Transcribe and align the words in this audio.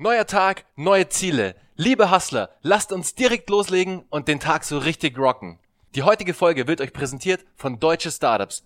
Neuer 0.00 0.28
Tag, 0.28 0.64
neue 0.76 1.08
Ziele. 1.08 1.56
Liebe 1.74 2.12
Hustler, 2.12 2.50
lasst 2.62 2.92
uns 2.92 3.16
direkt 3.16 3.50
loslegen 3.50 4.04
und 4.10 4.28
den 4.28 4.38
Tag 4.38 4.62
so 4.62 4.78
richtig 4.78 5.18
rocken. 5.18 5.58
Die 5.96 6.04
heutige 6.04 6.34
Folge 6.34 6.68
wird 6.68 6.80
euch 6.80 6.92
präsentiert 6.92 7.44
von 7.56 7.80
Deutsche 7.80 8.12
Startups. 8.12 8.62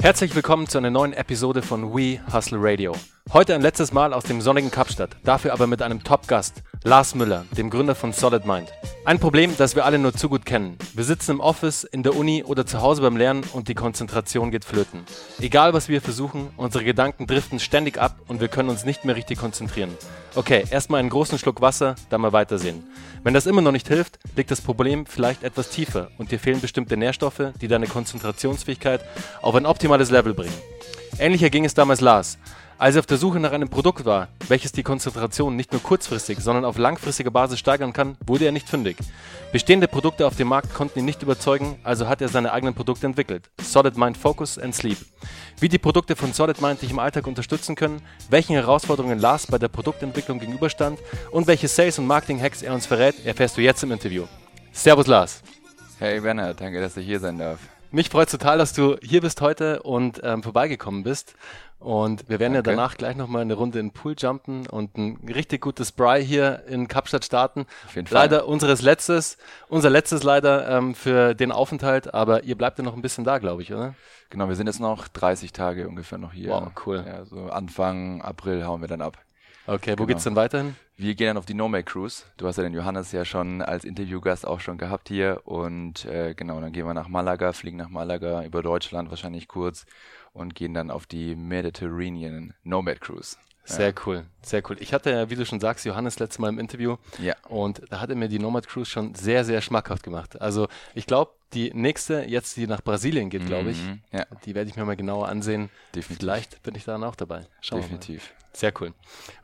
Herzlich 0.00 0.34
willkommen 0.34 0.66
zu 0.66 0.78
einer 0.78 0.88
neuen 0.88 1.12
Episode 1.12 1.60
von 1.60 1.92
We 1.92 2.20
Hustle 2.32 2.56
Radio. 2.62 2.96
Heute 3.34 3.54
ein 3.54 3.60
letztes 3.60 3.92
Mal 3.92 4.14
aus 4.14 4.24
dem 4.24 4.40
sonnigen 4.40 4.70
Kapstadt, 4.70 5.18
dafür 5.24 5.52
aber 5.52 5.66
mit 5.66 5.82
einem 5.82 6.02
Top-Gast, 6.02 6.62
Lars 6.82 7.14
Müller, 7.14 7.44
dem 7.58 7.68
Gründer 7.68 7.94
von 7.94 8.14
Solid 8.14 8.46
Mind. 8.46 8.72
Ein 9.04 9.18
Problem, 9.18 9.54
das 9.58 9.76
wir 9.76 9.84
alle 9.84 9.98
nur 9.98 10.14
zu 10.14 10.30
gut 10.30 10.46
kennen. 10.46 10.78
Wir 10.94 11.04
sitzen 11.04 11.32
im 11.32 11.40
Office, 11.40 11.84
in 11.84 12.02
der 12.02 12.16
Uni 12.16 12.42
oder 12.42 12.64
zu 12.64 12.80
Hause 12.80 13.02
beim 13.02 13.18
Lernen 13.18 13.44
und 13.52 13.68
die 13.68 13.74
Konzentration 13.74 14.50
geht 14.50 14.64
flöten. 14.64 15.04
Egal 15.40 15.74
was 15.74 15.90
wir 15.90 16.00
versuchen, 16.00 16.48
unsere 16.56 16.82
Gedanken 16.82 17.26
driften 17.26 17.58
ständig 17.58 17.98
ab 17.98 18.16
und 18.28 18.40
wir 18.40 18.48
können 18.48 18.70
uns 18.70 18.86
nicht 18.86 19.04
mehr 19.04 19.14
richtig 19.14 19.38
konzentrieren. 19.38 19.94
Okay, 20.34 20.64
erstmal 20.70 21.00
einen 21.00 21.10
großen 21.10 21.38
Schluck 21.38 21.60
Wasser, 21.60 21.96
dann 22.08 22.22
mal 22.22 22.32
weitersehen. 22.32 22.82
Wenn 23.22 23.34
das 23.34 23.44
immer 23.44 23.60
noch 23.60 23.72
nicht 23.72 23.88
hilft, 23.88 24.18
liegt 24.34 24.50
das 24.50 24.62
Problem 24.62 25.04
vielleicht 25.04 25.42
etwas 25.42 25.68
tiefer 25.68 26.08
und 26.16 26.30
dir 26.30 26.38
fehlen 26.38 26.62
bestimmte 26.62 26.96
Nährstoffe, 26.96 27.52
die 27.60 27.68
deine 27.68 27.88
Konzentrationsfähigkeit 27.88 29.04
auf 29.42 29.54
ein 29.54 29.66
optimales 29.66 30.10
Level 30.10 30.32
bringen. 30.32 30.56
Ähnlicher 31.18 31.50
ging 31.50 31.66
es 31.66 31.74
damals 31.74 32.00
Lars. 32.00 32.38
Als 32.80 32.96
er 32.96 33.00
auf 33.00 33.06
der 33.06 33.18
Suche 33.18 33.38
nach 33.40 33.52
einem 33.52 33.68
Produkt 33.68 34.06
war, 34.06 34.28
welches 34.48 34.72
die 34.72 34.82
Konzentration 34.82 35.54
nicht 35.54 35.70
nur 35.70 35.82
kurzfristig, 35.82 36.38
sondern 36.40 36.64
auf 36.64 36.78
langfristiger 36.78 37.30
Basis 37.30 37.58
steigern 37.58 37.92
kann, 37.92 38.16
wurde 38.24 38.46
er 38.46 38.52
nicht 38.52 38.70
fündig. 38.70 38.96
Bestehende 39.52 39.86
Produkte 39.86 40.26
auf 40.26 40.36
dem 40.36 40.48
Markt 40.48 40.72
konnten 40.72 41.00
ihn 41.00 41.04
nicht 41.04 41.22
überzeugen, 41.22 41.78
also 41.84 42.08
hat 42.08 42.22
er 42.22 42.30
seine 42.30 42.54
eigenen 42.54 42.72
Produkte 42.72 43.04
entwickelt. 43.04 43.50
Solid 43.60 43.98
Mind 43.98 44.16
Focus 44.16 44.56
and 44.58 44.74
Sleep. 44.74 44.96
Wie 45.58 45.68
die 45.68 45.76
Produkte 45.76 46.16
von 46.16 46.32
Solid 46.32 46.62
Mind 46.62 46.80
dich 46.80 46.90
im 46.90 46.98
Alltag 47.00 47.26
unterstützen 47.26 47.74
können, 47.74 48.00
welchen 48.30 48.54
Herausforderungen 48.54 49.18
Lars 49.18 49.46
bei 49.46 49.58
der 49.58 49.68
Produktentwicklung 49.68 50.38
gegenüberstand 50.38 50.98
und 51.32 51.46
welche 51.48 51.68
Sales- 51.68 51.98
und 51.98 52.06
Marketing-Hacks 52.06 52.62
er 52.62 52.72
uns 52.72 52.86
verrät, 52.86 53.26
erfährst 53.26 53.58
du 53.58 53.60
jetzt 53.60 53.82
im 53.82 53.92
Interview. 53.92 54.24
Servus 54.72 55.06
Lars. 55.06 55.42
Hey 55.98 56.22
Werner, 56.22 56.54
danke, 56.54 56.80
dass 56.80 56.96
ich 56.96 57.04
hier 57.04 57.20
sein 57.20 57.36
darf. 57.36 57.58
Mich 57.92 58.08
freut 58.08 58.30
total, 58.30 58.56
dass 58.56 58.72
du 58.72 58.96
hier 59.02 59.20
bist 59.20 59.40
heute 59.40 59.82
und 59.82 60.20
ähm, 60.22 60.44
vorbeigekommen 60.44 61.02
bist. 61.02 61.34
Und 61.80 62.28
wir 62.28 62.38
werden 62.38 62.52
okay. 62.52 62.70
ja 62.70 62.76
danach 62.76 62.98
gleich 62.98 63.16
nochmal 63.16 63.40
eine 63.40 63.54
Runde 63.54 63.78
in 63.78 63.86
den 63.86 63.92
Pool 63.92 64.14
jumpen 64.16 64.66
und 64.66 64.98
ein 64.98 65.18
richtig 65.26 65.62
gutes 65.62 65.92
Bry 65.92 66.22
hier 66.22 66.62
in 66.68 66.88
Kapstadt 66.88 67.24
starten. 67.24 67.66
Auf 67.86 67.96
jeden 67.96 68.06
Fall. 68.06 68.18
Leider 68.18 68.46
unseres 68.46 68.82
letztes, 68.82 69.38
unser 69.68 69.88
letztes 69.88 70.22
leider 70.22 70.68
ähm, 70.68 70.94
für 70.94 71.34
den 71.34 71.50
Aufenthalt, 71.50 72.12
aber 72.12 72.44
ihr 72.44 72.56
bleibt 72.56 72.78
ja 72.78 72.84
noch 72.84 72.94
ein 72.94 73.00
bisschen 73.00 73.24
da, 73.24 73.38
glaube 73.38 73.62
ich, 73.62 73.72
oder? 73.72 73.94
Genau, 74.28 74.48
wir 74.48 74.56
sind 74.56 74.66
jetzt 74.66 74.78
noch 74.78 75.08
30 75.08 75.52
Tage 75.52 75.88
ungefähr 75.88 76.18
noch 76.18 76.34
hier. 76.34 76.50
Wow, 76.50 76.70
cool. 76.84 77.02
Ja, 77.06 77.24
so 77.24 77.46
Anfang 77.46 78.20
April 78.20 78.66
hauen 78.66 78.82
wir 78.82 78.88
dann 78.88 79.00
ab. 79.00 79.16
Okay, 79.66 79.92
wo 79.92 79.96
genau. 79.96 80.06
geht's 80.06 80.24
denn 80.24 80.36
weiterhin? 80.36 80.76
Wir 80.96 81.14
gehen 81.14 81.28
dann 81.28 81.36
auf 81.36 81.46
die 81.46 81.54
Nomad 81.54 81.86
Cruise. 81.86 82.24
Du 82.36 82.46
hast 82.46 82.56
ja 82.56 82.62
den 82.62 82.74
Johannes 82.74 83.12
ja 83.12 83.24
schon 83.24 83.62
als 83.62 83.84
Interviewgast 83.84 84.46
auch 84.46 84.60
schon 84.60 84.78
gehabt 84.78 85.08
hier 85.08 85.42
und 85.44 86.04
äh, 86.06 86.34
genau, 86.34 86.60
dann 86.60 86.72
gehen 86.72 86.86
wir 86.86 86.94
nach 86.94 87.08
Malaga, 87.08 87.52
fliegen 87.52 87.76
nach 87.76 87.88
Malaga 87.88 88.44
über 88.44 88.62
Deutschland 88.62 89.10
wahrscheinlich 89.10 89.48
kurz 89.48 89.86
und 90.32 90.54
gehen 90.54 90.74
dann 90.74 90.90
auf 90.90 91.06
die 91.06 91.36
Mediterranean 91.36 92.54
Nomad 92.64 93.00
Cruise. 93.00 93.36
Sehr 93.64 93.88
ja. 93.88 93.94
cool, 94.06 94.24
sehr 94.42 94.62
cool. 94.68 94.76
Ich 94.80 94.92
hatte 94.92 95.10
ja, 95.10 95.30
wie 95.30 95.36
du 95.36 95.44
schon 95.44 95.60
sagst, 95.60 95.84
Johannes 95.84 96.18
letztes 96.18 96.38
Mal 96.38 96.48
im 96.48 96.58
Interview. 96.58 96.96
Ja. 97.18 97.34
Und 97.48 97.82
da 97.90 98.00
hat 98.00 98.10
er 98.10 98.16
mir 98.16 98.28
die 98.28 98.38
Nomad 98.38 98.66
Cruise 98.66 98.90
schon 98.90 99.14
sehr, 99.14 99.44
sehr 99.44 99.60
schmackhaft 99.60 100.02
gemacht. 100.02 100.40
Also 100.40 100.68
ich 100.94 101.06
glaube, 101.06 101.32
die 101.52 101.72
nächste, 101.74 102.24
jetzt 102.28 102.56
die 102.56 102.66
nach 102.66 102.82
Brasilien 102.82 103.30
geht, 103.30 103.46
glaube 103.46 103.70
ich, 103.70 103.82
mhm, 103.82 104.00
ja. 104.12 104.24
die 104.44 104.54
werde 104.54 104.70
ich 104.70 104.76
mir 104.76 104.84
mal 104.84 104.96
genauer 104.96 105.28
ansehen. 105.28 105.70
Definitiv. 105.94 106.18
Vielleicht 106.18 106.62
bin 106.62 106.74
ich 106.74 106.84
dann 106.84 107.02
auch 107.02 107.16
dabei. 107.16 107.46
Schauen 107.60 107.80
Definitiv. 107.80 108.32
Sehr 108.52 108.72
cool. 108.80 108.92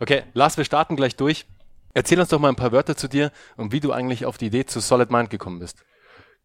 Okay, 0.00 0.22
Lars, 0.34 0.56
wir 0.56 0.64
starten 0.64 0.96
gleich 0.96 1.16
durch. 1.16 1.46
Erzähl 1.94 2.20
uns 2.20 2.28
doch 2.28 2.38
mal 2.38 2.50
ein 2.50 2.56
paar 2.56 2.72
Wörter 2.72 2.96
zu 2.96 3.08
dir 3.08 3.32
und 3.56 3.72
wie 3.72 3.80
du 3.80 3.92
eigentlich 3.92 4.26
auf 4.26 4.36
die 4.36 4.46
Idee 4.46 4.66
zu 4.66 4.80
Solid 4.80 5.10
Mind 5.10 5.30
gekommen 5.30 5.60
bist. 5.60 5.84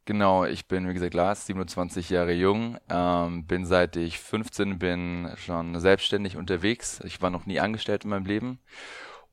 Genau, 0.06 0.46
ich 0.46 0.68
bin, 0.68 0.88
wie 0.90 0.94
gesagt, 0.94 1.14
Lars, 1.14 1.46
27 1.46 2.10
Jahre 2.10 2.34
jung, 2.34 2.78
ähm, 2.90 3.46
bin 3.46 3.66
seit 3.66 3.96
ich 3.98 4.18
15 4.18 4.80
bin 4.80 5.32
schon 5.38 5.80
selbstständig 5.80 6.38
unterwegs. 6.38 7.02
Ich 7.04 7.22
war 7.22 7.30
noch 7.30 7.46
nie 7.46 7.60
angestellt 7.60 8.04
in 8.04 8.10
meinem 8.10 8.26
Leben. 8.26 8.60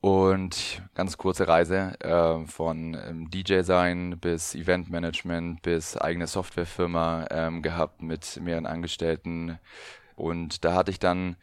Und 0.01 0.81
ganz 0.95 1.17
kurze 1.17 1.47
Reise 1.49 1.99
äh, 1.99 2.45
von 2.45 2.93
ähm, 2.93 3.29
DJ 3.29 3.61
sein 3.61 4.17
bis 4.19 4.55
Eventmanagement 4.55 5.61
bis 5.61 5.97
eigene 5.97 6.25
Softwarefirma 6.25 7.27
ähm, 7.29 7.61
gehabt 7.61 8.01
mit 8.01 8.39
mehreren 8.41 8.65
Angestellten. 8.65 9.59
Und 10.15 10.63
da 10.63 10.73
hatte 10.73 10.91
ich 10.91 10.99
dann 10.99 11.35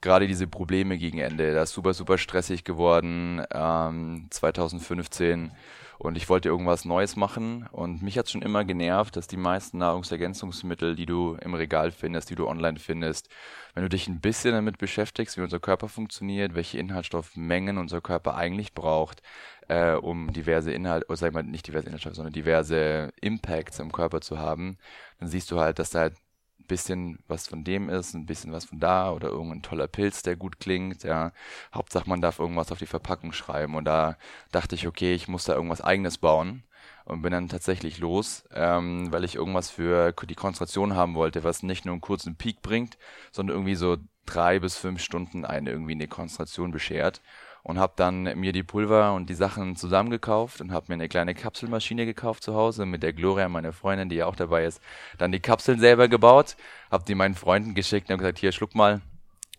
gerade 0.00 0.28
diese 0.28 0.46
Probleme 0.46 0.96
gegen 0.96 1.18
Ende. 1.18 1.54
Das 1.54 1.70
ist 1.70 1.74
super, 1.74 1.92
super 1.92 2.16
stressig 2.16 2.62
geworden. 2.62 3.42
Ähm, 3.52 4.28
2015 4.30 5.50
und 5.98 6.16
ich 6.16 6.28
wollte 6.28 6.48
irgendwas 6.48 6.84
Neues 6.84 7.16
machen. 7.16 7.66
Und 7.70 8.02
mich 8.02 8.18
hat 8.18 8.28
schon 8.28 8.42
immer 8.42 8.64
genervt, 8.64 9.16
dass 9.16 9.26
die 9.26 9.36
meisten 9.36 9.78
Nahrungsergänzungsmittel, 9.78 10.94
die 10.96 11.06
du 11.06 11.36
im 11.40 11.54
Regal 11.54 11.90
findest, 11.90 12.30
die 12.30 12.34
du 12.34 12.48
online 12.48 12.78
findest, 12.78 13.28
wenn 13.74 13.82
du 13.82 13.88
dich 13.88 14.08
ein 14.08 14.20
bisschen 14.20 14.52
damit 14.52 14.78
beschäftigst, 14.78 15.36
wie 15.36 15.42
unser 15.42 15.60
Körper 15.60 15.88
funktioniert, 15.88 16.54
welche 16.54 16.78
Inhaltsstoffmengen 16.78 17.78
unser 17.78 18.00
Körper 18.00 18.34
eigentlich 18.36 18.74
braucht, 18.74 19.22
äh, 19.68 19.92
um 19.94 20.32
diverse 20.32 20.72
Inhalte, 20.72 21.06
oder 21.06 21.16
sag 21.16 21.28
ich 21.28 21.34
mal 21.34 21.42
nicht 21.42 21.66
diverse 21.66 21.86
Inhaltsstoffe, 21.86 22.14
sondern 22.16 22.32
diverse 22.32 23.12
Impacts 23.20 23.78
im 23.78 23.92
Körper 23.92 24.20
zu 24.20 24.38
haben, 24.38 24.78
dann 25.18 25.28
siehst 25.28 25.50
du 25.50 25.60
halt, 25.60 25.78
dass 25.78 25.90
da 25.90 26.00
halt 26.00 26.14
bisschen 26.66 27.18
was 27.28 27.46
von 27.48 27.64
dem 27.64 27.88
ist, 27.88 28.14
ein 28.14 28.26
bisschen 28.26 28.52
was 28.52 28.64
von 28.64 28.80
da 28.80 29.12
oder 29.12 29.28
irgendein 29.28 29.62
toller 29.62 29.88
Pilz, 29.88 30.22
der 30.22 30.36
gut 30.36 30.60
klingt, 30.60 31.02
ja. 31.04 31.32
Hauptsache 31.74 32.08
man 32.08 32.20
darf 32.20 32.38
irgendwas 32.38 32.72
auf 32.72 32.78
die 32.78 32.86
Verpackung 32.86 33.32
schreiben 33.32 33.74
und 33.74 33.84
da 33.84 34.16
dachte 34.52 34.74
ich, 34.74 34.86
okay, 34.86 35.14
ich 35.14 35.28
muss 35.28 35.44
da 35.44 35.54
irgendwas 35.54 35.82
eigenes 35.82 36.18
bauen 36.18 36.64
und 37.04 37.22
bin 37.22 37.32
dann 37.32 37.48
tatsächlich 37.48 37.98
los, 37.98 38.44
ähm, 38.52 39.12
weil 39.12 39.24
ich 39.24 39.34
irgendwas 39.34 39.70
für 39.70 40.12
die 40.12 40.34
Konzentration 40.34 40.94
haben 40.94 41.14
wollte, 41.14 41.44
was 41.44 41.62
nicht 41.62 41.84
nur 41.84 41.92
einen 41.92 42.00
kurzen 42.00 42.36
Peak 42.36 42.62
bringt, 42.62 42.96
sondern 43.30 43.56
irgendwie 43.56 43.74
so 43.74 43.98
drei 44.26 44.58
bis 44.58 44.76
fünf 44.76 45.02
Stunden 45.02 45.44
eine 45.44 45.70
irgendwie 45.70 45.92
eine 45.92 46.08
Konzentration 46.08 46.70
beschert 46.70 47.20
und 47.64 47.78
habe 47.78 47.94
dann 47.96 48.22
mir 48.38 48.52
die 48.52 48.62
Pulver 48.62 49.14
und 49.14 49.28
die 49.30 49.34
Sachen 49.34 49.74
zusammengekauft 49.74 50.60
und 50.60 50.70
habe 50.70 50.86
mir 50.88 50.94
eine 50.94 51.08
kleine 51.08 51.34
Kapselmaschine 51.34 52.04
gekauft 52.04 52.42
zu 52.42 52.54
Hause 52.54 52.84
mit 52.86 53.02
der 53.02 53.14
Gloria, 53.14 53.48
meiner 53.48 53.72
Freundin, 53.72 54.10
die 54.10 54.16
ja 54.16 54.26
auch 54.26 54.36
dabei 54.36 54.66
ist, 54.66 54.80
dann 55.18 55.32
die 55.32 55.40
Kapseln 55.40 55.80
selber 55.80 56.06
gebaut, 56.06 56.56
habe 56.90 57.04
die 57.04 57.14
meinen 57.14 57.34
Freunden 57.34 57.74
geschickt 57.74 58.10
und 58.10 58.18
gesagt, 58.18 58.38
hier, 58.38 58.52
schluck 58.52 58.74
mal, 58.74 59.00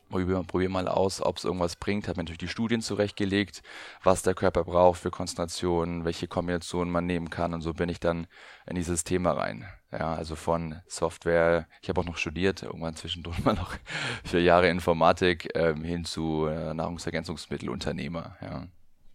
probier, 0.10 0.44
probier 0.48 0.70
mal 0.70 0.88
aus, 0.88 1.20
ob 1.20 1.38
es 1.38 1.46
irgendwas 1.46 1.78
bringt. 1.78 2.08
Habe 2.08 2.18
mir 2.18 2.24
natürlich 2.26 2.38
die 2.38 2.48
Studien 2.48 2.82
zurechtgelegt, 2.82 3.64
was 4.04 4.22
der 4.22 4.36
Körper 4.36 4.64
braucht 4.64 5.00
für 5.00 5.10
Konzentration, 5.10 6.06
welche 6.06 6.28
Kombinationen 6.28 6.94
man 6.94 7.08
nehmen 7.08 7.32
kann 7.32 7.56
und 7.56 7.62
so 7.62 7.74
bin 7.74 7.90
ich 7.90 8.00
dann 8.00 8.28
in 8.68 8.76
dieses 8.76 9.04
Thema 9.04 9.32
rein. 9.32 9.66
Ja, 9.98 10.14
also 10.16 10.36
von 10.36 10.82
Software, 10.88 11.68
ich 11.82 11.90
habe 11.90 12.02
auch 12.02 12.06
noch 12.06 12.18
studiert, 12.18 12.64
irgendwann 12.64 12.96
zwischendurch 12.96 13.40
mal 13.46 13.54
noch 13.54 13.76
vier 14.24 14.42
Jahre 14.42 14.70
Informatik 14.70 15.50
ähm, 15.56 15.84
hin 15.84 16.06
zu 16.06 16.48
äh, 16.48 16.74
Nahrungsergänzungsmittelunternehmer. 16.74 18.36
Ja. 18.42 18.68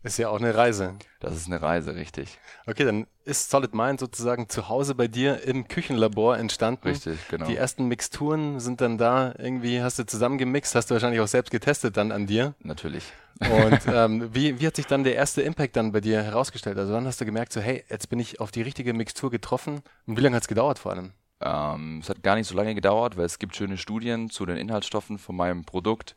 Ist 0.02 0.18
ja 0.18 0.30
auch 0.30 0.38
eine 0.38 0.54
Reise. 0.54 0.94
Das 1.20 1.36
ist 1.36 1.46
eine 1.46 1.60
Reise, 1.60 1.94
richtig. 1.94 2.38
Okay, 2.66 2.84
dann 2.84 3.06
ist 3.24 3.50
Solid 3.50 3.74
Mind 3.74 4.00
sozusagen 4.00 4.48
zu 4.48 4.70
Hause 4.70 4.94
bei 4.94 5.08
dir 5.08 5.42
im 5.44 5.68
Küchenlabor 5.68 6.38
entstanden. 6.38 6.88
Richtig, 6.88 7.18
genau. 7.28 7.46
Die 7.46 7.56
ersten 7.56 7.86
Mixturen 7.86 8.60
sind 8.60 8.80
dann 8.80 8.96
da 8.96 9.34
irgendwie, 9.36 9.82
hast 9.82 9.98
du 9.98 10.06
zusammengemixt, 10.06 10.74
hast 10.74 10.90
du 10.90 10.94
wahrscheinlich 10.94 11.20
auch 11.20 11.28
selbst 11.28 11.50
getestet 11.50 11.98
dann 11.98 12.12
an 12.12 12.26
dir. 12.26 12.54
Natürlich. 12.60 13.12
Und 13.40 13.80
ähm, 13.92 14.34
wie, 14.34 14.58
wie 14.58 14.66
hat 14.66 14.76
sich 14.76 14.86
dann 14.86 15.04
der 15.04 15.16
erste 15.16 15.42
Impact 15.42 15.76
dann 15.76 15.92
bei 15.92 16.00
dir 16.00 16.22
herausgestellt? 16.22 16.78
Also 16.78 16.94
wann 16.94 17.06
hast 17.06 17.20
du 17.20 17.26
gemerkt, 17.26 17.52
so 17.52 17.60
hey, 17.60 17.84
jetzt 17.90 18.08
bin 18.08 18.18
ich 18.18 18.40
auf 18.40 18.50
die 18.50 18.62
richtige 18.62 18.94
Mixtur 18.94 19.30
getroffen? 19.30 19.82
Und 20.06 20.16
wie 20.16 20.22
lange 20.22 20.36
hat 20.36 20.44
es 20.44 20.48
gedauert 20.48 20.78
vor 20.78 20.92
allem? 20.92 21.12
Ähm, 21.42 22.00
es 22.02 22.08
hat 22.08 22.22
gar 22.22 22.36
nicht 22.36 22.46
so 22.46 22.54
lange 22.54 22.74
gedauert, 22.74 23.16
weil 23.16 23.24
es 23.24 23.38
gibt 23.38 23.56
schöne 23.56 23.78
Studien 23.78 24.28
zu 24.28 24.44
den 24.44 24.56
Inhaltsstoffen 24.56 25.18
von 25.18 25.36
meinem 25.36 25.64
Produkt. 25.64 26.14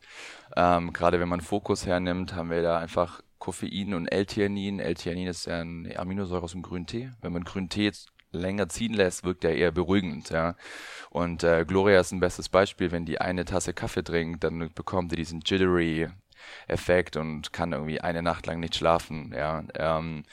Ähm, 0.54 0.92
Gerade 0.92 1.18
wenn 1.18 1.28
man 1.28 1.40
Fokus 1.40 1.86
hernimmt, 1.86 2.34
haben 2.34 2.50
wir 2.50 2.62
da 2.62 2.78
einfach 2.78 3.22
Koffein 3.44 3.92
und 3.92 4.08
L-Theanin. 4.08 4.80
L-Theanin 4.80 5.28
ist 5.28 5.44
ja 5.44 5.60
eine 5.60 5.98
Aminosäure 5.98 6.44
aus 6.44 6.52
dem 6.52 6.62
grünen 6.62 6.86
Tee. 6.86 7.10
Wenn 7.20 7.34
man 7.34 7.44
grünen 7.44 7.68
Tee 7.68 7.92
länger 8.32 8.70
ziehen 8.70 8.94
lässt, 8.94 9.22
wirkt 9.22 9.44
er 9.44 9.54
eher 9.54 9.70
beruhigend. 9.70 10.30
Ja. 10.30 10.56
Und 11.10 11.44
äh, 11.44 11.66
Gloria 11.66 12.00
ist 12.00 12.10
ein 12.12 12.20
bestes 12.20 12.48
Beispiel. 12.48 12.90
Wenn 12.90 13.04
die 13.04 13.20
eine 13.20 13.44
Tasse 13.44 13.74
Kaffee 13.74 14.02
trinkt, 14.02 14.44
dann 14.44 14.70
bekommt 14.74 15.10
sie 15.10 15.16
diesen 15.16 15.42
jittery 15.44 16.08
Effekt 16.68 17.18
und 17.18 17.52
kann 17.52 17.72
irgendwie 17.72 18.00
eine 18.00 18.22
Nacht 18.22 18.46
lang 18.46 18.60
nicht 18.60 18.76
schlafen. 18.76 19.34
Ja. 19.36 19.62
Ähm, 19.74 20.24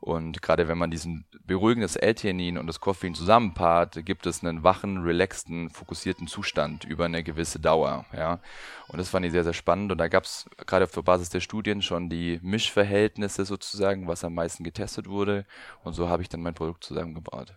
und 0.00 0.40
gerade 0.40 0.66
wenn 0.66 0.78
man 0.78 0.90
diesen 0.90 1.26
beruhigendes 1.44 1.94
L-Theanin 1.94 2.56
und 2.56 2.66
das 2.66 2.80
Koffein 2.80 3.14
zusammenpaart, 3.14 4.04
gibt 4.06 4.24
es 4.24 4.42
einen 4.42 4.62
wachen, 4.62 5.02
relaxten, 5.02 5.68
fokussierten 5.68 6.26
Zustand 6.26 6.84
über 6.84 7.04
eine 7.04 7.22
gewisse 7.22 7.60
Dauer. 7.60 8.06
Ja. 8.16 8.40
Und 8.88 8.98
das 8.98 9.10
fand 9.10 9.26
ich 9.26 9.32
sehr, 9.32 9.44
sehr 9.44 9.52
spannend. 9.52 9.92
Und 9.92 9.98
da 9.98 10.08
gab 10.08 10.24
es 10.24 10.48
gerade 10.66 10.86
auf 10.86 10.92
Basis 11.04 11.28
der 11.28 11.40
Studien 11.40 11.82
schon 11.82 12.08
die 12.08 12.40
Mischverhältnisse 12.42 13.44
sozusagen, 13.44 14.08
was 14.08 14.24
am 14.24 14.34
meisten 14.34 14.64
getestet 14.64 15.06
wurde. 15.06 15.44
Und 15.84 15.92
so 15.92 16.08
habe 16.08 16.22
ich 16.22 16.30
dann 16.30 16.40
mein 16.40 16.54
Produkt 16.54 16.82
zusammengebaut. 16.82 17.54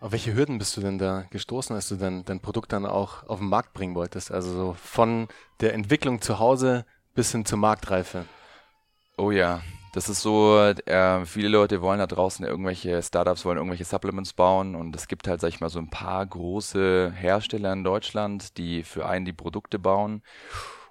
Auf 0.00 0.12
welche 0.12 0.34
Hürden 0.34 0.56
bist 0.56 0.76
du 0.78 0.80
denn 0.80 0.98
da 0.98 1.24
gestoßen, 1.30 1.76
als 1.76 1.88
du 1.88 1.96
dein, 1.96 2.24
dein 2.24 2.40
Produkt 2.40 2.72
dann 2.72 2.86
auch 2.86 3.28
auf 3.28 3.40
den 3.40 3.48
Markt 3.48 3.74
bringen 3.74 3.94
wolltest? 3.94 4.32
Also 4.32 4.50
so 4.50 4.76
von 4.82 5.28
der 5.60 5.74
Entwicklung 5.74 6.22
zu 6.22 6.38
Hause 6.38 6.86
bis 7.14 7.32
hin 7.32 7.44
zur 7.44 7.58
Marktreife? 7.58 8.24
Oh 9.18 9.30
ja, 9.30 9.62
das 9.96 10.10
ist 10.10 10.20
so, 10.20 10.58
äh, 10.58 11.24
viele 11.24 11.48
Leute 11.48 11.80
wollen 11.80 12.00
da 12.00 12.06
draußen 12.06 12.44
irgendwelche 12.44 13.02
Startups, 13.02 13.46
wollen 13.46 13.56
irgendwelche 13.56 13.86
Supplements 13.86 14.34
bauen 14.34 14.74
und 14.74 14.94
es 14.94 15.08
gibt 15.08 15.26
halt, 15.26 15.40
sag 15.40 15.48
ich 15.48 15.60
mal, 15.60 15.70
so 15.70 15.78
ein 15.78 15.88
paar 15.88 16.26
große 16.26 17.12
Hersteller 17.16 17.72
in 17.72 17.82
Deutschland, 17.82 18.58
die 18.58 18.82
für 18.82 19.06
einen 19.06 19.24
die 19.24 19.32
Produkte 19.32 19.78
bauen. 19.78 20.22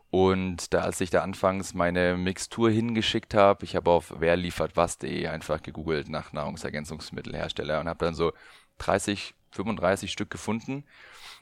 Und 0.09 0.73
da, 0.73 0.79
als 0.79 1.01
ich 1.01 1.11
da 1.11 1.21
anfangs 1.21 1.75
meine 1.75 2.17
Mixtur 2.17 2.71
hingeschickt 2.71 3.35
habe, 3.35 3.63
ich 3.63 3.75
habe 3.75 3.91
auf 3.91 4.11
wer 4.17 4.37
liefert 4.37 4.75
was.de 4.75 5.27
einfach 5.27 5.61
gegoogelt 5.61 6.09
nach 6.09 6.33
Nahrungsergänzungsmittelhersteller 6.33 7.81
und 7.81 7.89
habe 7.89 8.05
dann 8.05 8.15
so 8.15 8.33
30, 8.79 9.35
35 9.51 10.11
Stück 10.11 10.31
gefunden 10.31 10.83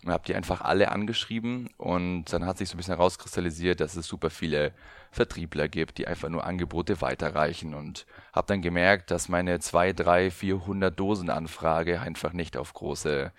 und 0.03 0.11
habe 0.11 0.25
die 0.25 0.35
einfach 0.35 0.61
alle 0.61 0.91
angeschrieben. 0.91 1.69
Und 1.77 2.25
dann 2.33 2.45
hat 2.45 2.57
sich 2.57 2.69
so 2.69 2.75
ein 2.75 2.77
bisschen 2.77 2.95
herauskristallisiert, 2.95 3.79
dass 3.79 3.95
es 3.95 4.07
super 4.07 4.29
viele 4.29 4.73
Vertriebler 5.11 5.67
gibt, 5.67 5.97
die 5.97 6.07
einfach 6.07 6.29
nur 6.29 6.43
Angebote 6.43 6.99
weiterreichen. 7.01 7.73
Und 7.73 8.05
habe 8.33 8.47
dann 8.47 8.61
gemerkt, 8.61 9.11
dass 9.11 9.29
meine 9.29 9.59
2, 9.59 9.93
3, 9.93 10.31
400 10.31 10.99
Dosen 10.99 11.29
Anfrage 11.29 12.01
einfach 12.01 12.33
nicht 12.33 12.57
auf 12.57 12.73
große, 12.73 13.31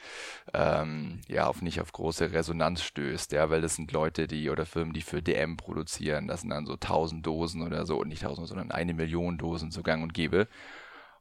ähm, 0.55 1.21
ja, 1.29 1.47
auf 1.47 1.63
nicht 1.63 1.81
auf 1.81 1.93
große 1.93 2.33
Resonanz 2.33 2.83
stößt, 2.83 3.33
ja, 3.33 3.51
weil 3.51 3.61
das 3.61 3.75
sind 3.75 3.93
Leute, 3.93 4.27
die 4.27 4.49
oder 4.51 4.67
Firmen, 4.67 4.95
die 4.95 5.03
für 5.03 5.23
DM 5.23 5.57
produzieren, 5.57 6.29
das 6.29 6.43
sind 6.43 6.51
dann 6.51 6.67
so 6.67 6.75
1000 6.75 7.27
Dosen 7.27 7.63
oder 7.63 7.87
so 7.87 7.99
und 7.99 8.09
nicht 8.09 8.23
1000, 8.23 8.49
sondern 8.49 8.71
eine 8.71 8.95
Million 8.95 9.37
Dosen 9.37 9.71
so 9.71 9.83
gang 9.83 10.03
und 10.03 10.15
gäbe. 10.15 10.49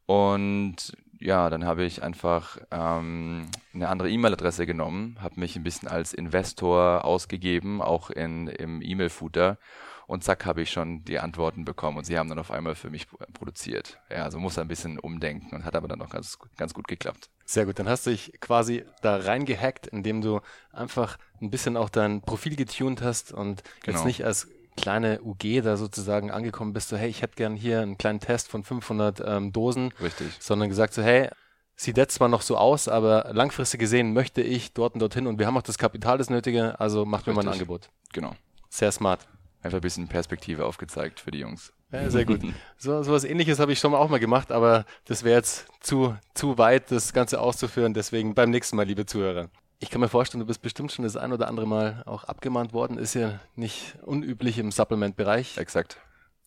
Und 0.05 0.93
ja, 1.23 1.49
dann 1.49 1.65
habe 1.65 1.83
ich 1.85 2.03
einfach 2.03 2.57
ähm, 2.69 3.47
eine 3.73 3.87
andere 3.87 4.09
E-Mail-Adresse 4.09 4.65
genommen, 4.65 5.17
habe 5.21 5.39
mich 5.39 5.55
ein 5.55 5.63
bisschen 5.63 5.87
als 5.87 6.13
Investor 6.13 7.05
ausgegeben, 7.05 7.81
auch 7.81 8.09
in, 8.09 8.47
im 8.47 8.81
E-Mail-Footer. 8.81 9.57
Und 10.05 10.25
zack, 10.25 10.45
habe 10.45 10.61
ich 10.61 10.69
schon 10.69 11.05
die 11.05 11.19
Antworten 11.19 11.63
bekommen 11.63 11.97
und 11.97 12.03
sie 12.03 12.19
haben 12.19 12.27
dann 12.27 12.37
auf 12.37 12.51
einmal 12.51 12.75
für 12.75 12.89
mich 12.89 13.07
produziert. 13.33 13.99
Ja, 14.11 14.23
also 14.23 14.37
muss 14.37 14.59
ein 14.59 14.67
bisschen 14.67 14.99
umdenken 14.99 15.55
und 15.55 15.63
hat 15.63 15.77
aber 15.77 15.87
dann 15.87 15.99
noch 15.99 16.09
ganz, 16.09 16.37
ganz 16.57 16.73
gut 16.73 16.89
geklappt. 16.89 17.29
Sehr 17.45 17.65
gut, 17.65 17.79
dann 17.79 17.87
hast 17.87 18.05
du 18.05 18.09
dich 18.09 18.33
quasi 18.41 18.83
da 19.01 19.15
reingehackt, 19.15 19.87
indem 19.87 20.21
du 20.21 20.41
einfach 20.73 21.17
ein 21.41 21.49
bisschen 21.49 21.77
auch 21.77 21.89
dein 21.89 22.21
Profil 22.21 22.57
getuned 22.57 23.01
hast 23.01 23.31
und 23.31 23.63
genau. 23.81 23.97
jetzt 23.97 24.05
nicht 24.05 24.25
als 24.25 24.49
kleine 24.75 25.21
UG 25.21 25.61
da 25.63 25.77
sozusagen 25.77 26.31
angekommen 26.31 26.73
bist, 26.73 26.89
so 26.89 26.97
hey, 26.97 27.09
ich 27.09 27.21
hätte 27.21 27.35
gern 27.35 27.55
hier 27.55 27.81
einen 27.81 27.97
kleinen 27.97 28.19
Test 28.19 28.47
von 28.49 28.63
500 28.63 29.21
ähm, 29.25 29.51
Dosen. 29.51 29.93
Richtig. 30.01 30.27
Sondern 30.39 30.69
gesagt 30.69 30.93
so, 30.93 31.01
hey, 31.01 31.29
sieht 31.75 31.97
jetzt 31.97 32.15
zwar 32.15 32.29
noch 32.29 32.41
so 32.41 32.57
aus, 32.57 32.87
aber 32.87 33.29
langfristig 33.33 33.79
gesehen 33.79 34.13
möchte 34.13 34.41
ich 34.41 34.73
dort 34.73 34.93
und 34.93 34.99
dorthin 34.99 35.27
und 35.27 35.39
wir 35.39 35.47
haben 35.47 35.57
auch 35.57 35.63
das 35.63 35.77
Kapital, 35.77 36.17
das 36.17 36.29
Nötige, 36.29 36.79
also 36.79 37.05
macht 37.05 37.27
mir 37.27 37.33
mal 37.33 37.41
ein 37.41 37.53
Angebot. 37.53 37.89
Genau. 38.13 38.35
Sehr 38.69 38.91
smart. 38.91 39.27
Einfach 39.61 39.77
ein 39.77 39.81
bisschen 39.81 40.07
Perspektive 40.07 40.65
aufgezeigt 40.65 41.19
für 41.19 41.31
die 41.31 41.39
Jungs. 41.39 41.71
Ja, 41.91 42.09
sehr 42.09 42.25
gut. 42.25 42.41
So, 42.77 43.01
so 43.01 43.13
was 43.13 43.23
ähnliches 43.23 43.59
habe 43.59 43.71
ich 43.71 43.79
schon 43.79 43.91
mal 43.91 43.97
auch 43.97 44.09
mal 44.09 44.19
gemacht, 44.19 44.51
aber 44.51 44.83
das 45.05 45.23
wäre 45.23 45.37
jetzt 45.37 45.67
zu, 45.79 46.17
zu 46.33 46.57
weit, 46.57 46.91
das 46.91 47.13
Ganze 47.13 47.39
auszuführen. 47.39 47.93
Deswegen 47.93 48.33
beim 48.33 48.49
nächsten 48.49 48.75
Mal, 48.75 48.85
liebe 48.85 49.05
Zuhörer. 49.05 49.49
Ich 49.83 49.89
kann 49.89 49.99
mir 49.99 50.07
vorstellen, 50.07 50.39
du 50.39 50.45
bist 50.45 50.61
bestimmt 50.61 50.93
schon 50.93 51.03
das 51.03 51.17
ein 51.17 51.33
oder 51.33 51.49
andere 51.49 51.67
Mal 51.67 52.03
auch 52.05 52.23
abgemahnt 52.23 52.71
worden. 52.71 52.97
Ist 52.97 53.15
ja 53.15 53.41
nicht 53.57 53.97
unüblich 54.03 54.57
im 54.57 54.71
Supplement-Bereich. 54.71 55.57
Exakt. 55.57 55.97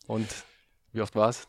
Und 0.07 0.27
wie 0.91 1.01
oft 1.01 1.15
war 1.15 1.29
es? 1.29 1.47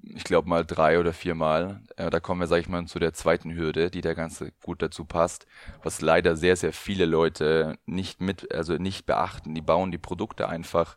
Ich 0.00 0.24
glaube 0.24 0.48
mal 0.48 0.64
drei 0.64 0.98
oder 0.98 1.12
viermal. 1.12 1.82
Äh, 1.96 2.08
da 2.08 2.20
kommen 2.20 2.40
wir, 2.40 2.46
sag 2.46 2.60
ich 2.60 2.70
mal, 2.70 2.86
zu 2.86 2.98
der 2.98 3.12
zweiten 3.12 3.54
Hürde, 3.54 3.90
die 3.90 4.00
da 4.00 4.14
ganz 4.14 4.42
gut 4.62 4.80
dazu 4.80 5.04
passt, 5.04 5.46
was 5.82 6.00
leider 6.00 6.36
sehr, 6.36 6.56
sehr 6.56 6.72
viele 6.72 7.04
Leute 7.04 7.76
nicht 7.84 8.22
mit, 8.22 8.50
also 8.54 8.76
nicht 8.78 9.04
beachten. 9.04 9.54
Die 9.54 9.60
bauen 9.60 9.92
die 9.92 9.98
Produkte 9.98 10.48
einfach, 10.48 10.96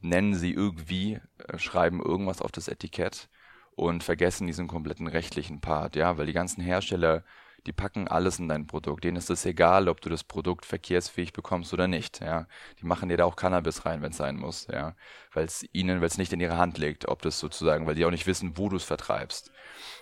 nennen 0.00 0.34
sie 0.34 0.52
irgendwie, 0.52 1.20
äh, 1.46 1.58
schreiben 1.58 2.02
irgendwas 2.02 2.42
auf 2.42 2.50
das 2.50 2.66
Etikett 2.66 3.28
und 3.76 4.02
vergessen 4.02 4.48
diesen 4.48 4.66
kompletten 4.66 5.06
rechtlichen 5.06 5.60
Part, 5.60 5.94
ja, 5.94 6.18
weil 6.18 6.26
die 6.26 6.32
ganzen 6.32 6.60
Hersteller 6.60 7.22
die 7.66 7.72
packen 7.72 8.08
alles 8.08 8.38
in 8.38 8.48
dein 8.48 8.66
Produkt. 8.66 9.04
Denen 9.04 9.16
ist 9.16 9.30
es 9.30 9.46
egal, 9.46 9.88
ob 9.88 10.00
du 10.00 10.10
das 10.10 10.24
Produkt 10.24 10.66
verkehrsfähig 10.66 11.32
bekommst 11.32 11.72
oder 11.72 11.88
nicht. 11.88 12.20
Ja, 12.20 12.46
die 12.80 12.86
machen 12.86 13.08
dir 13.08 13.16
da 13.16 13.24
auch 13.24 13.36
Cannabis 13.36 13.86
rein, 13.86 14.02
wenn 14.02 14.10
es 14.10 14.18
sein 14.18 14.36
muss. 14.36 14.66
Ja, 14.70 14.94
weil 15.32 15.46
es 15.46 15.64
ihnen, 15.72 16.00
weil 16.00 16.08
es 16.08 16.18
nicht 16.18 16.32
in 16.32 16.40
ihre 16.40 16.58
Hand 16.58 16.78
liegt, 16.78 17.08
ob 17.08 17.22
das 17.22 17.38
sozusagen, 17.38 17.86
weil 17.86 17.94
die 17.94 18.04
auch 18.04 18.10
nicht 18.10 18.26
wissen, 18.26 18.58
wo 18.58 18.68
du 18.68 18.76
es 18.76 18.84
vertreibst. 18.84 19.50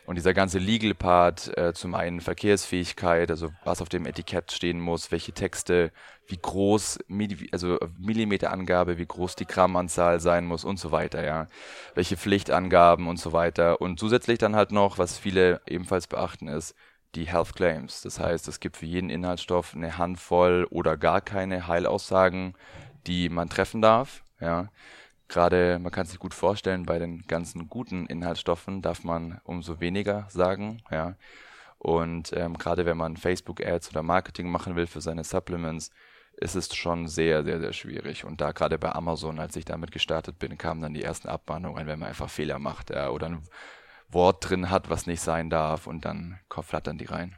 Und 0.05 0.17
dieser 0.17 0.35
ganze 0.35 0.59
Legal 0.59 0.95
Part, 0.95 1.57
äh, 1.57 1.73
zum 1.73 1.95
einen 1.95 2.21
Verkehrsfähigkeit, 2.21 3.31
also 3.31 3.51
was 3.65 3.81
auf 3.81 3.89
dem 3.89 4.07
Etikett 4.07 4.51
stehen 4.51 4.81
muss, 4.81 5.13
welche 5.13 5.33
Texte, 5.33 5.93
wie 6.27 6.39
groß, 6.39 6.99
also 7.53 7.79
Millimeterangabe, 7.99 8.99
wie 8.99 9.07
groß 9.07 9.37
die 9.37 9.47
Grammanzahl 9.47 10.19
sein 10.21 10.45
muss 10.45 10.65
und 10.65 10.79
so 10.79 10.91
weiter, 10.91 11.25
ja. 11.25 11.47
Welche 11.95 12.17
Pflichtangaben 12.17 13.07
und 13.07 13.19
so 13.19 13.33
weiter. 13.33 13.81
Und 13.81 14.01
zusätzlich 14.01 14.39
dann 14.39 14.57
halt 14.57 14.73
noch, 14.73 14.99
was 14.99 15.19
viele 15.19 15.61
ebenfalls 15.67 16.07
beachten 16.09 16.49
ist, 16.49 16.75
die 17.15 17.27
Health 17.27 17.55
Claims. 17.55 18.03
Das 18.03 18.19
heißt, 18.19 18.49
es 18.49 18.61
gibt 18.61 18.77
für 18.77 18.87
jeden 18.87 19.11
Inhaltsstoff 19.11 19.75
eine 19.75 19.99
Handvoll 19.99 20.67
oder 20.71 20.97
gar 20.97 21.21
keine 21.21 21.67
Heilaussagen, 21.67 22.55
die 23.07 23.29
man 23.29 23.49
treffen 23.49 23.83
darf. 23.83 24.25
Ja. 24.41 24.69
Gerade, 25.29 25.79
man 25.79 25.93
kann 25.93 26.07
sich 26.07 26.19
gut 26.19 26.35
vorstellen, 26.35 26.85
bei 26.85 26.99
den 26.99 27.23
ganzen 27.27 27.69
guten 27.69 28.07
Inhaltsstoffen 28.07 28.83
darf 28.83 29.05
man 29.05 29.41
umso 29.45 29.81
weniger 29.81 30.27
sagen. 30.29 30.83
Ja. 30.91 31.17
Und 31.79 32.33
ähm, 32.35 32.59
gerade 32.59 32.87
wenn 32.87 32.97
man 32.97 33.17
Facebook-Ads 33.17 33.91
oder 33.91 34.03
Marketing 34.03 34.49
machen 34.49 34.77
will 34.77 34.87
für 34.87 35.01
seine 35.01 35.25
Supplements, 35.25 35.91
ist 36.37 36.55
es 36.55 36.75
schon 36.75 37.09
sehr, 37.09 37.45
sehr, 37.45 37.61
sehr 37.61 37.73
schwierig. 37.73 38.25
Und 38.25 38.41
da 38.41 38.53
gerade 38.53 38.79
bei 38.79 38.93
Amazon, 38.93 39.39
als 39.39 39.57
ich 39.57 39.65
damit 39.65 39.93
gestartet 39.93 40.39
bin, 40.39 40.59
kamen 40.59 40.81
dann 40.81 40.95
die 40.95 41.03
ersten 41.03 41.29
Abmahnungen, 41.29 41.87
wenn 41.87 41.99
man 41.99 42.09
einfach 42.09 42.31
Fehler 42.31 42.59
macht 42.59 42.91
ja, 42.91 43.11
oder 43.11 43.27
ein 43.27 43.43
Wort 44.13 44.49
drin 44.49 44.71
hat, 44.71 44.91
was 44.91 45.07
nicht 45.07 45.21
sein 45.21 45.51
darf 45.51 45.87
und 45.87 46.05
dann 46.05 46.39
flattern 46.63 46.99
die 46.99 47.07
rein. 47.07 47.37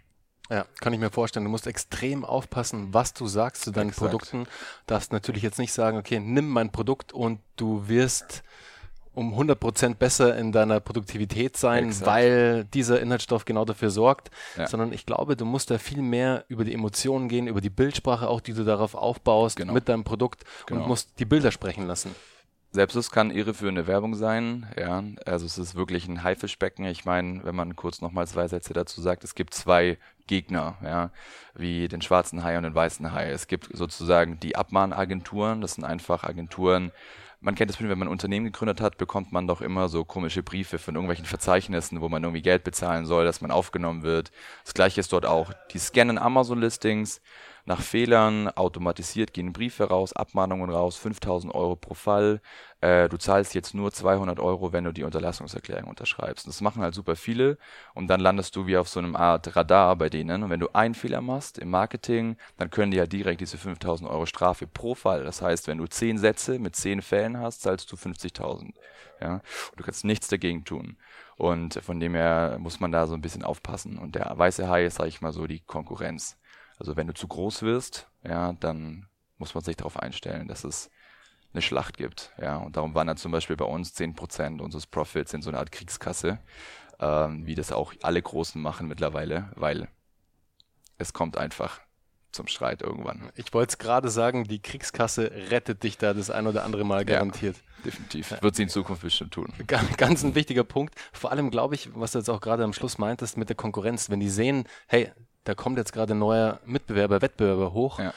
Ja, 0.50 0.66
kann 0.80 0.92
ich 0.92 1.00
mir 1.00 1.10
vorstellen. 1.10 1.44
Du 1.44 1.50
musst 1.50 1.66
extrem 1.66 2.24
aufpassen, 2.24 2.92
was 2.92 3.14
du 3.14 3.26
sagst 3.26 3.62
zu 3.62 3.70
deinen 3.70 3.88
Exakt. 3.88 4.10
Produkten. 4.10 4.46
Darfst 4.86 5.12
natürlich 5.12 5.42
jetzt 5.42 5.58
nicht 5.58 5.72
sagen, 5.72 5.96
okay, 5.96 6.20
nimm 6.20 6.48
mein 6.48 6.70
Produkt 6.70 7.12
und 7.12 7.40
du 7.56 7.88
wirst 7.88 8.42
um 9.14 9.32
100% 9.32 9.94
besser 9.94 10.36
in 10.36 10.52
deiner 10.52 10.80
Produktivität 10.80 11.56
sein, 11.56 11.86
Exakt. 11.86 12.06
weil 12.06 12.64
dieser 12.64 13.00
Inhaltsstoff 13.00 13.44
genau 13.44 13.64
dafür 13.64 13.90
sorgt, 13.90 14.30
ja. 14.56 14.66
sondern 14.66 14.92
ich 14.92 15.06
glaube, 15.06 15.36
du 15.36 15.44
musst 15.44 15.70
da 15.70 15.78
viel 15.78 16.02
mehr 16.02 16.44
über 16.48 16.64
die 16.64 16.74
Emotionen 16.74 17.28
gehen, 17.28 17.46
über 17.46 17.60
die 17.60 17.70
Bildsprache 17.70 18.28
auch, 18.28 18.40
die 18.40 18.52
du 18.52 18.64
darauf 18.64 18.94
aufbaust 18.94 19.56
genau. 19.56 19.72
mit 19.72 19.88
deinem 19.88 20.04
Produkt 20.04 20.44
genau. 20.66 20.82
und 20.82 20.88
musst 20.88 21.18
die 21.20 21.24
Bilder 21.24 21.52
sprechen 21.52 21.86
lassen. 21.86 22.14
Selbst 22.74 22.96
es 22.96 23.12
kann 23.12 23.30
irreführende 23.30 23.86
Werbung 23.86 24.16
sein, 24.16 24.66
ja. 24.76 25.04
Also 25.26 25.46
es 25.46 25.58
ist 25.58 25.76
wirklich 25.76 26.08
ein 26.08 26.24
Haifischbecken. 26.24 26.84
Ich 26.86 27.04
meine, 27.04 27.44
wenn 27.44 27.54
man 27.54 27.76
kurz 27.76 28.00
nochmal 28.00 28.26
zwei 28.26 28.48
Sätze 28.48 28.72
dazu 28.72 29.00
sagt, 29.00 29.22
es 29.22 29.36
gibt 29.36 29.54
zwei 29.54 29.96
Gegner, 30.26 30.76
ja, 30.82 31.12
wie 31.54 31.86
den 31.86 32.02
schwarzen 32.02 32.43
Hai 32.43 32.56
und 32.56 32.64
den 32.64 32.74
weißen 32.74 33.12
Hai. 33.12 33.31
Es 33.31 33.46
gibt 33.46 33.69
sozusagen 33.76 34.40
die 34.40 34.56
Abmahnagenturen, 34.56 35.60
das 35.60 35.74
sind 35.74 35.84
einfach 35.84 36.24
Agenturen, 36.24 36.90
man 37.44 37.54
kennt 37.54 37.70
es, 37.70 37.81
wenn 37.81 37.88
man 37.90 38.08
ein 38.08 38.08
Unternehmen 38.08 38.46
gegründet 38.46 38.81
hat, 38.81 38.96
bekommt 38.96 39.31
man 39.31 39.46
doch 39.46 39.60
immer 39.60 39.88
so 39.88 40.04
komische 40.04 40.43
Briefe 40.43 40.78
von 40.78 40.94
irgendwelchen 40.94 41.26
Verzeichnissen, 41.26 42.00
wo 42.00 42.08
man 42.08 42.24
irgendwie 42.24 42.43
Geld 42.43 42.64
bezahlen 42.64 43.04
soll, 43.04 43.24
dass 43.24 43.43
man 43.43 43.50
aufgenommen 43.50 44.02
wird. 44.02 44.32
Das 44.64 44.72
gleiche 44.72 45.00
ist 45.00 45.12
dort 45.12 45.26
auch. 45.26 45.52
Die 45.72 45.78
scannen 45.78 46.16
Amazon-Listings, 46.16 47.20
nach 47.66 47.80
Fehlern 47.80 48.48
automatisiert 48.48 49.32
gehen 49.32 49.52
Briefe 49.52 49.84
raus, 49.84 50.12
Abmahnungen 50.12 50.70
raus, 50.70 50.96
5000 50.96 51.54
Euro 51.54 51.76
pro 51.76 51.94
Fall. 51.94 52.40
Äh, 52.80 53.08
du 53.08 53.16
zahlst 53.16 53.54
jetzt 53.54 53.74
nur 53.74 53.90
200 53.90 54.38
Euro, 54.38 54.72
wenn 54.72 54.84
du 54.84 54.92
die 54.92 55.04
Unterlassungserklärung 55.04 55.88
unterschreibst. 55.88 56.46
Das 56.46 56.60
machen 56.60 56.82
halt 56.82 56.94
super 56.94 57.16
viele 57.16 57.56
und 57.94 58.08
dann 58.08 58.20
landest 58.20 58.54
du 58.56 58.66
wie 58.66 58.76
auf 58.76 58.88
so 58.88 59.00
einem 59.00 59.16
Art 59.16 59.56
Radar 59.56 59.96
bei 59.96 60.10
denen. 60.10 60.42
Und 60.42 60.50
wenn 60.50 60.60
du 60.60 60.68
einen 60.74 60.94
Fehler 60.94 61.22
machst 61.22 61.58
im 61.58 61.70
Marketing, 61.70 62.36
dann 62.58 62.70
können 62.70 62.90
die 62.90 62.98
ja 62.98 63.06
direkt 63.06 63.40
diese 63.40 63.56
5000 63.56 64.10
Euro 64.10 64.26
Strafe 64.26 64.66
pro 64.66 64.94
Fall. 64.94 65.24
Das 65.24 65.40
heißt, 65.40 65.66
wenn 65.66 65.78
du 65.78 65.86
10 65.86 66.18
Sätze 66.18 66.58
mit 66.58 66.76
10 66.76 67.00
Fällen 67.00 67.38
hast, 67.38 67.62
zahlst 67.62 67.90
du 67.90 67.96
50.000. 67.96 68.74
Ja? 69.20 69.34
Und 69.34 69.42
du 69.80 69.84
kannst 69.84 70.04
nichts 70.04 70.28
dagegen 70.28 70.64
tun. 70.64 70.96
Und 71.36 71.74
von 71.82 71.98
dem 71.98 72.14
her 72.14 72.58
muss 72.60 72.80
man 72.80 72.92
da 72.92 73.06
so 73.06 73.14
ein 73.14 73.20
bisschen 73.22 73.42
aufpassen. 73.42 73.98
Und 73.98 74.14
der 74.14 74.32
weiße 74.36 74.68
Hai 74.68 74.84
ist, 74.84 74.96
sag 74.96 75.08
ich 75.08 75.20
mal 75.20 75.32
so, 75.32 75.46
die 75.46 75.60
Konkurrenz. 75.60 76.38
Also 76.84 76.98
wenn 76.98 77.06
du 77.06 77.14
zu 77.14 77.26
groß 77.26 77.62
wirst, 77.62 78.10
ja, 78.24 78.53
dann 78.53 79.06
muss 79.38 79.55
man 79.55 79.64
sich 79.64 79.74
darauf 79.74 79.98
einstellen, 79.98 80.48
dass 80.48 80.64
es 80.64 80.91
eine 81.55 81.62
Schlacht 81.62 81.96
gibt. 81.96 82.31
Ja, 82.38 82.58
und 82.58 82.76
darum 82.76 82.94
wandern 82.94 83.17
zum 83.17 83.32
Beispiel 83.32 83.56
bei 83.56 83.64
uns 83.64 83.96
10% 83.96 84.60
unseres 84.60 84.86
Profits 84.86 85.32
in 85.32 85.41
so 85.41 85.48
eine 85.48 85.60
Art 85.60 85.72
Kriegskasse, 85.72 86.41
ähm, 87.00 87.46
wie 87.46 87.55
das 87.55 87.72
auch 87.72 87.94
alle 88.03 88.20
Großen 88.20 88.60
machen 88.60 88.86
mittlerweile, 88.86 89.50
weil 89.55 89.88
es 90.98 91.14
kommt 91.14 91.38
einfach 91.38 91.81
zum 92.32 92.48
Streit 92.48 92.82
irgendwann. 92.82 93.32
Ich 93.34 93.55
wollte 93.55 93.70
es 93.70 93.79
gerade 93.79 94.10
sagen, 94.10 94.44
die 94.44 94.60
Kriegskasse 94.60 95.31
rettet 95.50 95.84
dich 95.84 95.96
da 95.96 96.12
das 96.12 96.29
ein 96.29 96.46
oder 96.46 96.64
andere 96.64 96.84
Mal 96.84 97.06
garantiert. 97.06 97.56
Ja, 97.56 97.82
definitiv. 97.86 98.43
Wird 98.43 98.56
sie 98.56 98.64
in 98.64 98.69
Zukunft 98.69 99.00
bestimmt 99.00 99.32
tun. 99.32 99.55
Ganz 99.96 100.22
ein 100.22 100.34
wichtiger 100.34 100.64
Punkt. 100.64 100.94
Vor 101.14 101.31
allem 101.31 101.50
glaube 101.50 101.76
ich, 101.76 101.94
was 101.94 102.12
du 102.12 102.19
jetzt 102.19 102.29
auch 102.29 102.43
gerade 102.43 102.62
am 102.62 102.74
Schluss 102.74 102.98
meintest 102.98 103.38
mit 103.38 103.48
der 103.48 103.56
Konkurrenz. 103.56 104.10
Wenn 104.10 104.20
die 104.20 104.29
sehen, 104.29 104.64
hey, 104.86 105.10
da 105.44 105.55
kommt 105.55 105.79
jetzt 105.79 105.93
gerade 105.93 106.15
ein 106.15 106.19
neuer 106.19 106.60
Mitbewerber, 106.65 107.22
Wettbewerber 107.22 107.72
hoch, 107.72 107.98
ja. 107.98 108.13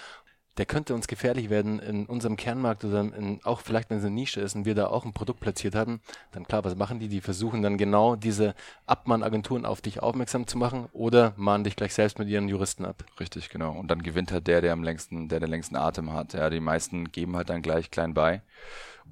der 0.58 0.66
könnte 0.66 0.94
uns 0.94 1.08
gefährlich 1.08 1.50
werden 1.50 1.80
in 1.80 2.06
unserem 2.06 2.38
Kernmarkt 2.38 2.84
oder 2.86 3.02
in, 3.02 3.40
auch 3.44 3.60
vielleicht, 3.60 3.90
wenn 3.90 3.98
es 3.98 4.06
eine 4.06 4.16
Nische 4.16 4.42
ist 4.42 4.56
und 4.56 4.66
wir 4.66 4.76
da 4.76 4.88
auch 4.88 5.06
ein 5.06 5.14
Produkt 5.14 5.40
platziert 5.40 5.76
haben, 5.76 6.02
dann 6.32 6.46
klar, 6.48 6.64
was 6.64 6.76
machen 6.76 7.00
die? 7.00 7.10
Die 7.10 7.22
versuchen 7.22 7.62
dann 7.62 7.78
genau 7.78 8.16
diese 8.16 8.56
Abmahnagenturen 8.86 9.66
auf 9.66 9.82
dich 9.82 10.02
aufmerksam 10.02 10.48
zu 10.48 10.58
machen 10.58 10.88
oder 10.94 11.34
mahnen 11.36 11.64
dich 11.64 11.76
gleich 11.76 11.94
selbst 11.94 12.18
mit 12.18 12.30
ihren 12.30 12.48
Juristen 12.48 12.86
ab. 12.86 13.04
Richtig, 13.20 13.50
genau. 13.50 13.74
Und 13.74 13.90
dann 13.90 14.02
gewinnt 14.02 14.32
halt 14.32 14.48
der, 14.48 14.62
der 14.62 14.74
am 14.74 14.84
längsten, 14.84 15.28
der 15.28 15.40
den 15.40 15.50
längsten 15.50 15.76
Atem 15.76 16.14
hat. 16.14 16.34
Ja, 16.34 16.50
die 16.50 16.62
meisten 16.62 17.12
geben 17.12 17.36
halt 17.36 17.50
dann 17.50 17.62
gleich 17.62 17.92
klein 17.92 18.14
bei. 18.14 18.42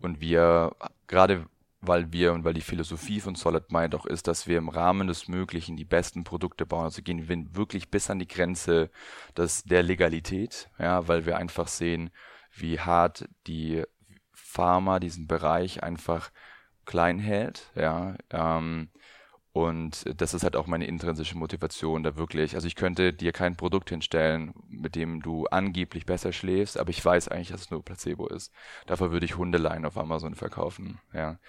Und 0.02 0.20
wir, 0.20 0.76
gerade 1.08 1.46
weil 1.88 2.12
wir 2.12 2.34
und 2.34 2.44
weil 2.44 2.54
die 2.54 2.62
Philosophie 2.62 3.20
von 3.20 3.36
Solid 3.36 3.72
Mind 3.72 3.96
auch 3.96 4.06
ist, 4.06 4.28
dass 4.28 4.48
wir 4.48 4.58
im 4.58 4.70
Rahmen 4.70 5.08
des 5.08 5.28
Möglichen 5.28 5.78
die 5.78 5.86
besten 5.86 6.24
Produkte 6.24 6.66
bauen. 6.66 6.86
Also 6.86 7.02
gehen 7.02 7.28
wir 7.28 7.56
wirklich 7.56 7.90
bis 7.90 8.10
an 8.10 8.20
die 8.20 8.28
Grenze 8.28 8.90
des, 9.38 9.64
der 9.64 9.84
Legalität, 9.84 10.70
ja, 10.80 11.08
weil 11.08 11.26
wir 11.26 11.38
einfach 11.38 11.68
sehen, 11.68 12.10
wie 12.52 12.80
hart 12.80 13.28
die 13.48 13.84
Pharma 14.34 15.00
diesen 15.00 15.28
Bereich 15.28 15.84
einfach 15.84 16.32
klein 16.86 17.20
hält, 17.20 17.72
ja, 17.76 18.16
ähm, 18.30 18.90
und 19.56 20.04
das 20.18 20.34
ist 20.34 20.44
halt 20.44 20.58
auch 20.58 20.68
meine 20.68 20.86
intrinsische 20.86 21.38
Motivation, 21.38 22.04
da 22.04 22.18
wirklich. 22.18 22.56
Also 22.56 22.68
ich 22.68 22.76
könnte 22.76 23.14
dir 23.14 23.32
kein 23.32 23.56
Produkt 23.56 23.90
hinstellen, 23.90 24.54
mit 24.68 24.96
dem 24.96 25.22
du 25.22 25.46
angeblich 25.46 26.06
besser 26.06 26.34
schläfst, 26.34 26.78
aber 26.78 26.90
ich 26.90 27.04
weiß 27.06 27.30
eigentlich, 27.30 27.52
dass 27.52 27.62
es 27.62 27.72
nur 27.72 27.82
Placebo 27.82 28.28
ist. 28.28 28.52
Dafür 28.86 29.14
würde 29.14 29.26
ich 29.26 29.38
Hundeleien 29.38 29.86
auf 29.86 29.98
Amazon 29.98 30.36
verkaufen. 30.36 31.00
Ja. 31.14 31.40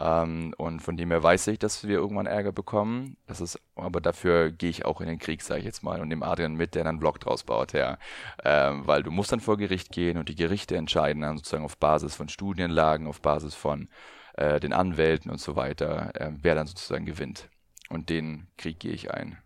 Ähm, 0.00 0.52
und 0.58 0.80
von 0.80 0.96
dem 0.96 1.12
her 1.12 1.22
weiß 1.22 1.46
ich, 1.46 1.60
dass 1.60 1.86
wir 1.86 1.98
irgendwann 1.98 2.26
Ärger 2.26 2.50
bekommen. 2.50 3.16
Das 3.28 3.40
ist, 3.40 3.60
aber 3.76 4.00
dafür 4.00 4.50
gehe 4.50 4.70
ich 4.70 4.84
auch 4.84 5.00
in 5.00 5.06
den 5.06 5.20
Krieg, 5.20 5.40
sage 5.40 5.60
ich 5.60 5.66
jetzt 5.66 5.84
mal, 5.84 6.00
und 6.00 6.08
nehme 6.08 6.26
Adrian 6.26 6.56
mit, 6.56 6.74
der 6.74 6.82
dann 6.82 6.94
einen 6.94 6.98
Blog 6.98 7.20
draus 7.20 7.44
baut, 7.44 7.74
ja. 7.74 7.96
Ähm, 8.44 8.88
weil 8.88 9.04
du 9.04 9.12
musst 9.12 9.30
dann 9.30 9.38
vor 9.38 9.56
Gericht 9.56 9.92
gehen 9.92 10.18
und 10.18 10.28
die 10.28 10.34
Gerichte 10.34 10.76
entscheiden 10.76 11.22
dann 11.22 11.36
sozusagen 11.36 11.64
auf 11.64 11.78
Basis 11.78 12.16
von 12.16 12.28
Studienlagen, 12.28 13.06
auf 13.06 13.20
Basis 13.20 13.54
von 13.54 13.88
äh, 14.34 14.58
den 14.58 14.72
Anwälten 14.72 15.30
und 15.30 15.40
so 15.40 15.54
weiter, 15.54 16.10
äh, 16.14 16.32
wer 16.42 16.56
dann 16.56 16.66
sozusagen 16.66 17.06
gewinnt. 17.06 17.48
Und 17.92 18.08
den 18.08 18.46
Krieg 18.56 18.80
gehe 18.80 18.92
ich 18.92 19.12
ein. 19.12 19.36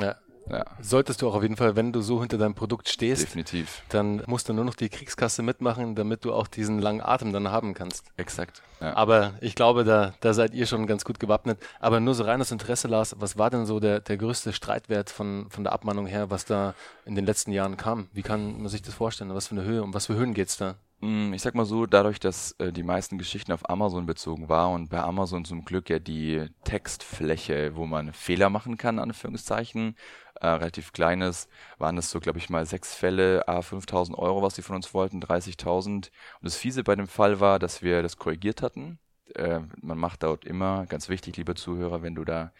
Ja. 0.00 0.16
ja. 0.48 0.64
Solltest 0.80 1.20
du 1.20 1.28
auch 1.28 1.34
auf 1.34 1.42
jeden 1.42 1.56
Fall, 1.56 1.76
wenn 1.76 1.92
du 1.92 2.00
so 2.00 2.20
hinter 2.20 2.38
deinem 2.38 2.54
Produkt 2.54 2.88
stehst, 2.88 3.22
definitiv, 3.22 3.82
dann 3.90 4.22
musst 4.26 4.48
du 4.48 4.54
nur 4.54 4.64
noch 4.64 4.74
die 4.74 4.88
Kriegskasse 4.88 5.42
mitmachen, 5.42 5.94
damit 5.94 6.24
du 6.24 6.32
auch 6.32 6.46
diesen 6.46 6.78
langen 6.78 7.02
Atem 7.02 7.34
dann 7.34 7.50
haben 7.50 7.74
kannst. 7.74 8.06
Exakt. 8.16 8.62
Ja. 8.80 8.96
Aber 8.96 9.34
ich 9.42 9.54
glaube, 9.54 9.84
da, 9.84 10.14
da 10.20 10.32
seid 10.32 10.54
ihr 10.54 10.64
schon 10.64 10.86
ganz 10.86 11.04
gut 11.04 11.20
gewappnet. 11.20 11.58
Aber 11.80 12.00
nur 12.00 12.14
so 12.14 12.24
reines 12.24 12.50
Interesse, 12.50 12.88
Lars, 12.88 13.14
was 13.18 13.36
war 13.36 13.50
denn 13.50 13.66
so 13.66 13.78
der, 13.78 14.00
der 14.00 14.16
größte 14.16 14.54
Streitwert 14.54 15.10
von, 15.10 15.50
von 15.50 15.62
der 15.62 15.74
Abmahnung 15.74 16.06
her, 16.06 16.30
was 16.30 16.46
da 16.46 16.74
in 17.04 17.14
den 17.14 17.26
letzten 17.26 17.52
Jahren 17.52 17.76
kam? 17.76 18.08
Wie 18.14 18.22
kann 18.22 18.62
man 18.62 18.68
sich 18.68 18.80
das 18.80 18.94
vorstellen? 18.94 19.34
Was 19.34 19.48
für 19.48 19.54
eine 19.54 19.64
Höhe, 19.64 19.82
um 19.82 19.92
was 19.92 20.06
für 20.06 20.14
Höhen 20.14 20.32
geht 20.32 20.48
es 20.48 20.56
da? 20.56 20.76
Hm, 21.02 21.32
ich 21.32 21.40
sag 21.40 21.54
mal 21.54 21.64
so, 21.64 21.86
dadurch, 21.86 22.20
dass 22.20 22.52
äh, 22.58 22.72
die 22.72 22.82
meisten 22.82 23.16
Geschichten 23.16 23.52
auf 23.52 23.68
Amazon 23.70 24.04
bezogen 24.04 24.50
war 24.50 24.70
und 24.70 24.90
bei 24.90 25.00
Amazon 25.00 25.46
zum 25.46 25.64
Glück 25.64 25.88
ja 25.88 25.98
die 25.98 26.46
Textfläche, 26.64 27.74
wo 27.74 27.86
man 27.86 28.12
Fehler 28.12 28.50
machen 28.50 28.76
kann, 28.76 28.98
Anführungszeichen, 28.98 29.96
äh, 30.34 30.46
relativ 30.46 30.92
klein 30.92 31.22
ist, 31.22 31.48
waren 31.78 31.96
das 31.96 32.10
so, 32.10 32.20
glaube 32.20 32.38
ich, 32.38 32.50
mal 32.50 32.66
sechs 32.66 32.94
Fälle, 32.94 33.48
a 33.48 33.62
5000 33.62 34.18
Euro, 34.18 34.42
was 34.42 34.56
sie 34.56 34.62
von 34.62 34.76
uns 34.76 34.92
wollten, 34.92 35.20
30.000. 35.20 36.10
Und 36.40 36.44
das 36.44 36.56
Fiese 36.56 36.84
bei 36.84 36.96
dem 36.96 37.08
Fall 37.08 37.40
war, 37.40 37.58
dass 37.58 37.80
wir 37.82 38.02
das 38.02 38.18
korrigiert 38.18 38.60
hatten. 38.60 38.98
Äh, 39.34 39.60
man 39.80 39.96
macht 39.98 40.22
dort 40.22 40.44
immer, 40.44 40.84
ganz 40.86 41.08
wichtig, 41.08 41.36
liebe 41.38 41.54
Zuhörer, 41.54 42.02
wenn 42.02 42.14
du 42.14 42.24
da 42.24 42.52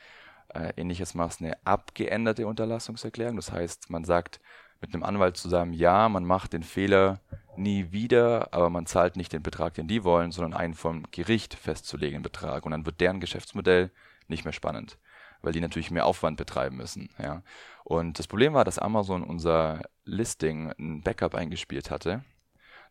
äh, 0.54 0.72
ähnliches 0.76 1.14
machst, 1.14 1.40
eine 1.40 1.54
abgeänderte 1.66 2.46
Unterlassungserklärung. 2.46 3.36
Das 3.36 3.52
heißt, 3.52 3.90
man 3.90 4.04
sagt 4.04 4.40
mit 4.80 4.94
einem 4.94 5.02
Anwalt 5.02 5.36
zusammen, 5.36 5.72
ja, 5.72 6.08
man 6.08 6.24
macht 6.24 6.52
den 6.52 6.62
Fehler 6.62 7.20
nie 7.56 7.92
wieder, 7.92 8.52
aber 8.52 8.70
man 8.70 8.86
zahlt 8.86 9.16
nicht 9.16 9.32
den 9.32 9.42
Betrag, 9.42 9.74
den 9.74 9.88
die 9.88 10.04
wollen, 10.04 10.32
sondern 10.32 10.58
einen 10.58 10.74
vom 10.74 11.04
Gericht 11.10 11.54
festzulegenden 11.54 12.22
Betrag. 12.22 12.64
Und 12.64 12.72
dann 12.72 12.86
wird 12.86 13.00
deren 13.00 13.20
Geschäftsmodell 13.20 13.90
nicht 14.28 14.44
mehr 14.44 14.52
spannend, 14.52 14.98
weil 15.42 15.52
die 15.52 15.60
natürlich 15.60 15.90
mehr 15.90 16.06
Aufwand 16.06 16.36
betreiben 16.36 16.76
müssen. 16.76 17.10
Ja. 17.18 17.42
Und 17.84 18.18
das 18.18 18.26
Problem 18.26 18.54
war, 18.54 18.64
dass 18.64 18.78
Amazon 18.78 19.22
unser 19.22 19.82
Listing 20.04 20.72
ein 20.78 21.02
Backup 21.02 21.34
eingespielt 21.34 21.90
hatte. 21.90 22.24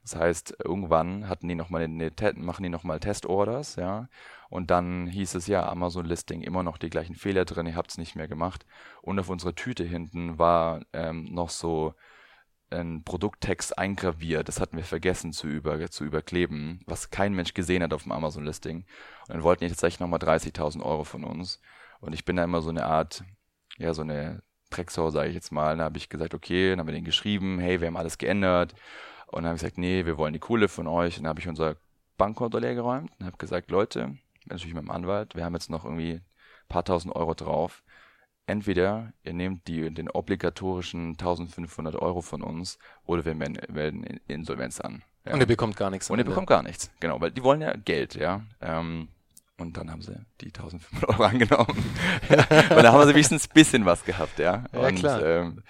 Das 0.02 0.16
heißt, 0.16 0.56
irgendwann 0.64 1.28
hatten 1.28 1.48
die 1.48 1.56
noch 1.56 1.70
mal 1.70 1.84
eine, 1.84 2.12
machen 2.36 2.64
die 2.64 2.70
nochmal 2.70 3.00
Testorders, 3.00 3.76
ja. 3.76 4.08
Und 4.50 4.72
dann 4.72 5.08
hieß 5.08 5.36
es 5.36 5.48
ja, 5.48 5.68
Amazon 5.68 6.06
Listing 6.06 6.42
immer 6.42 6.64
noch 6.64 6.78
die 6.78 6.90
gleichen 6.90 7.16
Fehler 7.16 7.46
drin, 7.46 7.68
ihr 7.68 7.76
habt 7.76 7.92
es 7.92 7.98
nicht 7.98 8.16
mehr 8.16 8.28
gemacht. 8.28 8.66
Und 9.02 9.20
auf 9.20 9.30
unserer 9.30 9.54
Tüte 9.54 9.84
hinten 9.84 10.40
war 10.40 10.82
ähm, 10.94 11.26
noch 11.26 11.50
so 11.50 11.94
ein 12.72 13.04
Produkttext 13.04 13.78
eingraviert. 13.78 14.48
Das 14.48 14.60
hatten 14.60 14.78
wir 14.78 14.84
vergessen 14.84 15.34
zu, 15.34 15.48
über, 15.48 15.90
zu 15.90 16.06
überkleben, 16.06 16.82
was 16.86 17.10
kein 17.10 17.34
Mensch 17.34 17.54
gesehen 17.54 17.84
hat 17.84 17.94
auf 17.94 18.04
dem 18.04 18.12
Amazon-Listing. 18.12 18.78
Und 18.78 18.86
dann 19.28 19.44
wollten 19.44 19.64
die 19.64 19.70
tatsächlich 19.70 20.00
nochmal 20.00 20.20
30.000 20.20 20.84
Euro 20.84 21.04
von 21.04 21.24
uns. 21.24 21.60
Und 22.00 22.14
ich 22.14 22.26
bin 22.26 22.36
da 22.36 22.44
immer 22.44 22.62
so 22.62 22.70
eine 22.70 22.86
Art, 22.86 23.24
ja, 23.78 23.94
so 23.94 24.02
eine 24.02 24.42
Drecksau, 24.70 25.10
sage 25.10 25.30
ich 25.30 25.36
jetzt 25.36 25.52
mal. 25.52 25.76
Dann 25.76 25.86
habe 25.86 25.98
ich 25.98 26.10
gesagt, 26.10 26.34
okay, 26.34 26.70
dann 26.70 26.80
haben 26.80 26.88
wir 26.88 26.94
denen 26.94 27.06
geschrieben, 27.06 27.60
hey, 27.60 27.82
wir 27.82 27.88
haben 27.88 27.98
alles 27.98 28.18
geändert. 28.18 28.76
Und 29.32 29.44
dann 29.44 29.48
habe 29.48 29.56
ich 29.56 29.62
gesagt, 29.62 29.78
nee, 29.78 30.06
wir 30.06 30.18
wollen 30.18 30.34
die 30.34 30.40
Kohle 30.40 30.68
von 30.68 30.88
euch. 30.88 31.18
Und 31.18 31.24
dann 31.24 31.30
habe 31.30 31.40
ich 31.40 31.48
unser 31.48 31.78
Bankkonto 32.18 32.58
leer 32.58 32.76
geräumt 32.76 33.12
und 33.20 33.26
habe 33.26 33.38
gesagt, 33.38 33.72
Leute, 33.72 34.18
natürlich 34.46 34.74
mit 34.74 34.84
dem 34.84 34.92
Anwalt, 34.92 35.36
wir 35.36 35.46
haben 35.46 35.54
jetzt 35.54 35.70
noch 35.70 35.86
irgendwie 35.86 36.14
ein 36.14 36.24
paar 36.68 36.84
tausend 36.84 37.16
Euro 37.16 37.34
drauf 37.34 37.84
entweder 38.50 39.14
ihr 39.24 39.34
nehmt 39.34 39.68
die, 39.68 39.94
den 39.94 40.10
obligatorischen 40.10 41.12
1500 41.12 41.96
Euro 41.96 42.22
von 42.22 42.42
uns 42.42 42.80
oder 43.06 43.24
wir 43.24 43.36
melden 43.36 44.20
Insolvenz 44.28 44.82
an. 44.82 45.04
Ja. 45.26 45.34
Und 45.34 45.40
ihr 45.40 45.46
bekommt 45.46 45.78
gar 45.78 45.92
nichts. 45.92 46.10
Und 46.10 46.18
ihr 46.18 46.26
bekommt 46.26 46.48
gar 46.48 46.64
nichts, 46.64 46.90
genau, 47.00 47.22
weil 47.22 47.32
die 47.32 47.44
wollen 47.44 47.62
ja 47.62 47.74
Geld, 47.74 48.16
ja. 48.16 48.42
Ähm, 48.60 49.10
und 49.58 49.78
dann 49.78 49.92
haben 49.92 50.02
sie 50.02 50.16
die 50.42 50.48
1500 50.48 51.10
Euro 51.10 51.24
angenommen. 51.30 51.86
ja, 52.30 52.38
und 52.76 52.84
da 52.84 52.92
haben 52.92 53.08
sie 53.08 53.14
wenigstens 53.14 53.48
ein 53.48 53.54
bisschen 53.54 53.86
was 53.86 54.04
gehabt, 54.04 54.40
ja. 54.40 54.64
Ja, 54.74 54.80
und, 54.80 54.96
klar. 54.96 55.24
Ähm, 55.24 55.64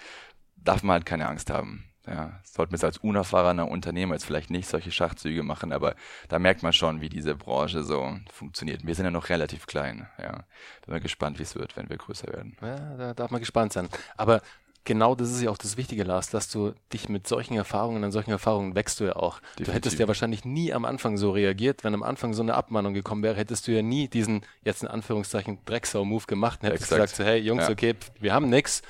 darf 0.56 0.82
man 0.82 0.94
halt 0.94 1.06
keine 1.06 1.28
Angst 1.28 1.50
haben. 1.50 1.84
Ja, 2.06 2.40
sollten 2.44 2.72
wir 2.72 2.82
als 2.82 2.98
unerfahrener 2.98 3.68
Unternehmer 3.68 4.14
jetzt 4.14 4.24
vielleicht 4.24 4.50
nicht 4.50 4.68
solche 4.68 4.90
Schachzüge 4.90 5.42
machen, 5.42 5.72
aber 5.72 5.94
da 6.28 6.38
merkt 6.38 6.62
man 6.62 6.72
schon, 6.72 7.00
wie 7.00 7.10
diese 7.10 7.34
Branche 7.34 7.84
so 7.84 8.16
funktioniert. 8.32 8.86
Wir 8.86 8.94
sind 8.94 9.04
ja 9.04 9.10
noch 9.10 9.28
relativ 9.28 9.66
klein. 9.66 10.08
Ja, 10.18 10.44
bin 10.84 10.94
mal 10.94 11.00
gespannt, 11.00 11.38
wie 11.38 11.42
es 11.42 11.54
wird, 11.54 11.76
wenn 11.76 11.90
wir 11.90 11.98
größer 11.98 12.28
werden. 12.28 12.56
Ja, 12.62 12.96
da 12.96 13.14
darf 13.14 13.30
man 13.30 13.40
gespannt 13.40 13.74
sein. 13.74 13.88
Aber 14.16 14.40
genau 14.84 15.14
das 15.14 15.30
ist 15.30 15.42
ja 15.42 15.50
auch 15.50 15.58
das 15.58 15.76
Wichtige, 15.76 16.04
Lars, 16.04 16.30
dass 16.30 16.48
du 16.48 16.72
dich 16.92 17.08
mit 17.08 17.28
solchen 17.28 17.54
Erfahrungen, 17.54 18.02
an 18.02 18.12
solchen 18.12 18.30
Erfahrungen 18.30 18.74
wächst 18.74 19.00
du 19.00 19.04
ja 19.04 19.16
auch. 19.16 19.40
Definitiv. 19.40 19.66
Du 19.66 19.72
hättest 19.72 19.98
ja 19.98 20.08
wahrscheinlich 20.08 20.44
nie 20.44 20.72
am 20.72 20.84
Anfang 20.84 21.16
so 21.16 21.30
reagiert, 21.30 21.84
wenn 21.84 21.94
am 21.94 22.02
Anfang 22.02 22.32
so 22.32 22.42
eine 22.42 22.54
Abmahnung 22.54 22.94
gekommen 22.94 23.22
wäre, 23.22 23.36
hättest 23.36 23.68
du 23.68 23.72
ja 23.72 23.82
nie 23.82 24.08
diesen, 24.08 24.42
jetzt 24.64 24.82
in 24.82 24.88
Anführungszeichen, 24.88 25.58
Drecksau-Move 25.64 26.24
gemacht 26.26 26.60
und 26.62 26.68
hättest 26.68 26.84
Exakt. 26.84 27.02
gesagt, 27.02 27.16
so, 27.16 27.24
hey 27.24 27.38
Jungs, 27.40 27.64
ja. 27.64 27.70
okay, 27.70 27.94
wir 28.18 28.32
haben 28.32 28.48
nix, 28.48 28.82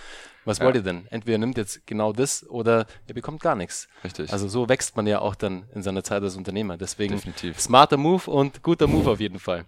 was 0.44 0.58
ja. 0.58 0.64
wollt 0.64 0.76
ihr 0.76 0.82
denn? 0.82 1.06
Entweder 1.10 1.38
nimmt 1.38 1.56
jetzt 1.56 1.86
genau 1.86 2.12
das 2.12 2.48
oder 2.48 2.86
ihr 3.06 3.14
bekommt 3.14 3.40
gar 3.40 3.54
nichts. 3.54 3.88
Richtig. 4.04 4.32
Also 4.32 4.48
so 4.48 4.68
wächst 4.68 4.96
man 4.96 5.06
ja 5.06 5.20
auch 5.20 5.34
dann 5.34 5.68
in 5.74 5.82
seiner 5.82 6.02
Zeit 6.02 6.22
als 6.22 6.36
Unternehmer. 6.36 6.76
Deswegen 6.76 7.14
Definitiv. 7.14 7.60
smarter 7.60 7.96
Move 7.96 8.30
und 8.30 8.62
guter 8.62 8.86
Move 8.86 9.10
auf 9.10 9.20
jeden 9.20 9.38
Fall. 9.38 9.64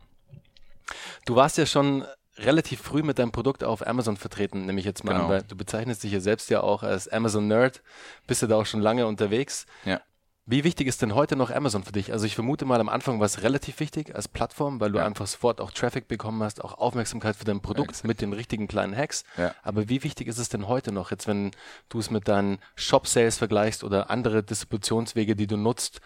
Du 1.27 1.37
warst 1.37 1.59
ja 1.59 1.67
schon 1.67 2.05
relativ 2.39 2.81
früh 2.81 3.03
mit 3.03 3.19
deinem 3.19 3.33
Produkt 3.33 3.63
auf 3.63 3.87
Amazon 3.87 4.17
vertreten, 4.17 4.67
nehme 4.67 4.81
ich 4.81 4.87
jetzt 4.87 5.05
mal 5.05 5.13
genau. 5.13 5.25
an, 5.25 5.31
weil 5.31 5.43
du 5.43 5.57
bezeichnest 5.57 6.03
dich 6.03 6.13
ja 6.13 6.21
selbst 6.21 6.49
ja 6.51 6.63
auch 6.63 6.83
als 6.83 7.09
Amazon 7.09 7.47
Nerd, 7.47 7.83
bist 8.27 8.43
du 8.43 8.47
da 8.47 8.57
auch 8.57 8.67
schon 8.67 8.81
lange 8.81 9.07
unterwegs. 9.07 9.67
Ja. 9.85 10.01
Wie 10.45 10.65
wichtig 10.65 10.89
ist 10.89 11.01
denn 11.01 11.15
heute 11.15 11.37
noch 11.37 11.51
Amazon 11.51 11.85
für 11.85 11.93
dich? 11.93 12.13
Also 12.13 12.27
ich 12.27 12.35
vermute 12.35 12.65
mal, 12.65 12.81
am 12.81 12.89
Anfang 12.89 13.21
war 13.21 13.27
es 13.27 13.43
relativ 13.43 13.79
wichtig 13.79 14.13
als 14.17 14.27
Plattform, 14.27 14.81
weil 14.81 14.91
du 14.91 14.99
ja. 14.99 15.07
einfach 15.07 15.29
sofort 15.29 15.61
auch 15.61 15.71
Traffic 15.71 16.09
bekommen 16.09 16.43
hast, 16.43 16.65
auch 16.65 16.79
Aufmerksamkeit 16.79 17.37
für 17.37 17.45
dein 17.45 17.61
Produkt 17.61 18.03
ja, 18.03 18.09
mit 18.09 18.21
den 18.21 18.33
richtigen 18.33 18.67
kleinen 18.67 18.97
Hacks. 18.97 19.23
Ja. 19.37 19.55
Aber 19.63 19.89
wie 19.89 20.03
wichtig 20.03 20.27
ist 20.27 20.39
es 20.39 20.49
denn 20.49 20.67
heute 20.67 20.91
noch, 20.91 21.13
jetzt 21.13 21.29
wenn 21.29 21.53
du 21.89 22.01
es 22.01 22.11
mit 22.11 22.27
deinen 22.27 22.59
Shop-Sales 22.75 23.39
vergleichst 23.39 23.85
oder 23.85 24.11
andere 24.11 24.43
Distributionswege, 24.43 25.37
die 25.37 25.47
du 25.47 25.57
nutzt? 25.57 26.01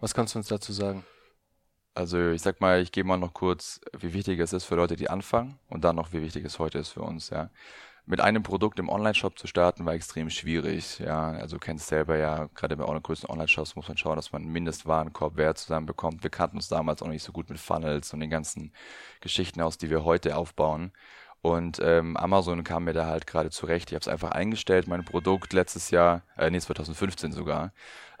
Was 0.00 0.14
kannst 0.14 0.34
du 0.34 0.38
uns 0.38 0.48
dazu 0.48 0.72
sagen? 0.72 1.04
Also 1.94 2.30
ich 2.30 2.40
sag 2.40 2.62
mal, 2.62 2.80
ich 2.80 2.92
gebe 2.92 3.08
mal 3.08 3.18
noch 3.18 3.34
kurz, 3.34 3.80
wie 3.98 4.14
wichtig 4.14 4.40
es 4.40 4.54
ist 4.54 4.64
für 4.64 4.76
Leute, 4.76 4.96
die 4.96 5.10
anfangen 5.10 5.58
und 5.68 5.84
dann 5.84 5.96
noch, 5.96 6.14
wie 6.14 6.22
wichtig 6.22 6.46
es 6.46 6.58
heute 6.58 6.78
ist 6.78 6.90
für 6.90 7.02
uns. 7.02 7.28
Ja 7.28 7.50
mit 8.06 8.20
einem 8.20 8.44
Produkt 8.44 8.78
im 8.78 8.88
Online-Shop 8.88 9.36
zu 9.36 9.48
starten, 9.48 9.84
war 9.84 9.94
extrem 9.94 10.30
schwierig. 10.30 11.00
Ja, 11.00 11.32
also 11.32 11.58
kennst 11.58 11.88
selber 11.88 12.16
ja, 12.16 12.48
gerade 12.54 12.76
bei 12.76 12.84
größten 12.84 13.28
Online-Shops 13.28 13.74
muss 13.74 13.88
man 13.88 13.96
schauen, 13.96 14.14
dass 14.16 14.32
man 14.32 14.42
einen 14.42 14.52
Mindestwarenkorbwert 14.52 15.58
zusammenbekommt. 15.58 16.22
Wir 16.22 16.30
kannten 16.30 16.56
uns 16.56 16.68
damals 16.68 17.02
auch 17.02 17.08
nicht 17.08 17.24
so 17.24 17.32
gut 17.32 17.50
mit 17.50 17.58
Funnels 17.58 18.14
und 18.14 18.20
den 18.20 18.30
ganzen 18.30 18.72
Geschichten 19.20 19.60
aus, 19.60 19.76
die 19.76 19.90
wir 19.90 20.04
heute 20.04 20.36
aufbauen. 20.36 20.92
Und 21.42 21.80
ähm, 21.82 22.16
Amazon 22.16 22.64
kam 22.64 22.84
mir 22.84 22.92
da 22.92 23.06
halt 23.06 23.26
gerade 23.26 23.50
zurecht. 23.50 23.90
Ich 23.90 23.94
habe 23.94 24.02
es 24.02 24.08
einfach 24.08 24.30
eingestellt, 24.30 24.86
mein 24.86 25.04
Produkt 25.04 25.52
letztes 25.52 25.90
Jahr, 25.90 26.22
äh, 26.36 26.50
nee, 26.50 26.60
2015 26.60 27.32
sogar. 27.32 27.72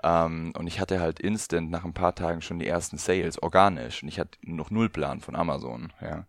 Ähm, 0.02 0.52
und 0.58 0.66
ich 0.66 0.80
hatte 0.80 1.00
halt 1.00 1.20
instant 1.20 1.70
nach 1.70 1.84
ein 1.84 1.94
paar 1.94 2.14
Tagen 2.14 2.42
schon 2.42 2.58
die 2.58 2.66
ersten 2.66 2.98
Sales, 2.98 3.40
organisch. 3.40 4.02
Und 4.02 4.08
ich 4.08 4.18
hatte 4.18 4.38
noch 4.42 4.70
null 4.70 4.88
Plan 4.88 5.20
von 5.20 5.36
Amazon. 5.36 5.92
Ja 6.00 6.26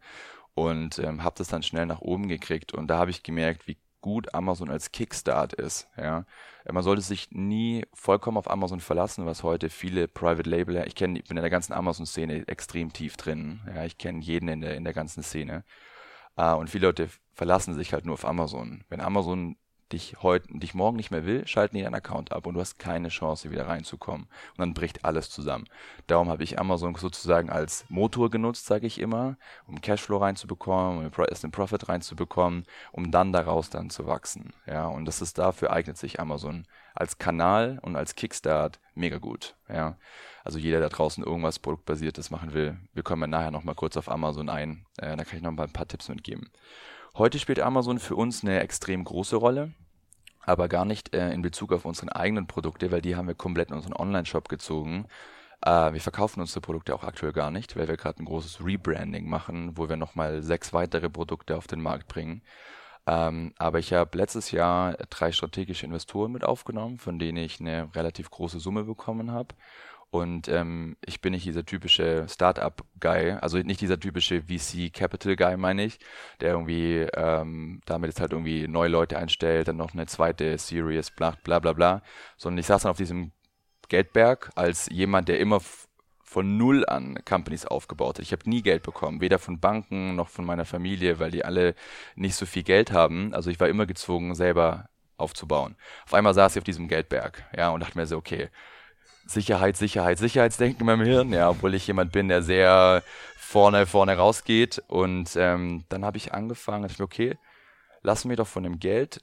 und 0.57 0.97
ähm, 0.97 1.23
habe 1.23 1.35
das 1.37 1.49
dann 1.49 1.61
schnell 1.61 1.85
nach 1.85 2.01
oben 2.01 2.27
gekriegt 2.27 2.73
und 2.73 2.87
da 2.87 2.97
habe 2.97 3.11
ich 3.11 3.21
gemerkt, 3.21 3.67
wie 3.67 3.77
gut 4.01 4.33
Amazon 4.33 4.71
als 4.71 4.91
Kickstart 4.91 5.53
ist. 5.53 5.87
Ja. 5.97 6.25
Man 6.67 6.81
sollte 6.81 7.03
sich 7.03 7.29
nie 7.29 7.85
vollkommen 7.93 8.37
auf 8.37 8.49
Amazon 8.49 8.79
verlassen, 8.79 9.27
was 9.27 9.43
heute 9.43 9.69
viele 9.69 10.07
Private 10.07 10.49
Label, 10.49 10.83
ich 10.87 10.95
kenne, 10.95 11.21
bin 11.21 11.37
in 11.37 11.43
der 11.43 11.51
ganzen 11.51 11.73
Amazon-Szene 11.73 12.47
extrem 12.47 12.91
tief 12.91 13.17
drin. 13.17 13.59
Ja, 13.67 13.85
ich 13.85 13.99
kenne 13.99 14.19
jeden 14.21 14.49
in 14.49 14.61
der, 14.61 14.75
in 14.75 14.83
der 14.83 14.93
ganzen 14.93 15.21
Szene. 15.21 15.63
Uh, 16.39 16.55
und 16.55 16.71
viele 16.71 16.87
Leute 16.87 17.09
verlassen 17.33 17.75
sich 17.75 17.93
halt 17.93 18.05
nur 18.05 18.15
auf 18.15 18.25
Amazon. 18.25 18.83
Wenn 18.89 18.99
Amazon 19.01 19.57
dich 19.91 20.17
heute, 20.21 20.47
dich 20.57 20.73
morgen 20.73 20.97
nicht 20.97 21.11
mehr 21.11 21.25
will, 21.25 21.47
schalten 21.47 21.77
die 21.77 21.83
deinen 21.83 21.95
Account 21.95 22.31
ab 22.31 22.45
und 22.45 22.55
du 22.55 22.59
hast 22.59 22.79
keine 22.79 23.09
Chance, 23.09 23.51
wieder 23.51 23.67
reinzukommen. 23.67 24.27
Und 24.51 24.59
dann 24.59 24.73
bricht 24.73 25.05
alles 25.05 25.29
zusammen. 25.29 25.65
Darum 26.07 26.29
habe 26.29 26.43
ich 26.43 26.59
Amazon 26.59 26.95
sozusagen 26.95 27.49
als 27.49 27.85
Motor 27.89 28.29
genutzt, 28.29 28.65
sage 28.65 28.87
ich 28.87 28.99
immer, 28.99 29.37
um 29.67 29.81
Cashflow 29.81 30.17
reinzubekommen, 30.17 30.97
um 30.97 31.11
den 31.11 31.51
Profit 31.51 31.89
reinzubekommen, 31.89 32.65
um 32.91 33.11
dann 33.11 33.31
daraus 33.31 33.69
dann 33.69 33.89
zu 33.89 34.07
wachsen. 34.07 34.53
Ja, 34.65 34.87
und 34.87 35.05
das 35.05 35.21
ist 35.21 35.37
dafür 35.37 35.71
eignet 35.71 35.97
sich 35.97 36.19
Amazon 36.19 36.65
als 36.93 37.19
Kanal 37.19 37.79
und 37.83 37.95
als 37.95 38.15
Kickstart 38.15 38.79
mega 38.95 39.17
gut. 39.17 39.55
Ja, 39.69 39.97
also 40.43 40.57
jeder, 40.59 40.79
der 40.79 40.89
draußen 40.89 41.23
irgendwas 41.23 41.59
produktbasiertes 41.59 42.31
machen 42.31 42.53
will, 42.53 42.77
wir 42.93 43.03
kommen 43.03 43.21
ja 43.23 43.27
nachher 43.27 43.51
nochmal 43.51 43.75
kurz 43.75 43.97
auf 43.97 44.09
Amazon 44.09 44.49
ein. 44.49 44.85
Äh, 44.97 45.15
da 45.15 45.23
kann 45.23 45.37
ich 45.37 45.43
noch 45.43 45.51
mal 45.51 45.63
ein 45.63 45.73
paar 45.73 45.87
Tipps 45.87 46.09
mitgeben. 46.09 46.49
Heute 47.17 47.39
spielt 47.39 47.59
Amazon 47.59 47.97
für 47.97 48.15
uns 48.15 48.43
eine 48.43 48.59
extrem 48.59 49.03
große 49.03 49.37
Rolle, 49.37 49.73
aber 50.41 50.67
gar 50.67 50.85
nicht 50.85 51.15
äh, 51.15 51.31
in 51.31 51.41
Bezug 51.41 51.73
auf 51.73 51.83
unsere 51.83 52.15
eigenen 52.15 52.45
Produkte, 52.45 52.91
weil 52.91 53.01
die 53.01 53.15
haben 53.15 53.27
wir 53.27 53.33
komplett 53.33 53.69
in 53.69 53.75
unseren 53.75 53.95
Online-Shop 53.95 54.47
gezogen. 54.49 55.07
Äh, 55.65 55.93
wir 55.93 55.99
verkaufen 55.99 56.41
unsere 56.41 56.61
Produkte 56.61 56.93
auch 56.93 57.03
aktuell 57.03 57.33
gar 57.33 57.49
nicht, 57.49 57.75
weil 57.75 57.87
wir 57.87 57.97
gerade 57.97 58.21
ein 58.21 58.25
großes 58.25 58.63
Rebranding 58.63 59.27
machen, 59.27 59.75
wo 59.79 59.89
wir 59.89 59.97
nochmal 59.97 60.43
sechs 60.43 60.73
weitere 60.73 61.09
Produkte 61.09 61.57
auf 61.57 61.65
den 61.65 61.81
Markt 61.81 62.07
bringen. 62.07 62.43
Ähm, 63.07 63.51
aber 63.57 63.79
ich 63.79 63.93
habe 63.93 64.15
letztes 64.15 64.51
Jahr 64.51 64.93
drei 65.09 65.31
strategische 65.31 65.87
Investoren 65.87 66.31
mit 66.31 66.43
aufgenommen, 66.43 66.99
von 66.99 67.17
denen 67.17 67.39
ich 67.39 67.59
eine 67.59 67.89
relativ 67.95 68.29
große 68.29 68.59
Summe 68.59 68.83
bekommen 68.83 69.31
habe. 69.31 69.55
Und 70.09 70.47
ähm, 70.47 70.95
ich 71.05 71.19
bin 71.19 71.33
nicht 71.33 71.45
dieser 71.45 71.65
typische 71.65 72.25
Startup-Guy, 72.29 73.31
also 73.41 73.57
nicht 73.57 73.81
dieser 73.81 73.99
typische 73.99 74.41
VC-Capital-Guy, 74.43 75.57
meine 75.57 75.83
ich, 75.83 75.99
der 76.39 76.51
irgendwie 76.51 77.07
ähm, 77.13 77.81
damit 77.85 78.09
jetzt 78.09 78.21
halt 78.21 78.31
irgendwie 78.31 78.67
neue 78.67 78.87
Leute 78.89 79.17
einstellt, 79.17 79.67
dann 79.67 79.77
noch 79.77 79.93
eine 79.93 80.05
zweite 80.05 80.57
Series, 80.57 81.11
bla 81.11 81.35
bla 81.43 81.59
bla 81.59 81.73
bla, 81.73 82.01
sondern 82.37 82.59
ich 82.59 82.67
saß 82.67 82.83
dann 82.83 82.91
auf 82.91 82.97
diesem 82.97 83.31
Geldberg 83.89 84.51
als 84.55 84.87
jemand, 84.89 85.27
der 85.27 85.39
immer 85.39 85.61
von 86.23 86.57
null 86.57 86.85
an 86.85 87.17
Companies 87.25 87.65
aufgebaut 87.65 88.17
hat. 88.17 88.23
Ich 88.23 88.31
habe 88.33 88.49
nie 88.49 88.61
Geld 88.61 88.83
bekommen, 88.83 89.21
weder 89.21 89.39
von 89.39 89.59
Banken 89.59 90.15
noch 90.15 90.29
von 90.29 90.45
meiner 90.45 90.65
Familie, 90.65 91.19
weil 91.19 91.31
die 91.31 91.45
alle 91.45 91.73
nicht 92.15 92.35
so 92.35 92.45
viel 92.45 92.63
Geld 92.63 92.91
haben. 92.91 93.33
Also 93.33 93.49
ich 93.49 93.59
war 93.59 93.69
immer 93.69 93.85
gezwungen, 93.85 94.35
selber 94.35 94.89
aufzubauen. 95.17 95.75
Auf 96.05 96.13
einmal 96.13 96.33
saß 96.33 96.55
ich 96.55 96.59
auf 96.59 96.65
diesem 96.65 96.87
Geldberg, 96.87 97.45
ja, 97.55 97.69
und 97.69 97.79
dachte 97.81 97.97
mir 97.97 98.05
so, 98.05 98.17
okay, 98.17 98.49
Sicherheit, 99.27 99.77
Sicherheit, 99.77 100.17
Sicherheitsdenken 100.17 100.81
in 100.81 100.85
meinem 100.85 101.05
Hirn, 101.05 101.33
ja, 101.33 101.49
obwohl 101.49 101.73
ich 101.73 101.87
jemand 101.87 102.11
bin, 102.11 102.27
der 102.27 102.41
sehr 102.41 103.03
vorne, 103.37 103.85
vorne 103.85 104.17
rausgeht. 104.17 104.83
Und 104.87 105.35
ähm, 105.35 105.83
dann 105.89 106.05
habe 106.05 106.17
ich 106.17 106.33
angefangen, 106.33 106.83
dachte 106.83 107.01
mir, 107.01 107.05
okay, 107.05 107.37
lassen 108.01 108.29
wir 108.29 108.37
doch 108.37 108.47
von 108.47 108.63
dem 108.63 108.79
Geld 108.79 109.21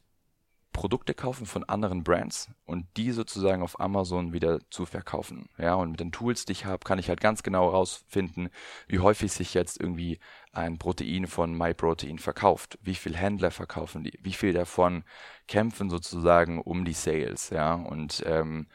Produkte 0.74 1.14
kaufen 1.14 1.46
von 1.46 1.64
anderen 1.64 2.02
Brands 2.02 2.50
und 2.66 2.86
die 2.96 3.12
sozusagen 3.12 3.62
auf 3.62 3.80
Amazon 3.80 4.34
wieder 4.34 4.58
zu 4.70 4.84
verkaufen. 4.84 5.48
Ja, 5.56 5.74
und 5.74 5.92
mit 5.92 6.00
den 6.00 6.12
Tools, 6.12 6.44
die 6.44 6.52
ich 6.52 6.66
habe, 6.66 6.84
kann 6.84 6.98
ich 6.98 7.08
halt 7.08 7.20
ganz 7.20 7.42
genau 7.42 7.70
herausfinden, 7.70 8.50
wie 8.88 8.98
häufig 8.98 9.32
sich 9.32 9.54
jetzt 9.54 9.80
irgendwie 9.80 10.18
ein 10.52 10.78
Protein 10.78 11.26
von 11.26 11.56
MyProtein 11.56 12.18
verkauft, 12.18 12.78
wie 12.82 12.96
viel 12.96 13.16
Händler 13.16 13.52
verkaufen 13.52 14.02
die, 14.02 14.18
wie 14.20 14.32
viel 14.32 14.52
davon 14.52 15.04
kämpfen 15.46 15.88
sozusagen 15.88 16.60
um 16.60 16.84
die 16.84 16.92
Sales, 16.92 17.50
ja, 17.50 17.74
und 17.74 18.22
ähm, 18.26 18.66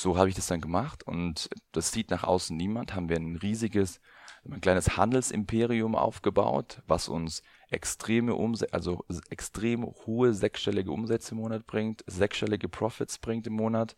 so 0.00 0.16
habe 0.16 0.28
ich 0.28 0.34
das 0.34 0.46
dann 0.46 0.60
gemacht 0.60 1.06
und 1.06 1.48
das 1.72 1.90
sieht 1.90 2.10
nach 2.10 2.24
außen 2.24 2.56
niemand. 2.56 2.94
Haben 2.94 3.08
wir 3.08 3.16
ein 3.16 3.36
riesiges, 3.36 4.00
ein 4.44 4.60
kleines 4.60 4.96
Handelsimperium 4.96 5.94
aufgebaut, 5.94 6.82
was 6.86 7.08
uns 7.08 7.42
extreme 7.70 8.34
Umsätze, 8.34 8.72
also 8.74 9.04
extrem 9.30 9.84
hohe 9.84 10.34
sechsstellige 10.34 10.90
Umsätze 10.90 11.32
im 11.32 11.40
Monat 11.40 11.66
bringt, 11.66 12.04
sechsstellige 12.06 12.68
Profits 12.68 13.18
bringt 13.18 13.46
im 13.46 13.54
Monat. 13.54 13.96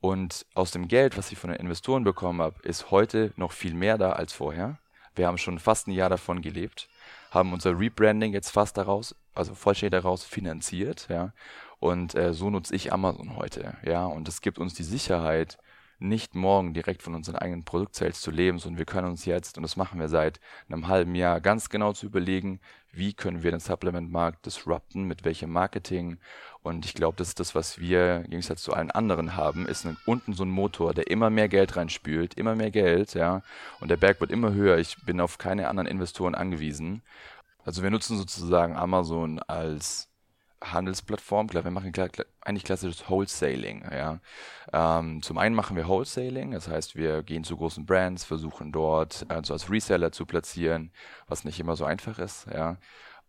Und 0.00 0.46
aus 0.54 0.70
dem 0.70 0.86
Geld, 0.86 1.16
was 1.16 1.32
ich 1.32 1.38
von 1.38 1.50
den 1.50 1.60
Investoren 1.60 2.04
bekommen 2.04 2.40
habe, 2.40 2.60
ist 2.62 2.90
heute 2.90 3.32
noch 3.36 3.52
viel 3.52 3.74
mehr 3.74 3.98
da 3.98 4.12
als 4.12 4.32
vorher. 4.32 4.78
Wir 5.14 5.26
haben 5.26 5.38
schon 5.38 5.58
fast 5.58 5.88
ein 5.88 5.92
Jahr 5.92 6.10
davon 6.10 6.42
gelebt, 6.42 6.88
haben 7.32 7.52
unser 7.52 7.76
Rebranding 7.76 8.32
jetzt 8.32 8.50
fast 8.50 8.76
daraus, 8.76 9.16
also 9.34 9.54
vollständig 9.54 10.00
daraus 10.00 10.24
finanziert, 10.24 11.08
ja. 11.08 11.32
Und 11.80 12.14
äh, 12.14 12.34
so 12.34 12.50
nutze 12.50 12.74
ich 12.74 12.92
Amazon 12.92 13.36
heute, 13.36 13.76
ja. 13.84 14.06
Und 14.06 14.28
es 14.28 14.40
gibt 14.40 14.58
uns 14.58 14.74
die 14.74 14.82
Sicherheit, 14.82 15.58
nicht 16.00 16.34
morgen 16.34 16.74
direkt 16.74 17.02
von 17.02 17.14
unseren 17.14 17.36
eigenen 17.36 17.64
Produktsales 17.64 18.20
zu 18.20 18.30
leben, 18.30 18.58
sondern 18.58 18.78
wir 18.78 18.84
können 18.84 19.08
uns 19.08 19.24
jetzt, 19.24 19.56
und 19.56 19.62
das 19.62 19.76
machen 19.76 19.98
wir 19.98 20.08
seit 20.08 20.40
einem 20.68 20.88
halben 20.88 21.14
Jahr, 21.14 21.40
ganz 21.40 21.70
genau 21.70 21.92
zu 21.92 22.06
überlegen, 22.06 22.60
wie 22.92 23.12
können 23.14 23.42
wir 23.42 23.50
den 23.50 23.60
Supplement-Markt 23.60 24.46
disrupten, 24.46 25.04
mit 25.04 25.24
welchem 25.24 25.50
Marketing. 25.50 26.18
Und 26.62 26.84
ich 26.84 26.94
glaube, 26.94 27.16
das 27.16 27.28
ist 27.28 27.40
das, 27.40 27.54
was 27.54 27.78
wir 27.78 28.16
im 28.24 28.30
Gegensatz 28.30 28.62
zu 28.62 28.72
allen 28.72 28.90
anderen 28.90 29.36
haben, 29.36 29.66
ist 29.66 29.86
ein, 29.86 29.96
unten 30.06 30.32
so 30.32 30.44
ein 30.44 30.50
Motor, 30.50 30.94
der 30.94 31.08
immer 31.08 31.30
mehr 31.30 31.48
Geld 31.48 31.76
reinspült, 31.76 32.34
immer 32.34 32.54
mehr 32.54 32.70
Geld, 32.70 33.14
ja. 33.14 33.42
Und 33.80 33.90
der 33.90 33.96
Berg 33.96 34.20
wird 34.20 34.30
immer 34.30 34.52
höher. 34.52 34.78
Ich 34.78 34.96
bin 35.04 35.20
auf 35.20 35.38
keine 35.38 35.68
anderen 35.68 35.88
Investoren 35.88 36.34
angewiesen. 36.34 37.02
Also 37.64 37.82
wir 37.82 37.90
nutzen 37.90 38.16
sozusagen 38.16 38.76
Amazon 38.76 39.40
als 39.40 40.08
Handelsplattform. 40.62 41.48
Klar, 41.48 41.64
wir 41.64 41.70
machen 41.70 41.92
eigentlich 42.40 42.64
klassisches 42.64 43.08
Wholesaling. 43.08 43.84
Ja. 43.90 44.20
Ähm, 44.72 45.22
zum 45.22 45.38
einen 45.38 45.54
machen 45.54 45.76
wir 45.76 45.88
Wholesaling, 45.88 46.52
das 46.52 46.68
heißt, 46.68 46.96
wir 46.96 47.22
gehen 47.22 47.44
zu 47.44 47.56
großen 47.56 47.86
Brands, 47.86 48.24
versuchen 48.24 48.72
dort 48.72 49.26
äh, 49.30 49.40
so 49.44 49.54
als 49.54 49.70
Reseller 49.70 50.12
zu 50.12 50.26
platzieren, 50.26 50.92
was 51.26 51.44
nicht 51.44 51.60
immer 51.60 51.76
so 51.76 51.84
einfach 51.84 52.18
ist. 52.18 52.46
Ja. 52.52 52.78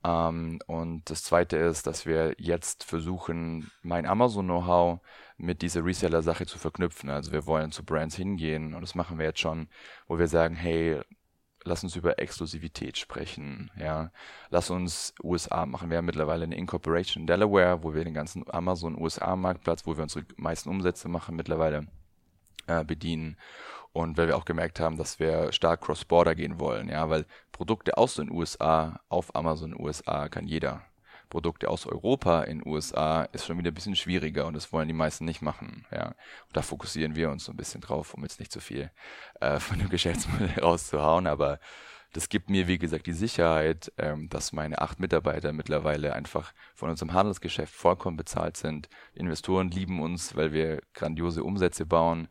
Ähm, 0.03 0.59
und 0.67 1.09
das 1.09 1.23
zweite 1.23 1.57
ist, 1.57 1.87
dass 1.87 2.05
wir 2.05 2.35
jetzt 2.37 2.83
versuchen, 2.83 3.69
mein 3.81 4.05
Amazon-Know-how 4.05 5.01
mit 5.37 5.61
dieser 5.61 5.85
Reseller-Sache 5.85 6.45
zu 6.45 6.57
verknüpfen. 6.57 7.09
Also 7.09 7.31
wir 7.31 7.45
wollen 7.45 7.71
zu 7.71 7.83
Brands 7.83 8.15
hingehen 8.15 8.73
und 8.73 8.81
das 8.81 8.95
machen 8.95 9.17
wir 9.17 9.25
jetzt 9.25 9.39
schon, 9.39 9.67
wo 10.07 10.17
wir 10.19 10.27
sagen, 10.27 10.55
hey, 10.55 11.01
lass 11.63 11.83
uns 11.83 11.95
über 11.95 12.19
Exklusivität 12.19 12.97
sprechen, 12.97 13.71
ja. 13.77 14.11
Lass 14.49 14.69
uns 14.69 15.13
USA 15.23 15.65
machen. 15.65 15.89
Wir 15.89 15.97
haben 15.97 16.05
mittlerweile 16.05 16.43
eine 16.43 16.55
Incorporation 16.55 17.23
in 17.23 17.27
Delaware, 17.27 17.83
wo 17.83 17.93
wir 17.93 18.03
den 18.03 18.13
ganzen 18.13 18.43
Amazon 18.49 18.99
USA 18.99 19.35
Marktplatz, 19.35 19.85
wo 19.85 19.95
wir 19.95 20.03
unsere 20.03 20.25
meisten 20.37 20.69
Umsätze 20.69 21.07
machen, 21.09 21.35
mittlerweile 21.35 21.87
äh, 22.67 22.83
bedienen. 22.83 23.37
Und 23.91 24.17
weil 24.17 24.27
wir 24.27 24.37
auch 24.37 24.45
gemerkt 24.45 24.79
haben, 24.79 24.97
dass 24.97 25.19
wir 25.19 25.51
stark 25.51 25.81
cross-border 25.81 26.35
gehen 26.35 26.59
wollen, 26.59 26.89
ja, 26.89 27.09
weil 27.09 27.25
Produkte 27.51 27.97
aus 27.97 28.15
den 28.15 28.31
USA 28.31 28.99
auf 29.09 29.35
Amazon 29.35 29.75
USA 29.79 30.29
kann 30.29 30.47
jeder. 30.47 30.83
Produkte 31.29 31.69
aus 31.69 31.85
Europa 31.85 32.43
in 32.43 32.65
USA 32.65 33.23
ist 33.31 33.45
schon 33.45 33.57
wieder 33.57 33.71
ein 33.71 33.75
bisschen 33.75 33.95
schwieriger 33.95 34.47
und 34.47 34.55
das 34.55 34.73
wollen 34.73 34.87
die 34.87 34.93
meisten 34.93 35.25
nicht 35.25 35.41
machen. 35.41 35.85
Ja. 35.91 36.07
Und 36.07 36.15
da 36.53 36.61
fokussieren 36.61 37.15
wir 37.15 37.29
uns 37.29 37.45
so 37.45 37.51
ein 37.53 37.57
bisschen 37.57 37.81
drauf, 37.81 38.13
um 38.13 38.23
jetzt 38.23 38.39
nicht 38.39 38.51
zu 38.51 38.59
so 38.59 38.65
viel 38.65 38.91
äh, 39.39 39.59
von 39.59 39.79
dem 39.79 39.89
Geschäftsmodell 39.89 40.59
rauszuhauen, 40.59 41.27
aber 41.27 41.59
das 42.13 42.29
gibt 42.29 42.49
mir, 42.49 42.67
wie 42.67 42.79
gesagt, 42.79 43.05
die 43.05 43.13
Sicherheit, 43.13 43.91
ähm, 43.97 44.29
dass 44.29 44.51
meine 44.51 44.81
acht 44.81 44.99
Mitarbeiter 44.99 45.53
mittlerweile 45.53 46.13
einfach 46.13 46.53
von 46.73 46.89
unserem 46.89 47.13
Handelsgeschäft 47.13 47.73
vollkommen 47.73 48.17
bezahlt 48.17 48.57
sind. 48.57 48.89
Investoren 49.13 49.69
lieben 49.69 50.01
uns, 50.01 50.35
weil 50.35 50.51
wir 50.51 50.81
grandiose 50.93 51.43
Umsätze 51.43 51.85
bauen 51.85 52.27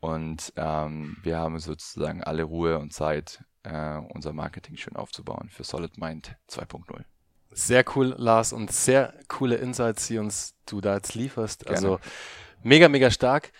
und 0.00 0.52
ähm, 0.56 1.16
wir 1.22 1.38
haben 1.38 1.58
sozusagen 1.58 2.24
alle 2.24 2.42
Ruhe 2.42 2.78
und 2.78 2.92
Zeit, 2.92 3.44
äh, 3.62 3.98
unser 3.98 4.32
Marketing 4.32 4.76
schön 4.76 4.96
aufzubauen 4.96 5.48
für 5.50 5.62
Solid 5.64 5.98
Mind 5.98 6.36
2.0. 6.48 7.04
Sehr 7.52 7.84
cool, 7.94 8.14
Lars, 8.16 8.52
und 8.52 8.72
sehr 8.72 9.14
coole 9.28 9.56
Insights, 9.56 10.06
die 10.06 10.18
uns 10.18 10.54
du 10.66 10.80
da 10.80 10.96
jetzt 10.96 11.14
lieferst. 11.14 11.64
Gerne. 11.64 11.76
Also 11.76 12.00
mega, 12.62 12.88
mega 12.88 13.10
stark. 13.10 13.52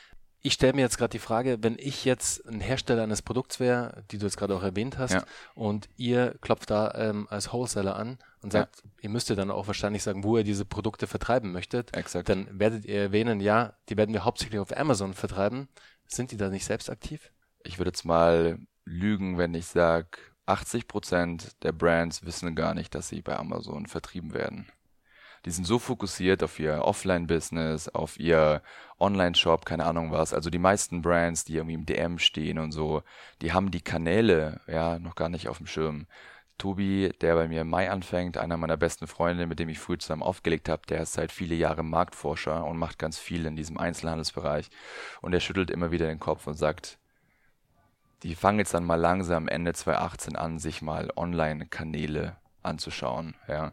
Ich 0.42 0.54
stelle 0.54 0.72
mir 0.72 0.80
jetzt 0.80 0.96
gerade 0.96 1.10
die 1.10 1.18
Frage, 1.18 1.58
wenn 1.60 1.76
ich 1.78 2.06
jetzt 2.06 2.46
ein 2.46 2.60
Hersteller 2.60 3.02
eines 3.02 3.20
Produkts 3.20 3.60
wäre, 3.60 4.04
die 4.10 4.16
du 4.16 4.24
jetzt 4.24 4.38
gerade 4.38 4.54
auch 4.54 4.62
erwähnt 4.62 4.96
hast, 4.96 5.12
ja. 5.12 5.24
und 5.54 5.88
ihr 5.96 6.34
klopft 6.40 6.70
da 6.70 6.94
ähm, 6.94 7.26
als 7.28 7.52
Wholesaler 7.52 7.94
an 7.96 8.18
und 8.40 8.52
sagt, 8.52 8.82
ja. 8.82 8.90
ihr 9.02 9.10
müsstet 9.10 9.38
dann 9.38 9.50
auch 9.50 9.66
wahrscheinlich 9.66 10.02
sagen, 10.02 10.24
wo 10.24 10.38
ihr 10.38 10.44
diese 10.44 10.64
Produkte 10.64 11.06
vertreiben 11.06 11.52
möchtet, 11.52 11.94
Exakt. 11.94 12.30
dann 12.30 12.48
werdet 12.58 12.86
ihr 12.86 13.02
erwähnen, 13.02 13.40
ja, 13.40 13.74
die 13.90 13.98
werden 13.98 14.14
wir 14.14 14.24
hauptsächlich 14.24 14.60
auf 14.60 14.74
Amazon 14.74 15.12
vertreiben. 15.12 15.68
Sind 16.06 16.30
die 16.30 16.38
da 16.38 16.48
nicht 16.48 16.64
selbst 16.64 16.88
aktiv? 16.88 17.32
Ich 17.62 17.78
würde 17.78 17.90
jetzt 17.90 18.04
mal 18.04 18.58
lügen, 18.84 19.36
wenn 19.36 19.52
ich 19.52 19.66
sage, 19.66 20.08
80% 20.50 21.52
der 21.62 21.72
Brands 21.72 22.24
wissen 22.24 22.54
gar 22.54 22.74
nicht, 22.74 22.94
dass 22.94 23.08
sie 23.08 23.22
bei 23.22 23.36
Amazon 23.36 23.86
vertrieben 23.86 24.34
werden. 24.34 24.66
Die 25.46 25.50
sind 25.50 25.64
so 25.64 25.78
fokussiert 25.78 26.42
auf 26.42 26.58
ihr 26.58 26.84
Offline-Business, 26.84 27.88
auf 27.88 28.20
ihr 28.20 28.62
Online-Shop, 28.98 29.64
keine 29.64 29.86
Ahnung 29.86 30.12
was. 30.12 30.34
Also 30.34 30.50
die 30.50 30.58
meisten 30.58 31.00
Brands, 31.00 31.44
die 31.44 31.56
irgendwie 31.56 31.74
im 31.74 31.86
DM 31.86 32.18
stehen 32.18 32.58
und 32.58 32.72
so, 32.72 33.02
die 33.40 33.52
haben 33.52 33.70
die 33.70 33.80
Kanäle 33.80 34.60
ja 34.66 34.98
noch 34.98 35.14
gar 35.14 35.30
nicht 35.30 35.48
auf 35.48 35.56
dem 35.56 35.66
Schirm. 35.66 36.06
Tobi, 36.58 37.10
der 37.22 37.36
bei 37.36 37.48
mir 37.48 37.62
im 37.62 37.70
Mai 37.70 37.90
anfängt, 37.90 38.36
einer 38.36 38.58
meiner 38.58 38.76
besten 38.76 39.06
Freunde, 39.06 39.46
mit 39.46 39.58
dem 39.58 39.70
ich 39.70 39.78
früh 39.78 39.96
zusammen 39.96 40.22
aufgelegt 40.22 40.68
habe, 40.68 40.82
der 40.86 41.02
ist 41.02 41.14
seit 41.14 41.32
viele 41.32 41.54
Jahre 41.54 41.82
Marktforscher 41.82 42.66
und 42.66 42.76
macht 42.76 42.98
ganz 42.98 43.18
viel 43.18 43.46
in 43.46 43.56
diesem 43.56 43.78
Einzelhandelsbereich. 43.78 44.68
Und 45.22 45.32
er 45.32 45.40
schüttelt 45.40 45.70
immer 45.70 45.90
wieder 45.90 46.06
den 46.06 46.20
Kopf 46.20 46.46
und 46.46 46.54
sagt, 46.54 46.98
die 48.22 48.34
fangen 48.34 48.58
jetzt 48.58 48.74
dann 48.74 48.84
mal 48.84 48.96
langsam 48.96 49.48
Ende 49.48 49.72
2018 49.72 50.36
an, 50.36 50.58
sich 50.58 50.82
mal 50.82 51.10
Online-Kanäle 51.16 52.36
anzuschauen. 52.62 53.34
Ja. 53.48 53.72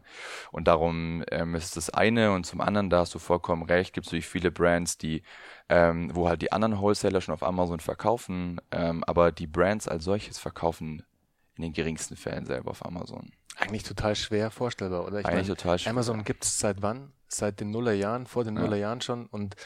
Und 0.50 0.68
darum 0.68 1.22
ähm, 1.30 1.54
ist 1.54 1.76
das 1.76 1.90
eine 1.90 2.32
und 2.32 2.44
zum 2.44 2.60
anderen, 2.60 2.90
da 2.90 3.00
hast 3.00 3.14
du 3.14 3.18
vollkommen 3.18 3.62
recht, 3.62 3.92
gibt 3.92 4.06
es 4.06 4.12
natürlich 4.12 4.28
viele 4.28 4.50
Brands, 4.50 4.98
die, 4.98 5.22
ähm, 5.68 6.10
wo 6.14 6.28
halt 6.28 6.42
die 6.42 6.52
anderen 6.52 6.78
Wholesaler 6.78 7.20
schon 7.20 7.34
auf 7.34 7.42
Amazon 7.42 7.80
verkaufen, 7.80 8.60
ähm, 8.70 9.04
aber 9.04 9.32
die 9.32 9.46
Brands 9.46 9.88
als 9.88 10.04
solches 10.04 10.38
verkaufen 10.38 11.02
in 11.56 11.62
den 11.62 11.72
geringsten 11.72 12.16
Fällen 12.16 12.46
selber 12.46 12.70
auf 12.70 12.84
Amazon. 12.84 13.30
Eigentlich 13.56 13.82
total 13.82 14.14
schwer 14.14 14.50
vorstellbar, 14.50 15.04
oder? 15.04 15.20
Ich 15.20 15.26
Eigentlich 15.26 15.48
meine, 15.48 15.56
total 15.56 15.78
schwer. 15.78 15.92
Amazon 15.92 16.24
gibt 16.24 16.44
es 16.44 16.58
seit 16.58 16.80
wann? 16.80 17.12
Seit 17.26 17.60
den 17.60 17.70
Nullerjahren, 17.70 18.26
vor 18.26 18.44
den 18.44 18.56
ja. 18.56 18.62
Nullerjahren 18.62 19.00
schon 19.00 19.26
und 19.26 19.56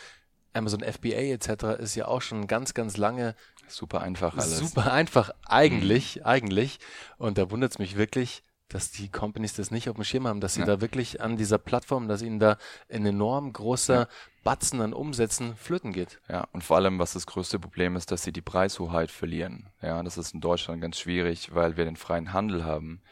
Amazon 0.52 0.82
FBA 0.82 1.32
etc. 1.32 1.80
ist 1.80 1.94
ja 1.94 2.06
auch 2.06 2.22
schon 2.22 2.46
ganz, 2.46 2.74
ganz 2.74 2.96
lange 2.96 3.34
super 3.68 4.00
einfach 4.02 4.34
alles. 4.34 4.58
Super 4.58 4.92
einfach 4.92 5.30
eigentlich, 5.46 6.16
mhm. 6.16 6.26
eigentlich. 6.26 6.78
Und 7.18 7.38
da 7.38 7.50
wundert 7.50 7.72
es 7.72 7.78
mich 7.78 7.96
wirklich, 7.96 8.42
dass 8.68 8.90
die 8.90 9.10
Companies 9.10 9.54
das 9.54 9.70
nicht 9.70 9.88
auf 9.88 9.96
dem 9.96 10.04
Schirm 10.04 10.26
haben, 10.26 10.40
dass 10.40 10.54
sie 10.54 10.60
ja. 10.60 10.66
da 10.66 10.80
wirklich 10.80 11.20
an 11.20 11.36
dieser 11.36 11.58
Plattform, 11.58 12.08
dass 12.08 12.22
ihnen 12.22 12.38
da 12.38 12.56
ein 12.90 13.04
enorm 13.04 13.52
großer 13.52 13.94
ja. 13.94 14.08
Batzen 14.44 14.80
an 14.80 14.92
Umsätzen 14.92 15.56
flöten 15.56 15.92
geht. 15.92 16.20
Ja, 16.28 16.46
und 16.52 16.64
vor 16.64 16.76
allem, 16.76 16.98
was 16.98 17.12
das 17.12 17.26
größte 17.26 17.58
Problem 17.58 17.96
ist, 17.96 18.10
dass 18.10 18.22
sie 18.22 18.32
die 18.32 18.40
Preishoheit 18.40 19.10
verlieren. 19.10 19.68
Ja, 19.82 20.02
das 20.02 20.16
ist 20.16 20.34
in 20.34 20.40
Deutschland 20.40 20.80
ganz 20.80 20.98
schwierig, 20.98 21.54
weil 21.54 21.76
wir 21.76 21.84
den 21.84 21.96
freien 21.96 22.32
Handel 22.32 22.64
haben. 22.64 23.02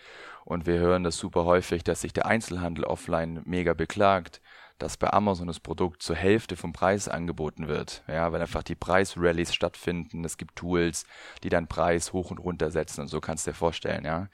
Und 0.44 0.66
wir 0.66 0.78
hören 0.78 1.04
das 1.04 1.18
super 1.18 1.44
häufig, 1.44 1.84
dass 1.84 2.00
sich 2.00 2.12
der 2.12 2.26
Einzelhandel 2.26 2.84
offline 2.84 3.42
mega 3.44 3.74
beklagt, 3.74 4.40
dass 4.82 4.96
bei 4.96 5.12
Amazon 5.12 5.46
das 5.46 5.60
Produkt 5.60 6.02
zur 6.02 6.16
Hälfte 6.16 6.56
vom 6.56 6.72
Preis 6.72 7.08
angeboten 7.08 7.68
wird. 7.68 8.02
Ja, 8.08 8.32
weil 8.32 8.40
einfach 8.40 8.62
die 8.62 8.74
Preisrallies 8.74 9.54
stattfinden. 9.54 10.24
Es 10.24 10.36
gibt 10.36 10.56
Tools, 10.56 11.04
die 11.42 11.48
deinen 11.48 11.68
Preis 11.68 12.12
hoch 12.12 12.30
und 12.30 12.38
runter 12.38 12.70
setzen 12.70 13.02
und 13.02 13.08
so 13.08 13.20
kannst 13.20 13.46
du 13.46 13.50
dir 13.50 13.56
vorstellen, 13.56 14.04
ja. 14.04 14.28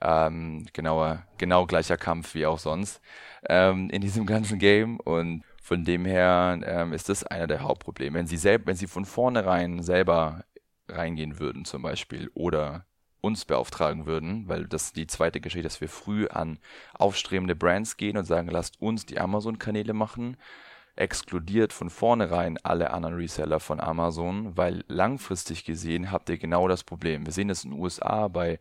Ähm, 0.00 0.66
genauer, 0.72 1.24
genau 1.38 1.66
gleicher 1.66 1.96
Kampf 1.96 2.34
wie 2.34 2.46
auch 2.46 2.58
sonst 2.58 3.00
ähm, 3.48 3.90
in 3.90 4.00
diesem 4.00 4.26
ganzen 4.26 4.58
Game 4.58 4.98
und 5.00 5.44
von 5.62 5.84
dem 5.84 6.04
her 6.04 6.58
ähm, 6.64 6.92
ist 6.92 7.08
das 7.08 7.24
einer 7.24 7.46
der 7.46 7.60
Hauptprobleme. 7.60 8.18
Wenn 8.18 8.26
sie 8.26 8.36
selbst, 8.36 8.66
wenn 8.66 8.76
sie 8.76 8.86
von 8.86 9.04
vornherein 9.04 9.82
selber 9.82 10.44
reingehen 10.88 11.38
würden 11.38 11.64
zum 11.64 11.82
Beispiel 11.82 12.30
oder 12.34 12.86
uns 13.20 13.44
beauftragen 13.44 14.06
würden, 14.06 14.48
weil 14.48 14.66
das 14.66 14.92
die 14.92 15.06
zweite 15.06 15.40
Geschichte, 15.40 15.64
dass 15.64 15.80
wir 15.80 15.88
früh 15.88 16.26
an 16.28 16.58
aufstrebende 16.94 17.56
Brands 17.56 17.96
gehen 17.96 18.16
und 18.16 18.24
sagen, 18.24 18.48
lasst 18.48 18.80
uns 18.80 19.06
die 19.06 19.20
Amazon-Kanäle 19.20 19.92
machen, 19.92 20.36
exkludiert 20.96 21.72
von 21.72 21.90
vornherein 21.90 22.58
alle 22.62 22.90
anderen 22.90 23.16
Reseller 23.16 23.60
von 23.60 23.80
Amazon, 23.80 24.56
weil 24.56 24.84
langfristig 24.88 25.64
gesehen 25.64 26.10
habt 26.10 26.28
ihr 26.28 26.38
genau 26.38 26.68
das 26.68 26.84
Problem. 26.84 27.26
Wir 27.26 27.32
sehen 27.32 27.48
das 27.48 27.64
in 27.64 27.70
den 27.70 27.80
USA 27.80 28.28
bei, 28.28 28.58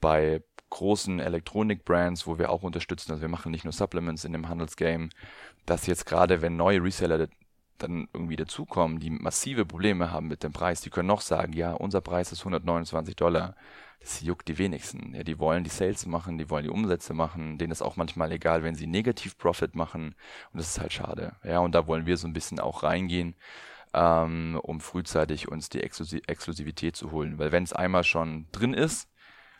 bei 0.00 0.42
großen 0.70 1.20
Elektronik-Brands, 1.20 2.26
wo 2.26 2.38
wir 2.38 2.50
auch 2.50 2.62
unterstützen, 2.62 3.12
also 3.12 3.22
wir 3.22 3.28
machen 3.28 3.52
nicht 3.52 3.64
nur 3.64 3.72
Supplements 3.72 4.24
in 4.24 4.32
dem 4.32 4.48
Handelsgame, 4.48 5.10
dass 5.66 5.86
jetzt 5.86 6.06
gerade, 6.06 6.42
wenn 6.42 6.56
neue 6.56 6.82
Reseller 6.82 7.28
dann 7.78 8.08
irgendwie 8.12 8.36
dazukommen, 8.36 8.98
die 8.98 9.10
massive 9.10 9.66
Probleme 9.66 10.10
haben 10.10 10.28
mit 10.28 10.42
dem 10.42 10.52
Preis, 10.52 10.80
die 10.80 10.90
können 10.90 11.08
noch 11.08 11.20
sagen, 11.20 11.52
ja, 11.52 11.72
unser 11.72 12.00
Preis 12.00 12.32
ist 12.32 12.40
129 12.40 13.16
Dollar 13.16 13.56
das 14.04 14.20
juckt 14.20 14.48
die 14.48 14.58
wenigsten. 14.58 15.14
Ja, 15.14 15.22
die 15.22 15.38
wollen 15.38 15.64
die 15.64 15.70
Sales 15.70 16.04
machen, 16.04 16.36
die 16.36 16.50
wollen 16.50 16.64
die 16.64 16.70
Umsätze 16.70 17.14
machen, 17.14 17.56
denen 17.56 17.72
ist 17.72 17.80
auch 17.80 17.96
manchmal 17.96 18.32
egal, 18.32 18.62
wenn 18.62 18.74
sie 18.74 18.86
negativ 18.86 19.38
Profit 19.38 19.74
machen 19.74 20.14
und 20.52 20.58
das 20.58 20.68
ist 20.68 20.80
halt 20.80 20.92
schade. 20.92 21.36
Ja, 21.42 21.60
und 21.60 21.74
da 21.74 21.86
wollen 21.86 22.04
wir 22.04 22.18
so 22.18 22.28
ein 22.28 22.34
bisschen 22.34 22.60
auch 22.60 22.82
reingehen, 22.82 23.34
ähm, 23.94 24.60
um 24.62 24.80
frühzeitig 24.80 25.48
uns 25.48 25.70
die 25.70 25.82
Exklusi 25.82 26.22
Exklusivität 26.26 26.96
zu 26.96 27.12
holen, 27.12 27.38
weil 27.38 27.50
wenn 27.50 27.62
es 27.64 27.72
einmal 27.72 28.04
schon 28.04 28.46
drin 28.52 28.74
ist, 28.74 29.08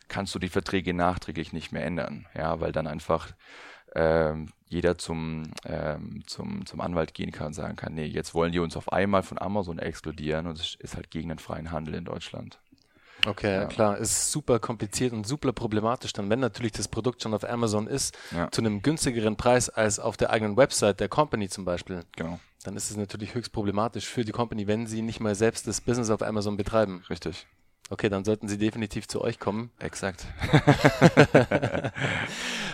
kannst 0.09 0.35
du 0.35 0.38
die 0.38 0.50
Verträge 0.50 0.92
nachträglich 0.92 1.54
nicht 1.54 1.72
mehr 1.72 1.85
ändern, 1.85 2.26
ja, 2.35 2.61
weil 2.61 2.72
dann 2.72 2.87
einfach 2.87 3.33
ähm, 3.94 4.50
jeder 4.68 4.98
zum, 4.98 5.44
ähm, 5.64 6.22
zum, 6.26 6.66
zum 6.66 6.80
Anwalt 6.83 7.14
gehen 7.14 7.33
kann 7.33 7.48
und 7.48 7.54
sagen 7.54 7.76
kann, 7.76 7.94
nee, 7.94 8.04
jetzt 8.04 8.35
wollen 8.35 8.52
die 8.52 8.59
uns 8.59 8.76
auf 8.76 8.92
einmal 8.92 9.22
von 9.22 9.38
Amazon 9.38 9.78
exkludieren 9.78 10.46
und 10.46 10.59
es 10.61 10.74
ist 10.80 10.96
halt 10.96 11.11
gegen 11.11 11.30
den 11.30 11.38
freien 11.38 11.70
Handel 11.70 11.94
in 11.94 12.04
Deutschland. 12.04 12.61
Okay, 13.27 13.55
ja. 13.55 13.64
klar, 13.66 13.98
ist 13.98 14.31
super 14.31 14.59
kompliziert 14.59 15.12
und 15.12 15.27
super 15.27 15.53
problematisch 15.53 16.12
dann, 16.12 16.29
wenn 16.31 16.40
natürlich 16.40 16.72
das 16.72 16.88
Produkt 16.88 17.22
schon 17.22 17.35
auf 17.35 17.48
Amazon 17.48 17.87
ist, 17.87 18.16
ja. 18.33 18.50
zu 18.50 18.61
einem 18.61 18.83
günstigeren 18.83 19.37
Preis 19.37 19.70
als 19.70 19.98
auf 19.98 20.16
der 20.16 20.31
eigenen 20.31 20.57
Website 20.57 21.00
der 21.00 21.09
Company 21.09 21.48
zum 21.48 21.64
Beispiel. 21.64 22.05
Genau. 22.16 22.38
Dann 22.64 22.77
ist 22.77 22.90
es 22.90 22.96
natürlich 22.96 23.35
höchst 23.35 23.53
problematisch 23.53 24.07
für 24.07 24.24
die 24.24 24.33
Company, 24.33 24.66
wenn 24.66 24.87
sie 24.87 25.03
nicht 25.03 25.20
mal 25.20 25.35
selbst 25.35 25.66
das 25.66 25.81
Business 25.81 26.11
auf 26.11 26.22
Amazon 26.22 26.57
betreiben. 26.57 27.05
Richtig. 27.11 27.46
Okay, 27.90 28.09
dann 28.09 28.24
sollten 28.24 28.48
sie 28.48 28.57
definitiv 28.57 29.07
zu 29.07 29.20
euch 29.20 29.38
kommen. 29.38 29.70
Exakt. 29.79 30.27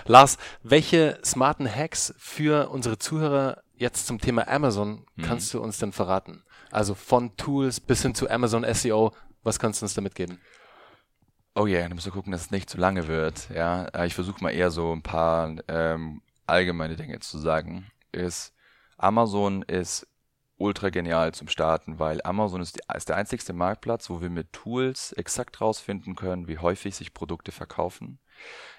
Lars, 0.07 0.39
welche 0.63 1.19
smarten 1.25 1.69
Hacks 1.69 2.15
für 2.17 2.71
unsere 2.71 2.99
Zuhörer 2.99 3.63
jetzt 3.75 4.07
zum 4.07 4.21
Thema 4.21 4.47
Amazon 4.47 5.05
mhm. 5.17 5.23
kannst 5.23 5.53
du 5.53 5.61
uns 5.61 5.79
denn 5.79 5.91
verraten? 5.91 6.45
Also 6.71 6.95
von 6.95 7.37
Tools 7.37 7.81
bis 7.81 8.03
hin 8.03 8.15
zu 8.15 8.31
Amazon 8.31 8.65
SEO, 8.73 9.13
was 9.43 9.59
kannst 9.59 9.81
du 9.81 9.87
uns 9.87 9.95
damit 9.95 10.15
geben? 10.15 10.41
Oh 11.55 11.67
yeah, 11.67 11.83
dann 11.83 11.95
musst 11.95 12.07
du 12.07 12.11
gucken, 12.11 12.33
dass 12.33 12.43
es 12.43 12.51
nicht 12.51 12.71
zu 12.71 12.79
lange 12.79 13.09
wird. 13.09 13.51
Ja, 13.51 13.87
äh, 13.87 14.07
ich 14.07 14.15
versuche 14.15 14.43
mal 14.43 14.51
eher 14.51 14.71
so 14.71 14.93
ein 14.93 15.03
paar 15.03 15.55
ähm, 15.69 16.23
allgemeine 16.47 16.97
Dinge 16.97 17.19
zu 17.21 17.39
sagen. 17.39 17.91
Ist 18.13 18.55
Amazon 18.97 19.63
ist 19.63 20.07
ultra 20.61 20.91
genial 20.91 21.33
zum 21.33 21.49
Starten, 21.49 21.99
weil 21.99 22.21
Amazon 22.23 22.61
ist, 22.61 22.77
die, 22.77 22.81
ist 22.95 23.09
der 23.09 23.17
einzigste 23.17 23.53
Marktplatz, 23.53 24.11
wo 24.11 24.21
wir 24.21 24.31
mit 24.31 24.53
Tools 24.53 25.13
exakt 25.13 25.61
rausfinden 25.61 26.15
können, 26.15 26.49
wie 26.49 26.59
häufig 26.59 26.95
sich 26.95 27.15
Produkte 27.15 27.51
verkaufen. 27.51 28.19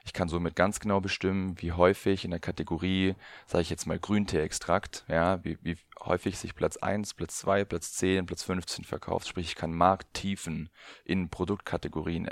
Ich 0.04 0.14
kann 0.14 0.30
somit 0.30 0.56
ganz 0.56 0.80
genau 0.80 1.00
bestimmen, 1.00 1.62
wie 1.62 1.72
häufig 1.72 2.26
in 2.26 2.32
der 2.32 2.40
Kategorie, 2.40 3.16
sage 3.46 3.62
ich 3.62 3.70
jetzt 3.70 3.86
mal 3.86 4.00
Grüntee-Extrakt, 4.00 5.06
ja, 5.08 5.44
wie, 5.44 5.58
wie 5.62 5.78
häufig 6.00 6.38
sich 6.38 6.56
Platz 6.56 6.78
1, 6.78 7.14
Platz 7.14 7.38
2, 7.40 7.66
Platz 7.66 7.94
10, 7.94 8.26
Platz 8.26 8.44
15 8.44 8.86
verkauft. 8.86 9.28
Sprich, 9.28 9.48
ich 9.48 9.56
kann 9.56 9.74
Markttiefen 9.74 10.70
in 11.06 11.30
Produktkategorien 11.30 12.28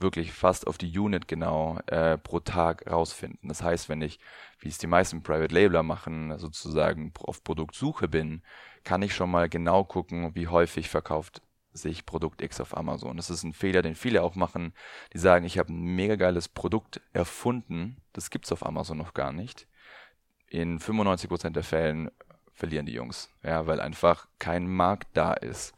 wirklich 0.00 0.32
fast 0.32 0.66
auf 0.66 0.78
die 0.78 0.98
Unit 0.98 1.28
genau 1.28 1.78
äh, 1.86 2.18
pro 2.18 2.40
Tag 2.40 2.90
rausfinden. 2.90 3.48
Das 3.48 3.62
heißt, 3.62 3.88
wenn 3.88 4.02
ich, 4.02 4.18
wie 4.58 4.68
es 4.68 4.78
die 4.78 4.88
meisten 4.88 5.22
Private 5.22 5.54
Labeler 5.54 5.84
machen, 5.84 6.36
sozusagen 6.38 7.12
auf 7.20 7.44
Produktsuche 7.44 8.08
bin, 8.08 8.42
kann 8.84 9.02
ich 9.02 9.14
schon 9.14 9.30
mal 9.30 9.48
genau 9.48 9.84
gucken, 9.84 10.34
wie 10.34 10.48
häufig 10.48 10.88
verkauft 10.90 11.40
sich 11.72 12.06
Produkt 12.06 12.42
X 12.42 12.60
auf 12.60 12.76
Amazon. 12.76 13.16
Das 13.16 13.30
ist 13.30 13.42
ein 13.42 13.52
Fehler, 13.52 13.82
den 13.82 13.94
viele 13.94 14.22
auch 14.22 14.34
machen. 14.34 14.74
Die 15.12 15.18
sagen, 15.18 15.44
ich 15.44 15.58
habe 15.58 15.72
ein 15.72 15.94
mega 15.94 16.16
geiles 16.16 16.48
Produkt 16.48 17.00
erfunden. 17.12 17.96
Das 18.12 18.30
gibt's 18.30 18.52
auf 18.52 18.64
Amazon 18.64 18.98
noch 18.98 19.14
gar 19.14 19.32
nicht. 19.32 19.66
In 20.48 20.78
95% 20.78 21.50
der 21.50 21.64
Fällen 21.64 22.10
verlieren 22.52 22.86
die 22.86 22.92
Jungs, 22.92 23.30
ja, 23.42 23.66
weil 23.66 23.80
einfach 23.80 24.28
kein 24.38 24.68
Markt 24.68 25.08
da 25.14 25.32
ist. 25.32 25.74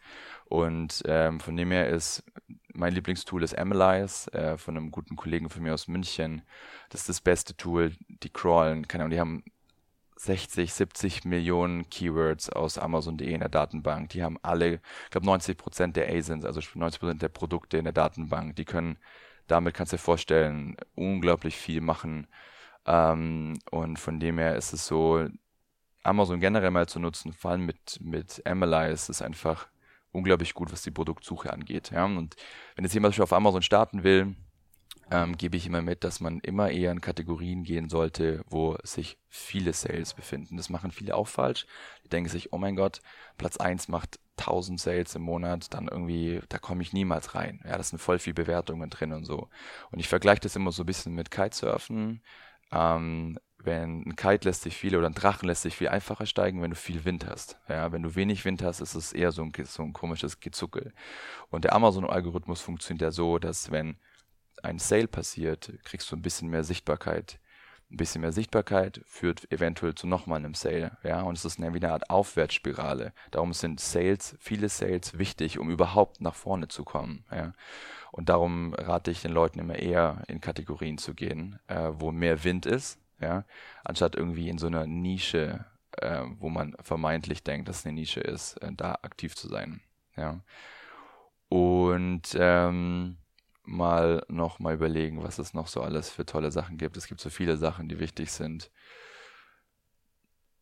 Und 0.47 1.03
ähm, 1.07 1.41
von 1.41 1.57
dem 1.57 1.71
her 1.71 1.89
ist 1.89 2.25
mein 2.75 2.93
Lieblingstool 2.93 3.43
ist 3.43 3.57
Analyze 3.57 4.33
äh, 4.33 4.59
von 4.59 4.77
einem 4.77 4.91
guten 4.91 5.17
Kollegen 5.17 5.49
von 5.49 5.63
mir 5.63 5.73
aus 5.73 5.89
München. 5.89 6.43
Das 6.91 7.03
ist 7.03 7.09
das 7.09 7.21
beste 7.21 7.57
Tool. 7.57 7.93
Die 8.09 8.31
crawlen, 8.31 8.89
keine 8.89 9.05
Ahnung, 9.05 9.13
die 9.13 9.21
haben 9.21 9.45
60, 10.25 10.73
70 10.73 11.25
Millionen 11.25 11.89
Keywords 11.91 12.51
aus 12.51 12.79
Amazon.de 12.79 13.33
in 13.33 13.41
der 13.41 13.49
Datenbank. 13.49 14.11
Die 14.11 14.23
haben 14.23 14.39
alle, 14.43 14.75
ich 14.75 15.11
glaube 15.11 15.27
90 15.27 15.57
Prozent 15.57 15.97
der 15.97 16.09
ASINs, 16.09 16.45
also 16.45 16.61
90 16.75 17.01
Prozent 17.01 17.23
der 17.23 17.29
Produkte 17.29 17.79
in 17.79 17.85
der 17.85 17.93
Datenbank. 17.93 18.57
Die 18.57 18.65
können, 18.65 18.99
damit 19.47 19.75
kannst 19.75 19.93
du 19.93 19.97
dir 19.97 20.03
vorstellen, 20.03 20.77
unglaublich 20.95 21.57
viel 21.57 21.81
machen. 21.81 22.27
Ähm, 22.87 23.59
und 23.71 23.99
von 23.99 24.21
dem 24.21 24.39
her 24.39 24.57
ist 24.57 24.73
es 24.73 24.87
so, 24.87 25.27
Amazon 26.03 26.41
generell 26.41 26.71
mal 26.71 26.87
zu 26.87 27.01
nutzen, 27.01 27.33
vor 27.33 27.53
allem 27.53 27.67
mit, 27.67 27.99
mit 28.01 28.43
Analyze, 28.47 29.11
ist 29.11 29.23
einfach 29.23 29.69
unglaublich 30.13 30.55
gut, 30.55 30.71
was 30.73 30.83
die 30.83 30.91
Produktsuche 30.91 31.53
angeht. 31.53 31.91
Ja? 31.91 32.05
Und 32.05 32.37
wenn 32.77 32.85
jetzt 32.85 32.95
jemand 32.95 33.19
auf 33.21 33.33
Amazon 33.33 33.63
starten 33.63 34.05
will, 34.05 34.37
ähm, 35.11 35.37
gebe 35.37 35.57
ich 35.57 35.67
immer 35.67 35.83
mit, 35.83 36.05
dass 36.05 36.21
man 36.21 36.41
immer 36.41 36.71
eher 36.71 36.93
in 36.93 37.01
Kategorien 37.01 37.65
gehen 37.65 37.89
sollte, 37.89 38.43
wo 38.49 38.77
sich 38.83 39.19
viele 39.29 39.73
Sales 39.73 40.15
befinden. 40.15 40.57
Das 40.57 40.71
machen 40.71 40.91
viele 40.91 41.15
auch 41.15 41.29
falsch. 41.29 41.67
Die 42.05 42.09
denken 42.09 42.31
sich, 42.31 42.53
oh 42.53 42.59
mein 42.59 42.77
Gott, 42.77 43.01
Platz 43.39 43.57
1 43.57 43.89
macht 43.89 44.19
1000 44.39 44.81
Sales 44.81 45.15
im 45.15 45.23
Monat, 45.23 45.73
dann 45.75 45.89
irgendwie, 45.89 46.41
da 46.49 46.59
komme 46.59 46.83
ich 46.83 46.93
niemals 46.93 47.35
rein. 47.35 47.61
Ja, 47.65 47.77
das 47.77 47.91
sind 47.91 47.99
voll 47.99 48.19
viele 48.19 48.35
Bewertungen 48.35 48.91
drin 48.91 49.13
und 49.13 49.25
so. 49.25 49.49
Und 49.91 50.01
ich 50.01 50.09
vergleiche 50.09 50.41
das 50.41 50.57
immer 50.57 50.73
so 50.73 50.83
ein 50.83 50.87
bisschen 50.87 51.15
mit 51.15 51.31
Kitesurfen. 51.31 52.23
Ähm, 52.73 53.39
wenn 53.59 54.03
ein 54.03 54.17
Kite 54.17 54.49
lässt 54.49 54.63
sich 54.63 54.77
viel 54.77 54.97
oder 54.97 55.07
ein 55.07 55.15
Drachen 55.15 55.49
lässt 55.49 55.63
sich 55.63 55.77
viel 55.77 55.89
einfacher 55.89 56.27
steigen, 56.27 56.61
wenn 56.63 56.71
du 56.71 56.77
viel 56.77 57.05
Wind 57.05 57.27
hast. 57.27 57.59
Ja, 57.69 57.93
wenn 57.93 58.03
du 58.03 58.15
wenig 58.15 58.45
Wind 58.45 58.63
hast, 58.63 58.81
ist 58.81 58.95
es 58.95 59.13
eher 59.13 59.33
so 59.33 59.43
ein, 59.43 59.53
so 59.65 59.83
ein 59.83 59.93
komisches 59.93 60.41
Gezuckel. 60.41 60.93
Und 61.51 61.65
der 61.65 61.75
Amazon-Algorithmus 61.75 62.61
funktioniert 62.61 63.03
ja 63.03 63.11
so, 63.11 63.39
dass 63.39 63.71
wenn 63.71 63.97
ein 64.65 64.79
Sale 64.79 65.09
passiert, 65.09 65.73
kriegst 65.85 66.11
du 66.11 66.17
ein 66.17 66.23
bisschen 66.23 66.49
mehr 66.49 66.65
Sichtbarkeit. 66.65 67.39
Ein 67.91 67.99
bisschen 67.99 68.23
mehr 68.23 68.33
Sichtbarkeit 68.33 69.03
führt 69.07 69.51
eventuell 69.53 69.95
zu 69.95 70.07
nochmal 70.07 70.39
einem 70.39 70.55
Sale. 70.55 70.97
Ja, 71.03 71.23
und 71.23 71.37
es 71.37 71.45
ist 71.45 71.59
eine, 71.59 71.75
wie 71.75 71.79
eine 71.79 71.93
Art 71.93 72.11
Aufwärtsspirale. 72.11 73.13
Darum 73.31 73.53
sind 73.53 73.79
Sales, 73.79 74.37
viele 74.41 74.69
Sales 74.69 75.19
wichtig, 75.19 75.59
um 75.59 75.71
überhaupt 75.71 76.21
nach 76.21 76.35
vorne 76.35 76.69
zu 76.69 76.85
kommen. 76.85 77.25
Ja. 77.31 77.53
Und 78.11 78.29
darum 78.31 78.75
rate 78.75 79.11
ich 79.11 79.23
den 79.23 79.33
Leuten 79.33 79.59
immer 79.59 79.77
eher 79.77 80.23
in 80.29 80.41
Kategorien 80.41 80.99
zu 80.99 81.15
gehen, 81.15 81.59
äh, 81.67 81.91
wo 81.93 82.11
mehr 82.11 82.43
Wind 82.43 82.65
ist, 82.65 82.99
ja, 83.21 83.45
anstatt 83.85 84.17
irgendwie 84.17 84.49
in 84.49 84.59
so 84.59 84.67
einer 84.67 84.87
Nische, 84.87 85.65
äh, 85.93 86.23
wo 86.39 86.49
man 86.49 86.77
vermeintlich 86.81 87.45
denkt, 87.45 87.69
dass 87.69 87.81
es 87.81 87.87
eine 87.87 87.95
Nische 87.95 88.21
ist, 88.21 88.57
äh, 88.63 88.73
da 88.73 88.93
aktiv 89.03 89.37
zu 89.37 89.49
sein. 89.49 89.81
Ja. 90.17 90.41
Und 91.49 92.37
ähm, 92.39 93.19
mal 93.65 94.25
noch 94.29 94.59
mal 94.59 94.75
überlegen, 94.75 95.23
was 95.23 95.39
es 95.39 95.55
noch 95.55 95.69
so 95.69 95.83
alles 95.83 96.11
für 96.11 96.27
tolle 96.27 96.51
Sachen 96.51 96.79
gibt. 96.79 96.97
Es 96.97 97.07
gibt 97.07 97.21
so 97.21 97.31
viele 97.31 97.57
Sachen, 97.57 97.89
die 97.89 97.99
wichtig 97.99 98.31
sind. 98.33 98.71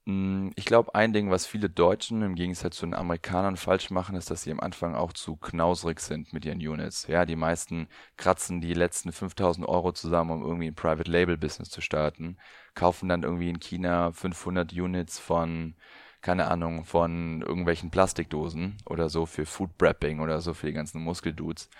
Hm, 0.06 0.50
ich 0.56 0.64
glaube, 0.64 0.94
ein 0.96 1.12
Ding, 1.12 1.30
was 1.30 1.46
viele 1.46 1.70
Deutschen 1.70 2.22
im 2.22 2.34
Gegensatz 2.34 2.76
zu 2.76 2.86
den 2.86 2.94
Amerikanern 2.94 3.56
falsch 3.56 3.90
machen, 3.90 4.16
ist, 4.16 4.30
dass 4.30 4.42
sie 4.42 4.50
am 4.50 4.58
Anfang 4.58 4.96
auch 4.96 5.12
zu 5.12 5.36
knausrig 5.36 6.00
sind 6.00 6.32
mit 6.32 6.44
ihren 6.44 6.58
Units. 6.58 7.06
Ja, 7.06 7.24
die 7.24 7.36
meisten 7.36 7.86
kratzen 8.16 8.60
die 8.60 8.74
letzten 8.74 9.12
5000 9.12 9.66
Euro 9.68 9.92
zusammen, 9.92 10.32
um 10.32 10.42
irgendwie 10.42 10.66
ein 10.66 10.74
Private 10.74 11.08
Label 11.10 11.36
Business 11.36 11.70
zu 11.70 11.80
starten, 11.80 12.36
kaufen 12.74 13.08
dann 13.08 13.22
irgendwie 13.22 13.50
in 13.50 13.60
China 13.60 14.10
500 14.12 14.72
Units 14.72 15.20
von, 15.20 15.76
keine 16.20 16.48
Ahnung, 16.50 16.84
von 16.84 17.42
irgendwelchen 17.42 17.90
Plastikdosen 17.92 18.78
oder 18.86 19.08
so 19.08 19.24
für 19.24 19.46
Food 19.46 19.78
Prepping 19.78 20.18
oder 20.20 20.40
so 20.40 20.52
für 20.52 20.66
die 20.66 20.72
ganzen 20.72 21.00
Muskeldudes 21.02 21.70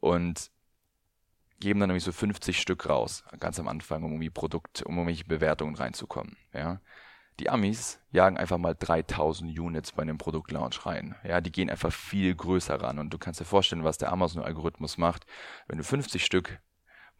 und 0.00 0.50
geben 1.60 1.80
dann 1.80 1.90
irgendwie 1.90 2.04
so 2.04 2.12
50 2.12 2.60
Stück 2.60 2.88
raus, 2.88 3.24
ganz 3.40 3.58
am 3.58 3.68
Anfang, 3.68 4.02
um 4.04 4.12
irgendwie 4.12 4.30
Produkt, 4.30 4.82
um 4.82 4.96
irgendwelche 4.96 5.24
Bewertungen 5.24 5.74
reinzukommen, 5.74 6.36
ja. 6.52 6.80
Die 7.40 7.50
Amis 7.50 8.00
jagen 8.10 8.36
einfach 8.36 8.58
mal 8.58 8.74
3000 8.74 9.56
Units 9.56 9.92
bei 9.92 10.02
einem 10.02 10.18
Produktlaunch 10.18 10.84
rein. 10.86 11.14
Ja, 11.22 11.40
die 11.40 11.52
gehen 11.52 11.70
einfach 11.70 11.92
viel 11.92 12.34
größer 12.34 12.80
ran. 12.80 12.98
Und 12.98 13.10
du 13.10 13.18
kannst 13.18 13.38
dir 13.40 13.44
vorstellen, 13.44 13.84
was 13.84 13.96
der 13.96 14.10
Amazon-Algorithmus 14.10 14.98
macht. 14.98 15.24
Wenn 15.68 15.78
du 15.78 15.84
50 15.84 16.24
Stück 16.24 16.58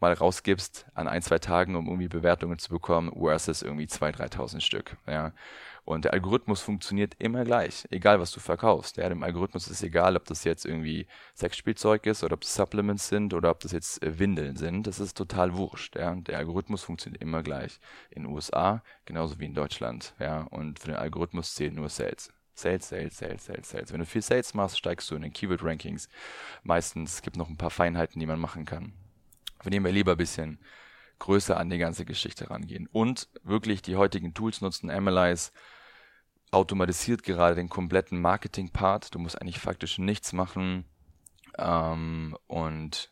mal 0.01 0.13
rausgibst 0.13 0.87
an 0.93 1.07
ein, 1.07 1.21
zwei 1.21 1.39
Tagen, 1.39 1.75
um 1.75 1.87
irgendwie 1.87 2.09
Bewertungen 2.09 2.59
zu 2.59 2.69
bekommen, 2.69 3.11
versus 3.17 3.61
irgendwie 3.61 3.85
2.000, 3.85 4.33
3.000 4.33 4.61
Stück. 4.61 4.97
Ja. 5.07 5.31
Und 5.89 6.05
der 6.05 6.13
Algorithmus 6.13 6.61
funktioniert 6.61 7.15
immer 7.17 7.43
gleich, 7.43 7.87
egal 7.89 8.19
was 8.19 8.31
du 8.31 8.39
verkaufst. 8.39 8.97
Ja, 8.97 9.09
dem 9.09 9.23
Algorithmus 9.23 9.67
ist 9.67 9.81
egal, 9.81 10.15
ob 10.15 10.25
das 10.25 10.43
jetzt 10.43 10.65
irgendwie 10.65 11.07
Sexspielzeug 11.35 12.05
ist 12.05 12.23
oder 12.23 12.35
ob 12.35 12.43
es 12.43 12.53
Supplements 12.53 13.07
sind 13.07 13.33
oder 13.33 13.49
ob 13.49 13.59
das 13.61 13.71
jetzt 13.71 14.03
äh, 14.03 14.19
Windeln 14.19 14.55
sind. 14.55 14.85
Das 14.85 14.99
ist 14.99 15.17
total 15.17 15.57
wurscht. 15.57 15.95
Ja. 15.95 16.13
Der 16.13 16.37
Algorithmus 16.37 16.83
funktioniert 16.83 17.23
immer 17.23 17.41
gleich. 17.41 17.79
In 18.11 18.23
den 18.23 18.31
USA 18.31 18.83
genauso 19.05 19.39
wie 19.39 19.45
in 19.45 19.55
Deutschland. 19.55 20.13
Ja. 20.19 20.41
Und 20.41 20.77
für 20.77 20.87
den 20.87 20.97
Algorithmus 20.97 21.55
zählt 21.55 21.73
nur 21.73 21.89
Sales. 21.89 22.31
Sales, 22.53 22.87
Sales, 22.87 23.17
Sales, 23.17 23.45
Sales, 23.45 23.69
Sales. 23.69 23.91
Wenn 23.91 23.99
du 23.99 24.05
viel 24.05 24.21
Sales 24.21 24.53
machst, 24.53 24.77
steigst 24.77 25.09
du 25.09 25.15
in 25.15 25.23
den 25.23 25.33
Keyword-Rankings. 25.33 26.07
Meistens 26.61 27.21
gibt 27.23 27.35
es 27.35 27.39
noch 27.39 27.49
ein 27.49 27.57
paar 27.57 27.71
Feinheiten, 27.71 28.19
die 28.19 28.27
man 28.27 28.39
machen 28.39 28.65
kann 28.65 28.93
von 29.61 29.71
dem 29.71 29.83
wir 29.83 29.91
lieber 29.91 30.13
ein 30.13 30.17
bisschen 30.17 30.59
größer 31.19 31.57
an 31.57 31.69
die 31.69 31.77
ganze 31.77 32.05
Geschichte 32.05 32.49
rangehen 32.49 32.87
und 32.91 33.27
wirklich 33.43 33.81
die 33.81 33.97
heutigen 33.97 34.33
Tools 34.33 34.61
nutzen. 34.61 34.89
Analyze 34.89 35.51
automatisiert 36.51 37.23
gerade 37.23 37.55
den 37.55 37.69
kompletten 37.69 38.19
Marketing-Part. 38.21 39.13
Du 39.13 39.19
musst 39.19 39.41
eigentlich 39.41 39.59
faktisch 39.59 39.97
nichts 39.97 40.33
machen. 40.33 40.85
Ähm, 41.57 42.37
und 42.47 43.11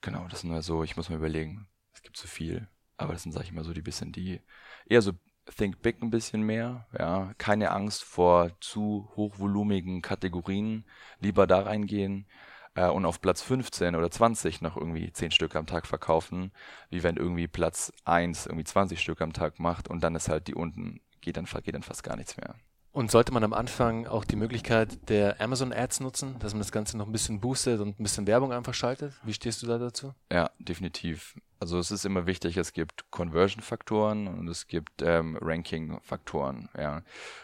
genau, 0.00 0.26
das 0.28 0.40
sind 0.40 0.50
nur 0.50 0.62
so, 0.62 0.82
ich 0.84 0.96
muss 0.96 1.08
mir 1.08 1.16
überlegen, 1.16 1.68
es 1.92 2.02
gibt 2.02 2.16
so 2.16 2.28
viel, 2.28 2.68
aber 2.96 3.12
das 3.12 3.22
sind, 3.22 3.32
sag 3.32 3.44
ich 3.44 3.52
mal, 3.52 3.64
so 3.64 3.72
die 3.72 3.82
bisschen 3.82 4.12
die, 4.12 4.40
eher 4.86 5.02
so 5.02 5.12
Think 5.56 5.80
Big 5.82 6.02
ein 6.02 6.10
bisschen 6.10 6.42
mehr, 6.42 6.86
ja, 6.98 7.32
keine 7.38 7.70
Angst 7.70 8.04
vor 8.04 8.50
zu 8.60 9.10
hochvolumigen 9.16 10.02
Kategorien, 10.02 10.84
lieber 11.20 11.46
da 11.46 11.62
reingehen 11.62 12.26
äh, 12.74 12.88
und 12.88 13.06
auf 13.06 13.20
Platz 13.20 13.42
15 13.42 13.96
oder 13.96 14.10
20 14.10 14.60
noch 14.60 14.76
irgendwie 14.76 15.12
10 15.12 15.30
Stück 15.30 15.56
am 15.56 15.66
Tag 15.66 15.86
verkaufen, 15.86 16.52
wie 16.90 17.02
wenn 17.02 17.16
irgendwie 17.16 17.48
Platz 17.48 17.92
1 18.04 18.46
irgendwie 18.46 18.64
20 18.64 19.00
Stück 19.00 19.20
am 19.20 19.32
Tag 19.32 19.58
macht 19.58 19.88
und 19.88 20.02
dann 20.02 20.14
ist 20.14 20.28
halt 20.28 20.48
die 20.48 20.54
unten, 20.54 21.00
geht 21.28 21.36
dann, 21.36 21.62
geht 21.62 21.74
dann 21.74 21.82
fast 21.82 22.02
gar 22.02 22.16
nichts 22.16 22.36
mehr. 22.36 22.54
Und 22.90 23.10
sollte 23.10 23.32
man 23.32 23.44
am 23.44 23.52
Anfang 23.52 24.06
auch 24.06 24.24
die 24.24 24.34
Möglichkeit 24.34 25.08
der 25.10 25.40
Amazon 25.40 25.72
Ads 25.72 26.00
nutzen, 26.00 26.38
dass 26.38 26.54
man 26.54 26.60
das 26.60 26.72
Ganze 26.72 26.96
noch 26.96 27.06
ein 27.06 27.12
bisschen 27.12 27.38
boostet 27.38 27.80
und 27.80 28.00
ein 28.00 28.02
bisschen 28.02 28.26
Werbung 28.26 28.52
einfach 28.52 28.74
schaltet? 28.74 29.12
Wie 29.22 29.34
stehst 29.34 29.62
du 29.62 29.66
da 29.66 29.78
dazu? 29.78 30.14
Ja, 30.32 30.50
definitiv. 30.58 31.36
Also 31.60 31.78
es 31.78 31.90
ist 31.90 32.06
immer 32.06 32.26
wichtig, 32.26 32.56
es 32.56 32.72
gibt 32.72 33.10
Conversion-Faktoren 33.10 34.26
und 34.26 34.48
es 34.48 34.66
gibt 34.66 35.02
ähm, 35.02 35.38
Ranking-Faktoren, 35.40 36.70
ja. 36.76 37.02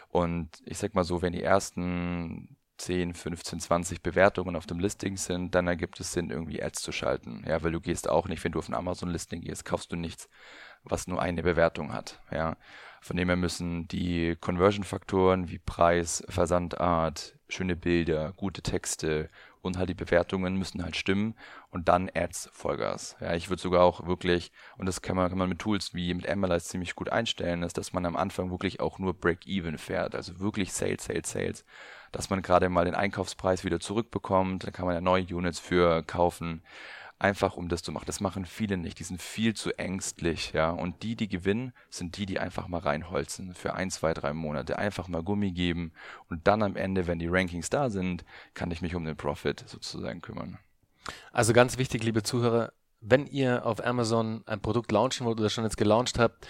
Und 0.09 0.49
ich 0.65 0.79
sag 0.79 0.95
mal 0.95 1.03
so, 1.03 1.21
wenn 1.21 1.33
die 1.33 1.43
ersten 1.43 2.57
10, 2.77 3.13
15, 3.13 3.59
20 3.59 4.01
Bewertungen 4.01 4.55
auf 4.55 4.65
dem 4.65 4.79
Listing 4.79 5.15
sind, 5.15 5.53
dann 5.55 5.67
ergibt 5.67 5.99
es 5.99 6.11
Sinn, 6.11 6.31
irgendwie 6.31 6.61
Ads 6.61 6.81
zu 6.81 6.91
schalten. 6.91 7.43
Ja, 7.47 7.63
weil 7.63 7.71
du 7.71 7.79
gehst 7.79 8.09
auch 8.09 8.27
nicht, 8.27 8.43
wenn 8.43 8.51
du 8.51 8.59
auf 8.59 8.67
ein 8.67 8.73
Amazon-Listing 8.73 9.41
gehst, 9.41 9.63
kaufst 9.63 9.91
du 9.91 9.95
nichts, 9.95 10.27
was 10.83 11.07
nur 11.07 11.21
eine 11.21 11.43
Bewertung 11.43 11.93
hat. 11.93 12.19
Ja, 12.31 12.57
von 13.05 13.17
dem 13.17 13.29
her 13.29 13.35
müssen 13.35 13.87
die 13.87 14.35
Conversion-Faktoren 14.41 15.47
wie 15.47 15.59
Preis, 15.59 16.23
Versandart, 16.27 17.37
schöne 17.47 17.75
Bilder, 17.75 18.33
gute 18.35 18.63
Texte 18.63 19.29
und 19.61 19.77
halt 19.77 19.89
die 19.89 19.93
Bewertungen 19.93 20.57
müssen 20.57 20.83
halt 20.83 20.95
stimmen 20.95 21.35
und 21.69 21.87
dann 21.87 22.09
Ads 22.15 22.49
Vollgas. 22.51 23.15
Ja, 23.19 23.35
ich 23.35 23.51
würde 23.51 23.61
sogar 23.61 23.83
auch 23.83 24.07
wirklich, 24.07 24.51
und 24.79 24.87
das 24.87 25.03
kann 25.03 25.15
man, 25.15 25.29
kann 25.29 25.37
man 25.37 25.49
mit 25.49 25.59
Tools 25.59 25.93
wie 25.93 26.15
mit 26.15 26.27
Analyze 26.27 26.65
ziemlich 26.65 26.95
gut 26.95 27.09
einstellen, 27.09 27.61
ist, 27.61 27.77
dass 27.77 27.93
man 27.93 28.07
am 28.07 28.15
Anfang 28.15 28.49
wirklich 28.49 28.79
auch 28.79 28.97
nur 28.97 29.13
Break-Even 29.13 29.77
fährt, 29.77 30.15
also 30.15 30.39
wirklich 30.39 30.73
Sales, 30.73 31.05
Sales, 31.05 31.29
Sales 31.29 31.65
dass 32.11 32.29
man 32.29 32.41
gerade 32.41 32.69
mal 32.69 32.85
den 32.85 32.95
Einkaufspreis 32.95 33.65
wieder 33.65 33.79
zurückbekommt. 33.79 34.65
Da 34.65 34.71
kann 34.71 34.85
man 34.85 34.95
ja 34.95 35.01
neue 35.01 35.25
Units 35.25 35.59
für 35.59 36.01
kaufen. 36.03 36.63
Einfach 37.17 37.55
um 37.55 37.69
das 37.69 37.81
zu 37.81 37.93
machen. 37.93 38.05
Das 38.07 38.19
machen 38.19 38.45
viele 38.45 38.77
nicht. 38.77 38.99
Die 38.99 39.03
sind 39.05 39.21
viel 39.21 39.53
zu 39.53 39.77
ängstlich, 39.77 40.51
ja. 40.51 40.69
Und 40.71 41.01
die, 41.01 41.15
die 41.15 41.29
gewinnen, 41.29 41.71
sind 41.89 42.17
die, 42.17 42.25
die 42.25 42.39
einfach 42.39 42.67
mal 42.67 42.79
reinholzen. 42.79 43.53
Für 43.53 43.73
ein, 43.73 43.89
zwei, 43.89 44.13
drei 44.13 44.33
Monate. 44.33 44.77
Einfach 44.77 45.07
mal 45.07 45.23
Gummi 45.23 45.51
geben. 45.51 45.93
Und 46.29 46.45
dann 46.47 46.61
am 46.61 46.75
Ende, 46.75 47.07
wenn 47.07 47.19
die 47.19 47.27
Rankings 47.27 47.69
da 47.69 47.89
sind, 47.89 48.25
kann 48.53 48.69
ich 48.71 48.81
mich 48.81 48.95
um 48.95 49.05
den 49.05 49.15
Profit 49.15 49.63
sozusagen 49.65 50.21
kümmern. 50.21 50.59
Also 51.31 51.53
ganz 51.53 51.77
wichtig, 51.77 52.03
liebe 52.03 52.23
Zuhörer, 52.23 52.73
wenn 52.99 53.27
ihr 53.27 53.65
auf 53.65 53.85
Amazon 53.85 54.43
ein 54.45 54.61
Produkt 54.61 54.91
launchen 54.91 55.25
wollt 55.25 55.39
oder 55.39 55.49
schon 55.49 55.63
jetzt 55.63 55.77
gelauncht 55.77 56.19
habt, 56.19 56.47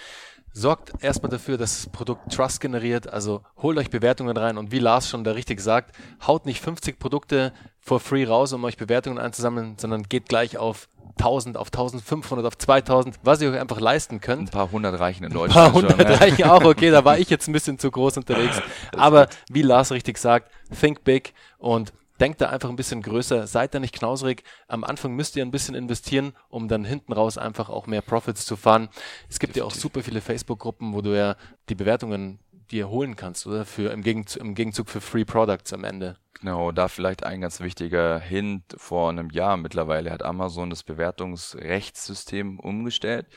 sorgt 0.56 0.94
erstmal 1.04 1.30
dafür, 1.30 1.58
dass 1.58 1.84
das 1.84 1.92
Produkt 1.92 2.34
Trust 2.34 2.62
generiert. 2.62 3.12
Also 3.12 3.42
holt 3.62 3.78
euch 3.78 3.90
Bewertungen 3.90 4.36
rein 4.36 4.58
und 4.58 4.72
wie 4.72 4.80
Lars 4.80 5.10
schon 5.10 5.24
da 5.24 5.34
richtig 5.34 5.60
sagt, 5.60 5.96
haut 6.26 6.46
nicht 6.46 6.62
50 6.62 6.98
Produkte 6.98 7.52
for 7.82 8.00
free 8.00 8.26
raus, 8.26 8.54
um 8.54 8.64
euch 8.64 8.78
Bewertungen 8.78 9.20
einzusammeln, 9.20 9.76
sondern 9.78 10.04
geht 10.04 10.30
gleich 10.30 10.58
auf 10.58 10.88
1000, 11.20 11.58
auf 11.58 11.68
1500, 11.68 12.46
auf 12.46 12.58
2000, 12.58 13.20
was 13.24 13.42
ihr 13.42 13.52
euch 13.52 13.60
einfach 13.60 13.80
leisten 13.80 14.22
könnt. 14.22 14.50
Ein 14.50 14.52
paar 14.52 14.72
hundert 14.72 15.00
reichen 15.00 15.26
in 15.26 15.32
Deutschland. 15.32 15.68
Ein 15.68 15.72
paar 15.72 15.74
hundert 15.74 16.08
schon, 16.08 16.18
reichen 16.18 16.44
auch, 16.46 16.64
okay, 16.64 16.90
da 16.90 17.04
war 17.06 17.20
ich 17.20 17.30
jetzt 17.30 17.48
ein 17.48 17.54
bisschen 17.54 17.78
zu 17.78 17.92
groß 17.92 18.18
unterwegs. 18.18 18.62
Aber 18.96 19.28
wie 19.50 19.62
Lars 19.62 19.92
richtig 19.92 20.18
sagt, 20.18 20.52
think 20.80 21.04
big 21.04 21.34
und 21.58 21.94
denkt 22.20 22.42
da 22.42 22.50
einfach 22.50 22.70
ein 22.70 22.76
bisschen 22.76 23.02
größer, 23.02 23.48
seid 23.48 23.74
da 23.74 23.80
nicht 23.80 23.96
knausrig. 23.96 24.44
Am 24.68 24.84
Anfang 24.84 25.14
müsst 25.14 25.36
ihr 25.36 25.44
ein 25.44 25.52
bisschen 25.52 25.76
investieren, 25.76 26.34
um 26.50 26.68
dann 26.68 26.86
hinten 26.86 27.14
raus 27.14 27.38
einfach 27.38 27.70
auch 27.70 27.88
mehr 27.88 28.02
Profits 28.02 28.46
zu 28.46 28.56
fahren. 28.56 28.90
Es 29.30 29.40
gibt 29.40 29.56
Definitiv. 29.56 29.58
ja 29.58 29.66
auch 29.66 29.82
super 29.82 30.04
viele 30.04 30.22
Facebook-Gruppen, 30.22 30.94
wo 30.94 31.02
du 31.02 31.16
ja 31.16 31.36
die 31.70 31.76
Bewertungen 31.76 32.40
dir 32.72 32.90
holen 32.90 33.16
kannst, 33.16 33.46
oder? 33.48 33.66
Für, 33.66 33.92
im, 33.92 34.02
Gegenzug, 34.02 34.42
im 34.42 34.56
Gegenzug 34.56 34.90
für 34.90 35.02
Free 35.02 35.26
Products 35.26 35.74
am 35.74 35.84
Ende. 35.84 36.18
Genau, 36.40 36.72
da 36.72 36.88
vielleicht 36.88 37.24
ein 37.24 37.42
ganz 37.42 37.60
wichtiger 37.60 38.20
Hint. 38.20 38.64
Vor 38.78 39.10
einem 39.10 39.30
Jahr 39.30 39.58
mittlerweile 39.58 40.12
hat 40.12 40.24
Amazon 40.24 40.70
das 40.70 40.84
Bewertungsrechtssystem 40.84 42.60
umgestellt. 42.60 43.28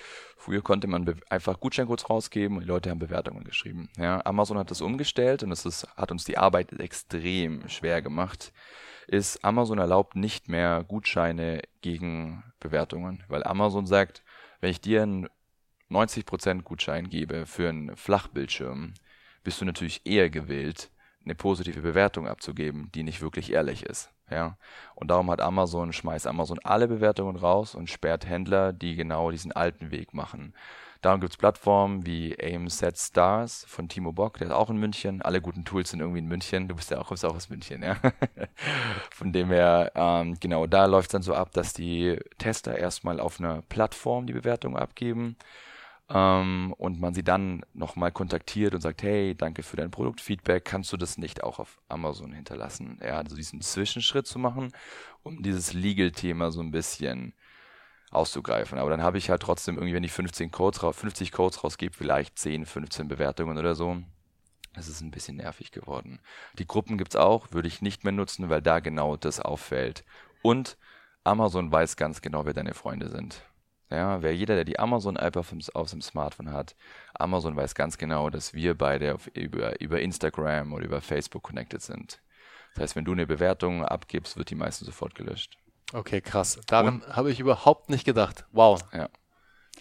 Früher 0.41 0.63
konnte 0.63 0.87
man 0.87 1.21
einfach 1.31 1.59
Gutscheincodes 1.59 2.09
rausgeben 2.09 2.57
und 2.57 2.63
die 2.63 2.69
Leute 2.69 2.91
haben 2.91 3.01
Bewertungen 3.01 3.43
geschrieben. 3.43 3.91
Ja, 3.99 4.25
Amazon 4.25 4.57
hat 4.57 4.71
das 4.71 4.81
umgestellt 4.81 5.43
und 5.43 5.51
es 5.51 5.87
hat 5.97 6.13
uns 6.13 6.25
die 6.25 6.39
Arbeit 6.39 6.73
extrem 6.79 7.69
schwer 7.69 8.03
gemacht. 8.03 8.53
Ist 9.09 9.45
Amazon 9.45 9.79
erlaubt 9.79 10.15
nicht 10.15 10.49
mehr 10.49 10.85
Gutscheine 10.87 11.63
gegen 11.81 12.45
Bewertungen, 12.61 13.25
weil 13.27 13.43
Amazon 13.43 13.87
sagt, 13.87 14.23
wenn 14.61 14.71
ich 14.71 14.81
dir 14.81 15.03
einen 15.03 15.29
90% 15.91 16.63
Gutschein 16.63 17.09
gebe 17.11 17.45
für 17.45 17.69
einen 17.69 17.97
Flachbildschirm, 17.97 18.95
bist 19.43 19.61
du 19.61 19.65
natürlich 19.65 20.07
eher 20.07 20.31
gewillt, 20.31 20.91
eine 21.25 21.35
positive 21.35 21.81
Bewertung 21.81 22.29
abzugeben, 22.29 22.93
die 22.95 23.03
nicht 23.03 23.23
wirklich 23.23 23.53
ehrlich 23.53 23.85
ist. 23.85 24.11
Ja, 24.31 24.57
und 24.95 25.11
darum 25.11 25.31
hat 25.31 25.41
Amazon, 25.41 25.93
schmeißt 25.93 26.27
Amazon 26.27 26.59
alle 26.63 26.89
Bewertungen 26.89 27.37
raus 27.37 27.75
und 27.75 27.89
sperrt 27.89 28.27
Händler, 28.27 28.73
die 28.73 28.97
genau 28.97 29.31
diesen 29.31 29.53
alten 29.53 29.91
Weg 29.91 30.13
machen. 30.15 30.55
Darum 31.01 31.21
gibt 31.21 31.33
es 31.33 31.37
Plattformen 31.37 32.05
wie 32.07 32.37
Aim 32.41 32.69
Set 32.69 32.99
Stars 32.99 33.65
von 33.69 33.89
Timo 33.89 34.11
Bock, 34.11 34.39
der 34.39 34.49
ist 34.49 34.53
auch 34.53 34.69
in 34.69 34.79
München. 34.79 35.23
Alle 35.23 35.41
guten 35.41 35.65
Tools 35.65 35.91
sind 35.91 36.01
irgendwie 36.01 36.19
in 36.19 36.27
München. 36.27 36.67
Du 36.67 36.75
bist 36.75 36.91
ja 36.91 36.99
auch, 36.99 37.11
bist 37.11 37.25
auch 37.25 37.37
aus 37.37 37.49
München, 37.49 37.85
ja. 37.85 37.97
von 39.11 39.33
dem 39.33 39.49
her, 39.49 39.93
ähm, 39.95 40.37
genau, 40.41 40.67
da 40.67 40.87
läuft 40.87 41.11
es 41.11 41.13
dann 41.13 41.23
so 41.23 41.35
ab, 41.35 41.53
dass 41.53 41.73
die 41.73 42.19
Tester 42.39 42.77
erstmal 42.77 43.21
auf 43.21 43.39
einer 43.39 43.63
Plattform 43.69 44.27
die 44.27 44.33
Bewertung 44.33 44.77
abgeben 44.77 45.37
ähm, 46.11 46.75
und 46.79 47.01
man 47.01 47.15
sie 47.15 47.23
dann 47.23 47.65
nochmal 47.75 48.13
kontaktiert 48.13 48.75
und 48.75 48.81
sagt, 48.81 49.03
hey, 49.03 49.35
danke 49.35 49.63
für 49.63 49.77
dein 49.77 49.91
Produktfeedback, 49.91 50.65
kannst 50.65 50.93
du 50.93 50.97
das 50.97 51.19
nicht 51.19 51.43
auch 51.43 51.59
auf 51.59 51.81
Amazon 51.89 52.33
hinterlassen? 52.33 52.99
Ja, 53.03 53.19
also 53.19 53.37
diesen 53.37 53.61
Zwischenschritt 53.61 54.27
zu 54.27 54.39
machen, 54.39 54.73
um 55.23 55.43
dieses 55.43 55.75
Legal-Thema 55.75 56.51
so 56.51 56.61
ein 56.61 56.71
bisschen 56.71 57.35
auszugreifen. 58.11 58.79
Aber 58.79 58.91
dann 58.91 59.03
habe 59.03 59.19
ich 59.19 59.29
halt 59.31 59.43
trotzdem 59.43 59.77
irgendwie, 59.77 59.95
wenn 59.95 60.05
ich 60.05 60.13
15 60.13 60.51
Codes 60.51 60.81
50 60.81 61.33
Codes 61.33 61.63
rausgebe, 61.63 61.95
vielleicht 61.95 62.39
10, 62.39 62.65
15 62.65 63.09
Bewertungen 63.09 63.59
oder 63.59 63.75
so. 63.75 63.99
Das 64.75 64.89
ist 64.89 65.01
ein 65.01 65.11
bisschen 65.11 65.37
nervig 65.37 65.73
geworden. 65.73 66.21
Die 66.59 66.67
Gruppen 66.67 66.99
gibt 66.99 67.15
es 67.15 67.21
auch, 67.21 67.53
würde 67.53 67.69
ich 67.69 67.83
nicht 67.83 68.05
mehr 68.05 68.13
nutzen, 68.13 68.49
weil 68.49 68.63
da 68.63 68.81
genau 68.81 69.17
das 69.17 69.41
auffällt. 69.41 70.05
Und 70.43 70.79
Amazon 71.25 71.71
weiß 71.71 71.97
ganz 71.97 72.23
genau, 72.23 72.47
wer 72.47 72.55
deine 72.55 72.75
Freunde 72.75 73.09
sind. 73.11 73.43
Ja, 73.91 74.21
wer 74.21 74.35
jeder, 74.35 74.55
der 74.55 74.65
die 74.65 74.79
Amazon-App 74.79 75.37
auf, 75.37 75.55
auf 75.75 75.91
dem 75.91 76.03
Smartphone 76.03 76.53
hat, 76.53 76.77
Amazon 77.15 77.57
weiß 77.57 77.75
ganz 77.75 77.97
genau, 77.97 78.29
dass 78.29 78.53
wir 78.53 78.77
beide 78.77 79.15
auf, 79.15 79.29
über, 79.29 79.81
über 79.81 80.01
Instagram 80.01 80.73
oder 80.75 80.85
über 80.85 81.01
Facebook 81.01 81.43
connected 81.43 81.81
sind. 81.81 82.21
Das 82.75 82.83
heißt, 82.83 82.97
wenn 82.97 83.07
du 83.07 83.13
eine 83.13 83.27
Bewertung 83.27 83.85
abgibst, 83.85 84.37
wird 84.37 84.51
die 84.51 84.55
meistens 84.55 84.87
sofort 84.87 85.15
gelöscht. 85.15 85.57
Okay, 85.95 86.21
krass. 86.21 86.61
Daran 86.67 87.03
habe 87.09 87.31
ich 87.31 87.41
überhaupt 87.41 87.89
nicht 87.89 88.05
gedacht. 88.05 88.45
Wow. 88.53 88.83
Ja. 88.93 89.09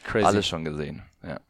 Crazy. 0.03 0.25
Alles 0.25 0.47
schon 0.47 0.63
gesehen. 0.63 1.03
Ja. 1.21 1.41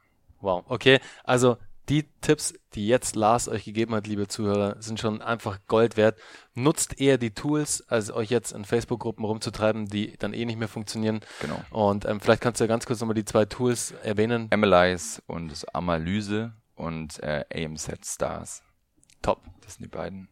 Wow. 0.41 0.65
Okay, 0.67 0.99
also 1.23 1.57
die 1.89 2.03
Tipps, 2.21 2.53
die 2.73 2.87
jetzt 2.87 3.15
Lars 3.15 3.47
euch 3.47 3.63
gegeben 3.63 3.95
hat, 3.95 4.07
liebe 4.07 4.27
Zuhörer, 4.27 4.75
sind 4.79 4.99
schon 4.99 5.21
einfach 5.21 5.59
Gold 5.67 5.97
wert. 5.97 6.19
Nutzt 6.53 6.99
eher 6.99 7.17
die 7.17 7.31
Tools, 7.31 7.83
als 7.87 8.11
euch 8.11 8.29
jetzt 8.29 8.51
in 8.51 8.65
Facebook-Gruppen 8.65 9.23
rumzutreiben, 9.23 9.87
die 9.87 10.17
dann 10.17 10.33
eh 10.33 10.45
nicht 10.45 10.59
mehr 10.59 10.67
funktionieren. 10.67 11.21
Genau. 11.41 11.61
Und 11.69 12.05
ähm, 12.05 12.19
vielleicht 12.19 12.41
kannst 12.41 12.59
du 12.59 12.65
ja 12.65 12.67
ganz 12.67 12.85
kurz 12.85 12.99
nochmal 12.99 13.15
die 13.15 13.25
zwei 13.25 13.45
Tools 13.45 13.91
erwähnen. 14.03 14.47
Analyze 14.51 15.21
und 15.27 15.49
das 15.49 15.65
Analyse 15.65 16.53
und 16.75 17.21
äh, 17.23 17.45
AMZ 17.53 18.05
Stars. 18.05 18.63
Top. 19.21 19.41
Das 19.61 19.75
sind 19.75 19.83
die 19.83 19.89
beiden. 19.89 20.29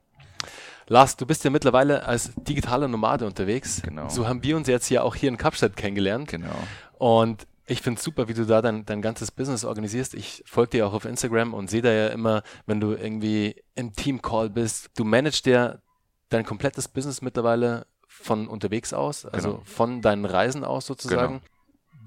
Lars, 0.88 1.18
du 1.18 1.26
bist 1.26 1.44
ja 1.44 1.50
mittlerweile 1.50 2.06
als 2.06 2.32
digitaler 2.36 2.88
Nomade 2.88 3.26
unterwegs. 3.26 3.82
Genau. 3.82 4.10
So 4.10 4.28
haben 4.28 4.44
wir 4.44 4.56
uns 4.56 4.68
jetzt 4.68 4.90
ja 4.90 5.02
auch 5.02 5.16
hier 5.16 5.30
in 5.30 5.38
Kapstadt 5.38 5.76
kennengelernt. 5.76 6.30
Genau. 6.30 6.56
Und 6.98 7.48
ich 7.68 7.82
finde 7.82 7.98
es 7.98 8.04
super, 8.04 8.28
wie 8.28 8.34
du 8.34 8.46
da 8.46 8.62
dein, 8.62 8.86
dein 8.86 9.02
ganzes 9.02 9.32
Business 9.32 9.66
organisierst. 9.66 10.14
Ich 10.14 10.44
folge 10.46 10.72
dir 10.72 10.88
auch 10.88 10.94
auf 10.94 11.06
Instagram 11.06 11.54
und 11.54 11.70
sehe 11.70 11.82
da 11.82 11.92
ja 11.92 12.08
immer, 12.08 12.44
wenn 12.66 12.80
du 12.80 12.92
irgendwie 12.92 13.56
im 13.74 13.94
Team-Call 13.94 14.50
bist, 14.50 14.92
du 14.96 15.04
managst 15.04 15.46
dir 15.46 15.82
dein 16.30 16.46
komplettes 16.46 16.88
Business 16.88 17.22
mittlerweile 17.22 17.88
von 18.08 18.48
unterwegs 18.48 18.94
aus, 18.94 19.26
also 19.26 19.54
genau. 19.54 19.62
von 19.66 20.02
deinen 20.02 20.26
Reisen 20.26 20.64
aus 20.64 20.86
sozusagen. 20.86 21.40
Genau. 21.40 21.46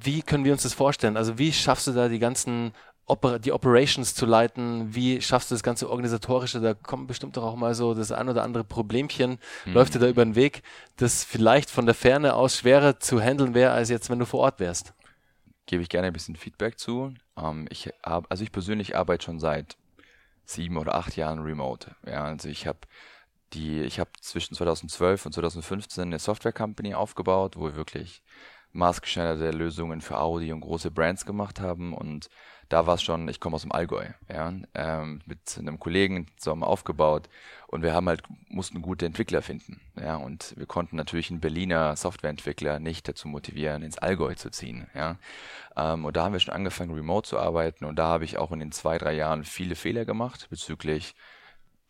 Wie 0.01 0.23
können 0.23 0.45
wir 0.45 0.53
uns 0.53 0.63
das 0.63 0.75
vorstellen? 0.75 1.17
Also 1.17 1.39
wie 1.39 1.53
schaffst 1.53 1.89
du 1.89 1.93
da 1.93 2.09
die 2.09 2.21
ganzen 2.21 2.73
Oper 3.07 3.39
die 3.39 3.53
Operations 3.53 4.15
zu 4.15 4.27
leiten? 4.27 4.95
Wie 4.95 5.21
schaffst 5.21 5.51
du 5.51 5.55
das 5.55 5.63
ganze 5.63 5.91
Organisatorische? 5.91 6.61
Da 6.61 6.75
kommt 6.75 7.09
bestimmt 7.09 7.37
doch 7.37 7.43
auch 7.43 7.57
mal 7.57 7.75
so 7.75 7.95
das 7.95 8.13
ein 8.13 8.29
oder 8.29 8.45
andere 8.45 8.65
Problemchen. 8.65 9.39
Mhm. 9.65 9.73
Läuft 9.73 9.95
dir 9.95 9.99
da 9.99 10.09
über 10.09 10.25
den 10.25 10.35
Weg, 10.35 10.63
das 10.97 11.25
vielleicht 11.25 11.71
von 11.71 11.87
der 11.87 11.95
Ferne 11.95 12.35
aus 12.35 12.59
schwerer 12.59 13.01
zu 13.01 13.21
handeln 13.21 13.55
wäre, 13.55 13.73
als 13.73 13.89
jetzt, 13.89 14.09
wenn 14.11 14.19
du 14.19 14.27
vor 14.27 14.41
Ort 14.41 14.61
wärst? 14.61 14.93
Gebe 15.69 15.83
ich 15.83 15.89
gerne 15.89 16.09
ein 16.09 16.13
bisschen 16.13 16.35
Feedback 16.35 16.79
zu. 16.79 17.15
Ähm, 17.37 17.67
ich 17.71 17.93
hab, 18.03 18.27
also 18.31 18.43
ich 18.43 18.51
persönlich 18.51 18.97
arbeite 18.97 19.25
schon 19.25 19.39
seit 19.39 19.77
sieben 20.45 20.79
oder 20.79 20.95
acht 20.95 21.15
Jahren 21.17 21.41
remote. 21.41 21.95
Ja, 22.07 22.25
also 22.25 22.49
ich 22.49 22.67
habe 22.67 22.81
die, 23.53 23.83
ich 23.83 24.01
habe 24.01 24.11
zwischen 24.21 24.55
2012 24.55 25.27
und 25.27 25.33
2015 25.33 26.05
eine 26.05 26.19
Software 26.19 26.53
Company 26.53 26.95
aufgebaut, 26.95 27.57
wo 27.57 27.65
wir 27.67 27.77
wirklich 27.77 28.23
maßgeschneiderte 28.73 29.57
Lösungen 29.57 30.01
für 30.01 30.19
Audi 30.19 30.53
und 30.53 30.61
große 30.61 30.91
Brands 30.91 31.27
gemacht 31.27 31.61
haben 31.61 31.95
und 31.95 32.29
da 32.69 32.87
war 32.87 32.95
es 32.95 33.03
schon, 33.03 33.29
ich 33.29 33.41
komme 33.41 33.57
aus 33.57 33.63
dem 33.63 33.73
Allgäu, 33.73 34.07
ja, 34.29 34.53
ähm, 34.75 35.21
mit 35.27 35.57
einem 35.59 35.79
Kollegen 35.79 36.27
zusammen 36.37 36.63
aufgebaut 36.63 37.29
und 37.67 37.83
wir 37.83 37.95
haben 37.95 38.09
halt, 38.09 38.23
mussten 38.49 38.83
gute 38.83 39.07
Entwickler 39.07 39.43
finden, 39.43 39.81
ja, 40.01 40.17
und 40.17 40.55
wir 40.57 40.67
konnten 40.67 40.97
natürlich 40.97 41.31
einen 41.31 41.41
Berliner 41.41 41.97
Softwareentwickler 41.97 42.79
nicht 42.79 43.09
dazu 43.09 43.29
motivieren, 43.29 43.83
ins 43.83 43.99
Allgäu 43.99 44.35
zu 44.35 44.51
ziehen, 44.51 44.89
ja, 44.95 45.17
ähm, 45.77 46.05
und 46.05 46.17
da 46.17 46.25
haben 46.25 46.33
wir 46.33 46.41
schon 46.41 46.55
angefangen, 46.55 46.95
remote 46.95 47.29
zu 47.29 47.39
arbeiten 47.39 47.85
und 47.85 47.97
da 47.97 48.07
habe 48.09 48.25
ich 48.25 48.39
auch 48.39 48.53
in 48.53 48.61
den 48.61 48.73
zwei, 48.73 48.99
drei 48.99 49.15
Jahren 49.15 49.45
viele 49.45 49.75
Fehler 49.75 50.05
gemacht 50.05 50.49
bezüglich 50.51 51.15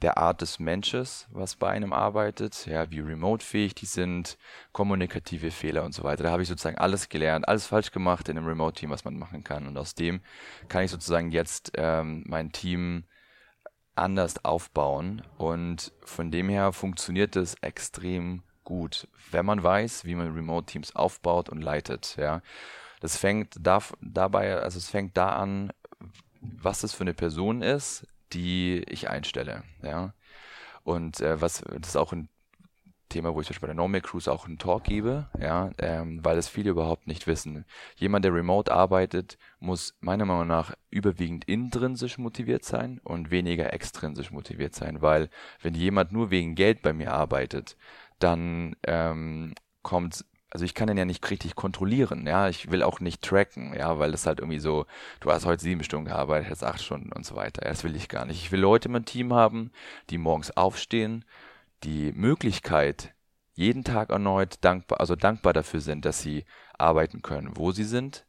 der 0.02 0.18
Art 0.18 0.40
des 0.42 0.58
Mensches, 0.58 1.26
was 1.30 1.56
bei 1.56 1.70
einem 1.70 1.92
arbeitet, 1.92 2.66
ja, 2.66 2.90
wie 2.90 3.00
remote-fähig 3.00 3.74
die 3.74 3.86
sind, 3.86 4.38
kommunikative 4.72 5.50
Fehler 5.50 5.84
und 5.84 5.92
so 5.92 6.04
weiter. 6.04 6.22
Da 6.22 6.30
habe 6.30 6.42
ich 6.42 6.48
sozusagen 6.48 6.78
alles 6.78 7.08
gelernt, 7.08 7.48
alles 7.48 7.66
falsch 7.66 7.90
gemacht 7.90 8.28
in 8.28 8.38
einem 8.38 8.46
Remote-Team, 8.46 8.90
was 8.90 9.04
man 9.04 9.18
machen 9.18 9.42
kann. 9.42 9.66
Und 9.66 9.76
aus 9.76 9.94
dem 9.94 10.20
kann 10.68 10.84
ich 10.84 10.90
sozusagen 10.90 11.30
jetzt 11.30 11.72
ähm, 11.74 12.24
mein 12.26 12.52
Team 12.52 13.04
anders 13.96 14.44
aufbauen. 14.44 15.22
Und 15.36 15.92
von 16.04 16.30
dem 16.30 16.48
her 16.48 16.72
funktioniert 16.72 17.34
es 17.34 17.56
extrem 17.60 18.42
gut, 18.62 19.08
wenn 19.30 19.46
man 19.46 19.62
weiß, 19.62 20.04
wie 20.04 20.14
man 20.14 20.32
Remote-Teams 20.32 20.94
aufbaut 20.94 21.48
und 21.48 21.60
leitet. 21.60 22.16
Ja, 22.16 22.42
das 23.00 23.16
fängt 23.16 23.54
da, 23.58 23.82
dabei, 24.00 24.58
also 24.58 24.78
es 24.78 24.88
fängt 24.88 25.16
da 25.16 25.30
an, 25.30 25.72
was 26.40 26.82
das 26.82 26.94
für 26.94 27.02
eine 27.02 27.14
Person 27.14 27.62
ist, 27.62 28.06
die 28.32 28.82
ich 28.88 29.08
einstelle. 29.08 29.62
Ja? 29.82 30.14
Und 30.84 31.20
äh, 31.20 31.40
was 31.40 31.62
das 31.62 31.90
ist 31.90 31.96
auch 31.96 32.12
ein 32.12 32.28
Thema, 33.08 33.34
wo 33.34 33.40
ich 33.40 33.46
zum 33.46 33.52
Beispiel 33.54 33.68
bei 33.68 33.72
der 33.72 33.76
Normal 33.76 34.00
Cruise 34.00 34.30
auch 34.30 34.46
einen 34.46 34.58
Talk 34.58 34.84
gebe, 34.84 35.28
ja, 35.40 35.70
ähm, 35.78 36.24
weil 36.24 36.36
es 36.36 36.48
viele 36.48 36.70
überhaupt 36.70 37.06
nicht 37.06 37.26
wissen. 37.26 37.64
Jemand, 37.96 38.24
der 38.24 38.34
remote 38.34 38.72
arbeitet, 38.72 39.38
muss 39.60 39.96
meiner 40.00 40.24
Meinung 40.24 40.46
nach 40.46 40.74
überwiegend 40.90 41.44
intrinsisch 41.46 42.18
motiviert 42.18 42.64
sein 42.64 43.00
und 43.02 43.30
weniger 43.30 43.72
extrinsisch 43.72 44.30
motiviert 44.30 44.74
sein, 44.74 45.00
weil 45.00 45.30
wenn 45.62 45.74
jemand 45.74 46.12
nur 46.12 46.30
wegen 46.30 46.54
Geld 46.54 46.82
bei 46.82 46.92
mir 46.92 47.12
arbeitet, 47.12 47.76
dann 48.18 48.76
ähm, 48.86 49.54
kommt 49.82 50.24
also 50.50 50.64
ich 50.64 50.74
kann 50.74 50.88
den 50.88 50.96
ja 50.96 51.04
nicht 51.04 51.28
richtig 51.30 51.54
kontrollieren, 51.54 52.26
ja, 52.26 52.48
ich 52.48 52.70
will 52.70 52.82
auch 52.82 53.00
nicht 53.00 53.22
tracken, 53.22 53.74
ja, 53.74 53.98
weil 53.98 54.12
das 54.12 54.26
halt 54.26 54.40
irgendwie 54.40 54.60
so, 54.60 54.86
du 55.20 55.30
hast 55.30 55.44
heute 55.44 55.62
sieben 55.62 55.84
Stunden 55.84 56.06
gearbeitet, 56.06 56.48
jetzt 56.50 56.64
acht 56.64 56.82
Stunden 56.82 57.12
und 57.12 57.26
so 57.26 57.36
weiter, 57.36 57.62
das 57.62 57.84
will 57.84 57.96
ich 57.96 58.08
gar 58.08 58.24
nicht. 58.24 58.42
Ich 58.42 58.52
will 58.52 58.60
Leute 58.60 58.88
in 58.88 58.92
meinem 58.92 59.04
Team 59.04 59.34
haben, 59.34 59.70
die 60.10 60.18
morgens 60.18 60.56
aufstehen, 60.56 61.24
die 61.84 62.12
Möglichkeit 62.12 63.14
jeden 63.54 63.84
Tag 63.84 64.10
erneut 64.10 64.58
dankbar, 64.62 65.00
also 65.00 65.16
dankbar 65.16 65.52
dafür 65.52 65.80
sind, 65.80 66.04
dass 66.04 66.22
sie 66.22 66.44
arbeiten 66.78 67.22
können, 67.22 67.56
wo 67.56 67.72
sie 67.72 67.84
sind, 67.84 68.24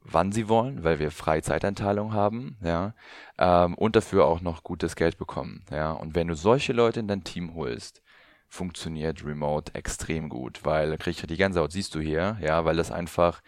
wann 0.00 0.32
sie 0.32 0.48
wollen, 0.48 0.84
weil 0.84 0.98
wir 0.98 1.10
Freizeiteinteilung 1.10 2.12
haben, 2.12 2.58
ja, 2.62 2.94
ähm, 3.38 3.74
und 3.74 3.96
dafür 3.96 4.26
auch 4.26 4.40
noch 4.40 4.64
gutes 4.64 4.96
Geld 4.96 5.16
bekommen, 5.18 5.64
ja. 5.70 5.92
Und 5.92 6.14
wenn 6.14 6.28
du 6.28 6.34
solche 6.34 6.72
Leute 6.72 7.00
in 7.00 7.08
dein 7.08 7.24
Team 7.24 7.54
holst, 7.54 8.02
funktioniert 8.48 9.24
Remote 9.24 9.74
extrem 9.74 10.28
gut, 10.28 10.64
weil 10.64 10.96
kriege 10.98 11.16
ich 11.20 11.26
die 11.26 11.36
Gänsehaut, 11.36 11.72
siehst 11.72 11.94
du 11.94 12.00
hier, 12.00 12.38
ja, 12.40 12.64
weil 12.64 12.76
das 12.76 12.90
einfach, 12.90 13.42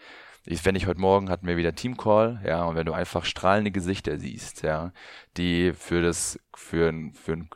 ich, 0.45 0.63
wenn 0.63 0.75
ich 0.75 0.87
heute 0.87 1.01
Morgen 1.01 1.29
hatten 1.29 1.47
wir 1.47 1.57
wieder 1.57 1.75
Teamcall, 1.75 2.41
ja, 2.45 2.63
und 2.65 2.75
wenn 2.75 2.85
du 2.85 2.93
einfach 2.93 3.25
strahlende 3.25 3.71
Gesichter 3.71 4.17
siehst, 4.19 4.61
ja, 4.61 4.93
die 5.37 5.73
für 5.73 6.01
das, 6.01 6.39
für 6.55 6.89
ein, 6.89 7.13
für 7.13 7.33
ein, 7.33 7.49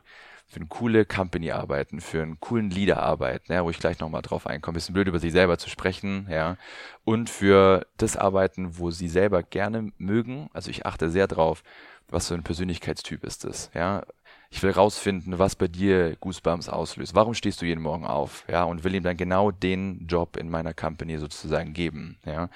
für 0.48 0.56
eine 0.56 0.66
coole 0.66 1.04
Company 1.04 1.50
arbeiten, 1.52 2.00
für 2.00 2.22
einen 2.22 2.40
coolen 2.40 2.70
Leader 2.70 3.02
arbeiten, 3.02 3.52
ja, 3.52 3.64
wo 3.64 3.70
ich 3.70 3.78
gleich 3.78 4.00
nochmal 4.00 4.22
drauf 4.22 4.46
einkomme, 4.46 4.74
bisschen 4.74 4.94
blöd 4.94 5.08
über 5.08 5.18
sich 5.20 5.32
selber 5.32 5.58
zu 5.58 5.70
sprechen, 5.70 6.26
ja, 6.30 6.56
und 7.04 7.30
für 7.30 7.86
das 7.96 8.16
arbeiten, 8.16 8.78
wo 8.78 8.90
sie 8.90 9.08
selber 9.08 9.42
gerne 9.42 9.92
mögen, 9.98 10.50
also 10.52 10.70
ich 10.70 10.84
achte 10.84 11.10
sehr 11.10 11.28
drauf, 11.28 11.62
was 12.08 12.28
für 12.28 12.34
ein 12.34 12.44
Persönlichkeitstyp 12.44 13.24
ist 13.24 13.44
das, 13.44 13.70
ja, 13.74 14.04
ich 14.50 14.62
will 14.62 14.70
rausfinden, 14.70 15.38
was 15.38 15.56
bei 15.56 15.68
dir 15.68 16.16
Goosebumps 16.16 16.68
auslöst. 16.68 17.14
Warum 17.14 17.34
stehst 17.34 17.60
du 17.60 17.66
jeden 17.66 17.82
Morgen 17.82 18.06
auf? 18.06 18.44
Ja, 18.48 18.64
und 18.64 18.84
will 18.84 18.94
ihm 18.94 19.02
dann 19.02 19.16
genau 19.16 19.50
den 19.50 20.06
Job 20.06 20.36
in 20.36 20.48
meiner 20.48 20.74
Company 20.74 21.18
sozusagen 21.18 21.72
geben. 21.72 22.18
Ja, 22.24 22.48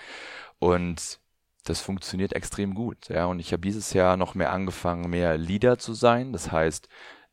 und 0.59 1.19
das 1.65 1.81
funktioniert 1.81 2.33
extrem 2.33 2.75
gut. 2.75 3.09
Ja, 3.09 3.27
und 3.27 3.39
ich 3.39 3.53
habe 3.53 3.63
dieses 3.63 3.93
Jahr 3.93 4.17
noch 4.17 4.35
mehr 4.35 4.53
angefangen, 4.53 5.11
mehr 5.11 5.37
Leader 5.37 5.79
zu 5.79 5.95
sein. 5.95 6.33
Das 6.33 6.51
heißt, 6.51 6.89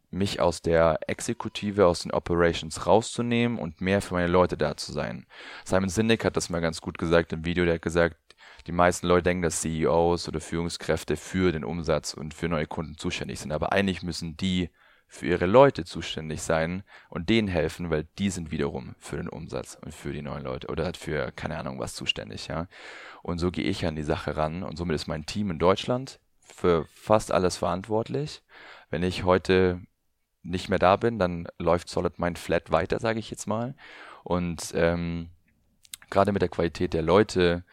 mich 0.09 0.39
aus 0.39 0.61
der 0.61 0.99
Exekutive, 1.07 1.85
aus 1.85 2.01
den 2.01 2.11
Operations 2.11 2.85
rauszunehmen 2.85 3.59
und 3.59 3.81
mehr 3.81 4.01
für 4.01 4.13
meine 4.13 4.27
Leute 4.27 4.57
da 4.57 4.77
zu 4.77 4.91
sein. 4.91 5.25
Simon 5.65 5.89
Sinek 5.89 6.23
hat 6.25 6.37
das 6.37 6.49
mal 6.49 6.61
ganz 6.61 6.81
gut 6.81 6.97
gesagt 6.97 7.33
im 7.33 7.45
Video. 7.45 7.65
Der 7.65 7.75
hat 7.75 7.81
gesagt, 7.81 8.17
die 8.67 8.73
meisten 8.73 9.07
Leute 9.07 9.23
denken, 9.23 9.43
dass 9.43 9.61
CEOs 9.61 10.27
oder 10.27 10.41
Führungskräfte 10.41 11.15
für 11.15 11.51
den 11.51 11.63
Umsatz 11.63 12.13
und 12.13 12.33
für 12.33 12.49
neue 12.49 12.67
Kunden 12.67 12.97
zuständig 12.97 13.39
sind. 13.39 13.53
Aber 13.53 13.71
eigentlich 13.71 14.03
müssen 14.03 14.35
die 14.35 14.69
für 15.07 15.25
ihre 15.25 15.45
Leute 15.45 15.85
zuständig 15.85 16.41
sein 16.41 16.83
und 17.09 17.29
denen 17.29 17.47
helfen, 17.47 17.89
weil 17.89 18.07
die 18.19 18.29
sind 18.29 18.51
wiederum 18.51 18.95
für 18.99 19.15
den 19.15 19.29
Umsatz 19.29 19.77
und 19.81 19.93
für 19.93 20.11
die 20.11 20.21
neuen 20.21 20.43
Leute 20.43 20.67
oder 20.67 20.83
halt 20.83 20.97
für 20.97 21.31
keine 21.31 21.57
Ahnung 21.57 21.79
was 21.79 21.95
zuständig, 21.95 22.47
ja. 22.47 22.67
Und 23.23 23.39
so 23.39 23.49
gehe 23.49 23.63
ich 23.63 23.85
an 23.85 23.95
die 23.95 24.03
Sache 24.03 24.35
ran 24.35 24.63
und 24.63 24.77
somit 24.77 24.95
ist 24.95 25.07
mein 25.07 25.25
Team 25.25 25.49
in 25.49 25.59
Deutschland 25.59 26.19
für 26.41 26.85
fast 26.93 27.31
alles 27.31 27.55
verantwortlich. 27.55 28.43
Wenn 28.89 29.01
ich 29.01 29.23
heute 29.23 29.81
nicht 30.43 30.67
mehr 30.67 30.79
da 30.79 30.97
bin, 30.97 31.19
dann 31.19 31.47
läuft 31.57 31.89
Solid 31.89 32.19
Mind 32.19 32.37
flat 32.37 32.69
weiter, 32.69 32.99
sage 32.99 33.19
ich 33.19 33.31
jetzt 33.31 33.47
mal. 33.47 33.75
Und 34.23 34.73
ähm, 34.75 35.29
gerade 36.09 36.33
mit 36.33 36.41
der 36.41 36.49
Qualität 36.49 36.93
der 36.93 37.01
Leute 37.01 37.63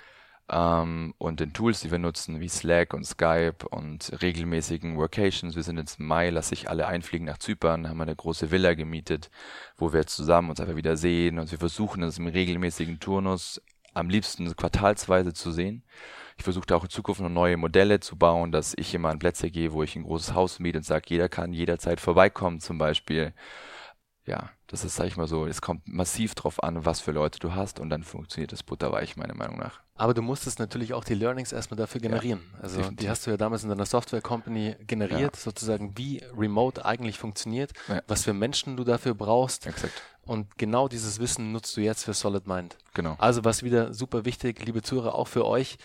ähm, 0.51 1.15
und 1.19 1.41
den 1.41 1.53
Tools, 1.53 1.81
die 1.81 1.91
wir 1.91 1.99
nutzen, 1.99 2.41
wie 2.41 2.49
Slack 2.49 2.95
und 2.95 3.05
Skype 3.05 3.67
und 3.71 4.13
regelmäßigen 4.21 4.97
Workations. 4.97 5.57
Wir 5.57 5.63
sind 5.63 5.79
jetzt 5.79 5.99
im 5.99 6.07
Mai, 6.07 6.31
lasse 6.31 6.55
ich 6.55 6.69
alle 6.69 6.87
einfliegen 6.87 7.27
nach 7.27 7.39
Zypern, 7.39 7.89
haben 7.89 8.01
eine 8.01 8.17
große 8.17 8.51
Villa 8.51 8.75
gemietet, 8.75 9.31
wo 9.77 9.93
wir 9.93 10.07
zusammen 10.07 10.51
uns 10.51 10.61
einfach 10.61 10.77
wieder 10.77 10.97
sehen 10.97 11.39
und 11.39 11.51
wir 11.51 11.59
versuchen 11.59 12.03
es 12.03 12.19
im 12.19 12.27
regelmäßigen 12.27 13.01
Turnus 13.01 13.61
am 13.95 14.09
liebsten 14.11 14.55
quartalsweise 14.57 15.33
zu 15.33 15.53
sehen. 15.53 15.85
Ich 16.37 16.45
versuche 16.45 16.75
auch 16.75 16.83
in 16.83 16.91
Zukunft 16.91 17.21
noch 17.21 17.29
neue 17.29 17.57
Modelle 17.57 18.01
zu 18.01 18.17
bauen, 18.17 18.51
dass 18.51 18.75
ich 18.77 18.93
immer 18.95 19.11
an 19.11 19.21
Plätze 19.21 19.51
gehe, 19.51 19.73
wo 19.73 19.85
ich 19.85 19.95
ein 19.95 20.03
großes 20.03 20.35
Haus 20.35 20.59
miete 20.59 20.79
und 20.79 20.85
sage, 20.85 21.07
jeder 21.09 21.29
kann 21.29 21.53
jederzeit 21.53 22.01
vorbeikommen 22.01 22.61
zum 22.61 22.77
Beispiel 22.77 23.33
ja, 24.27 24.51
das 24.67 24.85
ist, 24.85 24.97
sag 24.97 25.07
ich 25.07 25.17
mal 25.17 25.27
so, 25.27 25.47
es 25.47 25.61
kommt 25.61 25.87
massiv 25.87 26.35
drauf 26.35 26.63
an, 26.63 26.85
was 26.85 27.01
für 27.01 27.13
Leute 27.13 27.39
du 27.39 27.55
hast 27.55 27.79
und 27.79 27.91
dann 27.91 28.03
funktioniert 28.03 28.53
das 28.53 28.63
butterweich, 28.63 29.17
meiner 29.17 29.35
Meinung 29.35 29.59
nach. 29.59 29.84
Aber 29.97 30.13
du 30.13 30.23
musstest 30.23 30.59
natürlich 30.59 30.93
auch 30.93 31.05
die 31.05 31.15
Learnings 31.15 31.53
erstmal 31.53 31.77
dafür 31.77 32.01
generieren. 32.01 32.41
Ja, 32.55 32.61
also 32.63 32.77
definitiv. 32.79 32.99
die 32.99 33.11
hast 33.11 33.27
du 33.27 33.31
ja 33.31 33.37
damals 33.37 33.63
in 33.63 33.69
deiner 33.69 33.87
Software 33.87 34.21
Company 34.21 34.75
generiert, 34.87 35.37
ja. 35.37 35.41
sozusagen 35.41 35.97
wie 35.97 36.21
Remote 36.37 36.85
eigentlich 36.85 37.19
funktioniert, 37.19 37.73
ja. 37.89 38.03
was 38.09 38.25
für 38.25 38.33
Menschen 38.33 38.77
du 38.77 38.83
dafür 38.83 39.15
brauchst. 39.15 39.67
Exakt. 39.67 40.03
Und 40.23 40.59
genau 40.59 40.89
dieses 40.89 41.21
Wissen 41.21 41.53
nutzt 41.53 41.77
du 41.77 41.81
jetzt 41.81 42.05
für 42.05 42.13
Solid 42.13 42.47
Mind. 42.47 42.77
Genau. 42.95 43.15
Also 43.19 43.45
was 43.45 43.63
wieder 43.63 43.95
super 43.95 44.25
wichtig, 44.25 44.65
liebe 44.65 44.83
Zuhörer, 44.83 45.15
auch 45.15 45.29
für 45.29 45.45
euch, 45.45 45.79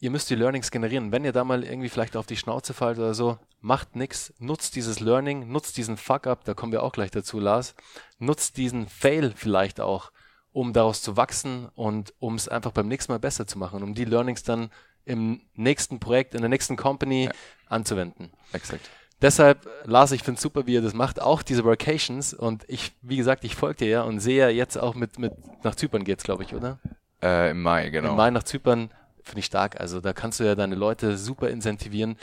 ihr 0.00 0.10
müsst 0.10 0.30
die 0.30 0.34
Learnings 0.34 0.70
generieren. 0.70 1.12
Wenn 1.12 1.24
ihr 1.24 1.32
da 1.32 1.44
mal 1.44 1.64
irgendwie 1.64 1.88
vielleicht 1.88 2.16
auf 2.16 2.26
die 2.26 2.36
Schnauze 2.36 2.72
fallt 2.72 2.98
oder 2.98 3.12
so, 3.14 3.38
macht 3.60 3.96
nichts, 3.96 4.32
nutzt 4.38 4.76
dieses 4.76 5.00
Learning, 5.00 5.50
nutzt 5.50 5.76
diesen 5.76 5.96
Fuck-up, 5.96 6.44
da 6.44 6.54
kommen 6.54 6.72
wir 6.72 6.82
auch 6.82 6.92
gleich 6.92 7.10
dazu, 7.10 7.40
Lars, 7.40 7.74
nutzt 8.18 8.56
diesen 8.56 8.88
Fail 8.88 9.32
vielleicht 9.36 9.80
auch, 9.80 10.12
um 10.52 10.72
daraus 10.72 11.02
zu 11.02 11.16
wachsen 11.16 11.68
und 11.74 12.14
um 12.18 12.34
es 12.34 12.48
einfach 12.48 12.72
beim 12.72 12.88
nächsten 12.88 13.12
Mal 13.12 13.18
besser 13.18 13.46
zu 13.46 13.58
machen, 13.58 13.82
um 13.82 13.94
die 13.94 14.04
Learnings 14.04 14.42
dann 14.42 14.70
im 15.04 15.40
nächsten 15.54 16.00
Projekt, 16.00 16.34
in 16.34 16.40
der 16.40 16.50
nächsten 16.50 16.76
Company 16.76 17.24
ja. 17.24 17.32
anzuwenden. 17.68 18.30
Exakt. 18.52 18.90
Deshalb, 19.20 19.68
Lars, 19.84 20.12
ich 20.12 20.22
finde 20.22 20.36
es 20.36 20.42
super, 20.42 20.66
wie 20.66 20.74
ihr 20.74 20.82
das 20.82 20.94
macht, 20.94 21.20
auch 21.20 21.42
diese 21.42 21.64
Vacations 21.64 22.34
und 22.34 22.64
ich, 22.68 22.92
wie 23.02 23.16
gesagt, 23.16 23.44
ich 23.44 23.56
folge 23.56 23.78
dir 23.78 23.88
ja 23.88 24.02
und 24.02 24.20
sehe 24.20 24.38
ja 24.38 24.48
jetzt 24.48 24.76
auch 24.76 24.94
mit, 24.94 25.18
mit 25.18 25.32
nach 25.64 25.74
Zypern 25.74 26.04
geht's, 26.04 26.22
glaube 26.22 26.44
ich, 26.44 26.54
oder? 26.54 26.78
Äh, 27.20 27.50
Im 27.50 27.62
Mai, 27.62 27.90
genau. 27.90 28.10
Im 28.10 28.16
Mai 28.16 28.30
nach 28.30 28.44
Zypern 28.44 28.90
finde 29.24 29.40
ich 29.40 29.46
stark. 29.46 29.80
Also 29.80 30.00
da 30.00 30.12
kannst 30.12 30.38
du 30.38 30.44
ja 30.44 30.54
deine 30.54 30.76
Leute 30.76 31.18
super 31.18 31.50
incentivieren, 31.50 32.16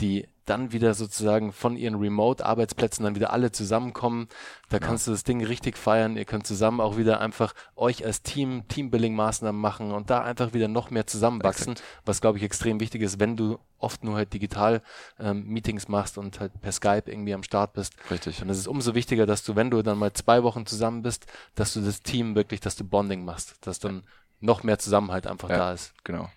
die 0.00 0.28
dann 0.44 0.72
wieder 0.72 0.94
sozusagen 0.94 1.52
von 1.52 1.76
ihren 1.76 1.94
Remote-Arbeitsplätzen 1.94 3.04
dann 3.04 3.14
wieder 3.14 3.32
alle 3.32 3.52
zusammenkommen. 3.52 4.28
Da 4.68 4.78
genau. 4.78 4.88
kannst 4.88 5.06
du 5.06 5.10
das 5.10 5.24
Ding 5.24 5.44
richtig 5.44 5.76
feiern. 5.76 6.16
Ihr 6.16 6.24
könnt 6.24 6.46
zusammen 6.46 6.80
auch 6.80 6.96
wieder 6.96 7.20
einfach 7.20 7.54
euch 7.76 8.04
als 8.04 8.22
Team 8.22 8.64
Teambuilding-Maßnahmen 8.68 9.58
machen 9.58 9.92
und 9.92 10.10
da 10.10 10.22
einfach 10.22 10.52
wieder 10.52 10.68
noch 10.68 10.90
mehr 10.90 11.06
zusammenwachsen, 11.06 11.72
Exakt. 11.72 11.88
was 12.04 12.20
glaube 12.20 12.38
ich 12.38 12.44
extrem 12.44 12.80
wichtig 12.80 13.02
ist, 13.02 13.20
wenn 13.20 13.36
du 13.36 13.58
oft 13.78 14.04
nur 14.04 14.16
halt 14.16 14.32
digital 14.32 14.82
ähm, 15.18 15.46
Meetings 15.46 15.88
machst 15.88 16.18
und 16.18 16.40
halt 16.40 16.52
per 16.60 16.72
Skype 16.72 17.04
irgendwie 17.06 17.34
am 17.34 17.42
Start 17.42 17.74
bist. 17.74 17.94
Richtig. 18.10 18.42
Und 18.42 18.48
es 18.50 18.58
ist 18.58 18.66
umso 18.66 18.94
wichtiger, 18.94 19.26
dass 19.26 19.44
du, 19.44 19.56
wenn 19.56 19.70
du 19.70 19.82
dann 19.82 19.98
mal 19.98 20.12
zwei 20.12 20.42
Wochen 20.42 20.66
zusammen 20.66 21.02
bist, 21.02 21.26
dass 21.54 21.74
du 21.74 21.80
das 21.80 22.02
Team 22.02 22.34
wirklich, 22.34 22.60
dass 22.60 22.76
du 22.76 22.84
Bonding 22.84 23.24
machst, 23.24 23.56
dass 23.66 23.78
dann 23.78 24.02
noch 24.40 24.62
mehr 24.62 24.78
Zusammenhalt 24.78 25.26
einfach 25.26 25.50
ja, 25.50 25.56
da 25.56 25.72
ist. 25.72 25.94
Genau. 26.04 26.28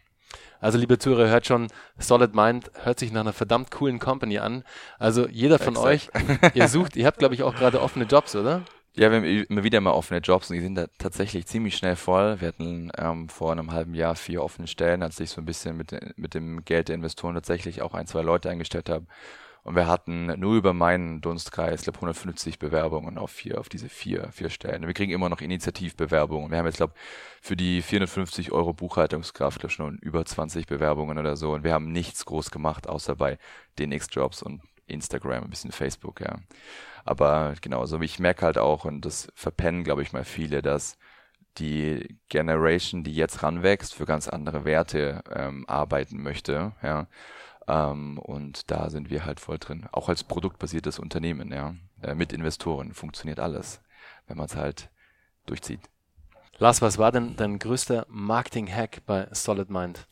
Also 0.60 0.78
liebe 0.78 0.98
Zuhörer, 0.98 1.30
hört 1.30 1.46
schon, 1.46 1.68
Solid 1.98 2.34
Mind 2.34 2.72
hört 2.84 3.00
sich 3.00 3.12
nach 3.12 3.22
einer 3.22 3.34
verdammt 3.34 3.72
coolen 3.72 4.00
Company 4.00 4.40
an. 4.40 4.64
Also 4.98 5.28
jeder 5.28 5.60
von 5.60 5.76
Exakt. 5.76 5.88
euch, 5.88 6.10
ihr 6.56 6.68
sucht, 6.68 6.96
ihr 6.96 7.06
habt 7.06 7.20
glaube 7.20 7.36
ich 7.36 7.44
auch 7.44 7.56
gerade 7.56 7.82
offene 7.82 8.06
Jobs, 8.06 8.36
oder? 8.36 8.64
Ja, 8.96 9.12
wir 9.12 9.18
haben 9.18 9.26
immer 9.26 9.64
wieder 9.64 9.80
mal 9.80 9.92
offene 9.92 10.22
Jobs 10.22 10.50
und 10.50 10.56
die 10.56 10.62
sind 10.62 10.74
da 10.74 10.88
tatsächlich 10.98 11.46
ziemlich 11.46 11.78
schnell 11.78 11.96
voll. 11.96 12.42
Wir 12.42 12.48
hatten 12.48 12.92
ähm, 12.98 13.30
vor 13.30 13.52
einem 13.52 13.72
halben 13.72 13.94
Jahr 13.94 14.16
vier 14.16 14.44
offene 14.44 14.68
Stellen, 14.68 15.04
als 15.04 15.20
ich 15.20 15.30
so 15.30 15.40
ein 15.40 15.46
bisschen 15.46 15.78
mit, 15.78 15.96
mit 16.18 16.34
dem 16.34 16.66
Geld 16.66 16.88
der 16.88 16.96
Investoren 16.96 17.36
tatsächlich 17.36 17.84
auch 17.84 17.94
ein, 17.94 18.08
zwei 18.08 18.24
Leute 18.24 18.50
eingestellt 18.50 18.90
habe. 18.90 19.06
Und 19.68 19.76
wir 19.76 19.86
hatten 19.86 20.28
nur 20.40 20.56
über 20.56 20.72
meinen 20.72 21.20
Dunstkreis, 21.20 21.82
glaube 21.82 21.98
150 21.98 22.58
Bewerbungen 22.58 23.18
auf 23.18 23.32
vier, 23.32 23.60
auf 23.60 23.68
diese 23.68 23.90
vier, 23.90 24.32
vier 24.32 24.50
Stellen. 24.50 24.88
Wir 24.88 24.94
kriegen 24.94 25.12
immer 25.12 25.28
noch 25.28 25.42
Initiativbewerbungen. 25.42 26.50
Wir 26.50 26.60
haben 26.60 26.68
jetzt, 26.68 26.78
glaube 26.78 26.94
für 27.42 27.58
die 27.58 27.82
450 27.82 28.54
Euro 28.54 28.72
Buchhaltungskraft, 28.72 29.60
glaube 29.60 29.74
schon 29.74 29.98
über 29.98 30.24
20 30.24 30.68
Bewerbungen 30.68 31.18
oder 31.18 31.36
so. 31.36 31.52
Und 31.52 31.66
wir 31.66 31.74
haben 31.74 31.92
nichts 31.92 32.24
groß 32.24 32.50
gemacht, 32.50 32.88
außer 32.88 33.18
bei 33.18 33.40
DNX 33.78 34.08
Jobs 34.10 34.42
und 34.42 34.62
Instagram, 34.86 35.44
ein 35.44 35.50
bisschen 35.50 35.74
Facebook, 35.74 36.22
ja. 36.22 36.38
Aber 37.04 37.54
genau, 37.60 37.86
so 37.88 38.00
ich 38.00 38.20
merke 38.20 38.46
halt 38.46 38.58
auch, 38.58 38.86
und 38.86 39.02
das 39.04 39.28
verpennen, 39.36 39.84
glaube 39.84 40.02
ich, 40.02 40.14
mal 40.14 40.24
viele, 40.24 40.62
dass 40.62 40.98
die 41.58 42.18
Generation, 42.30 43.04
die 43.04 43.14
jetzt 43.14 43.44
ranwächst, 43.44 43.94
für 43.94 44.06
ganz 44.06 44.30
andere 44.30 44.64
Werte 44.64 45.24
ähm, 45.30 45.66
arbeiten 45.68 46.24
möchte, 46.24 46.72
ja. 46.82 47.08
Ähm, 47.68 48.18
und 48.20 48.72
da 48.72 48.90
sind 48.90 49.10
wir 49.10 49.26
halt 49.26 49.40
voll 49.40 49.58
drin. 49.60 49.88
Auch 49.92 50.10
als 50.10 50.24
produktbasiertes 50.24 51.00
Unternehmen, 51.00 51.52
ja. 51.52 51.76
Äh, 52.02 52.16
mit 52.16 52.34
Investoren 52.34 52.94
funktioniert 52.94 53.40
alles, 53.40 53.82
wenn 54.28 54.38
man 54.38 54.46
es 54.46 54.56
halt 54.56 54.90
durchzieht. 55.46 55.82
Lars, 56.60 56.82
was 56.82 56.98
war 56.98 57.12
denn 57.12 57.36
dein 57.36 57.60
größter 57.60 58.06
Marketing-Hack 58.10 59.06
bei 59.06 59.28
Solid 59.32 59.70
Mind? 59.70 60.08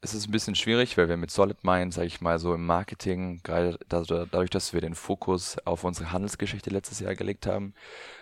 Es 0.00 0.12
ist 0.12 0.28
ein 0.28 0.32
bisschen 0.32 0.54
schwierig, 0.54 0.98
weil 0.98 1.08
wir 1.08 1.16
mit 1.16 1.30
Solid 1.30 1.64
Mind, 1.64 1.94
sage 1.94 2.08
ich 2.08 2.20
mal, 2.20 2.38
so 2.38 2.54
im 2.54 2.66
Marketing, 2.66 3.40
gerade 3.42 3.78
dadurch, 3.88 4.50
dass 4.50 4.74
wir 4.74 4.80
den 4.80 4.94
Fokus 4.94 5.56
auf 5.64 5.84
unsere 5.84 6.12
Handelsgeschichte 6.12 6.70
letztes 6.70 7.00
Jahr 7.00 7.14
gelegt 7.14 7.46
haben, 7.46 7.72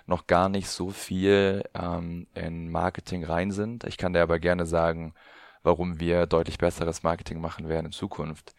noch 0.07 0.27
gar 0.27 0.49
nicht 0.49 0.69
so 0.69 0.91
viel 0.91 1.65
ähm, 1.75 2.29
in 2.35 2.71
Marketing 2.71 3.25
rein 3.25 3.51
sind. 3.51 3.83
Ich 3.85 3.97
kann 3.97 4.13
dir 4.13 4.23
aber 4.23 4.39
gerne 4.39 4.67
sagen, 4.67 5.15
warum 5.63 6.01
wir 6.01 6.27
deutlich 6.27 6.59
besseres 6.59 7.03
Marketing 7.03 7.41
machen 7.41 7.69
werden 7.69 7.87
in 7.87 7.93
Zukunft. 7.93 8.55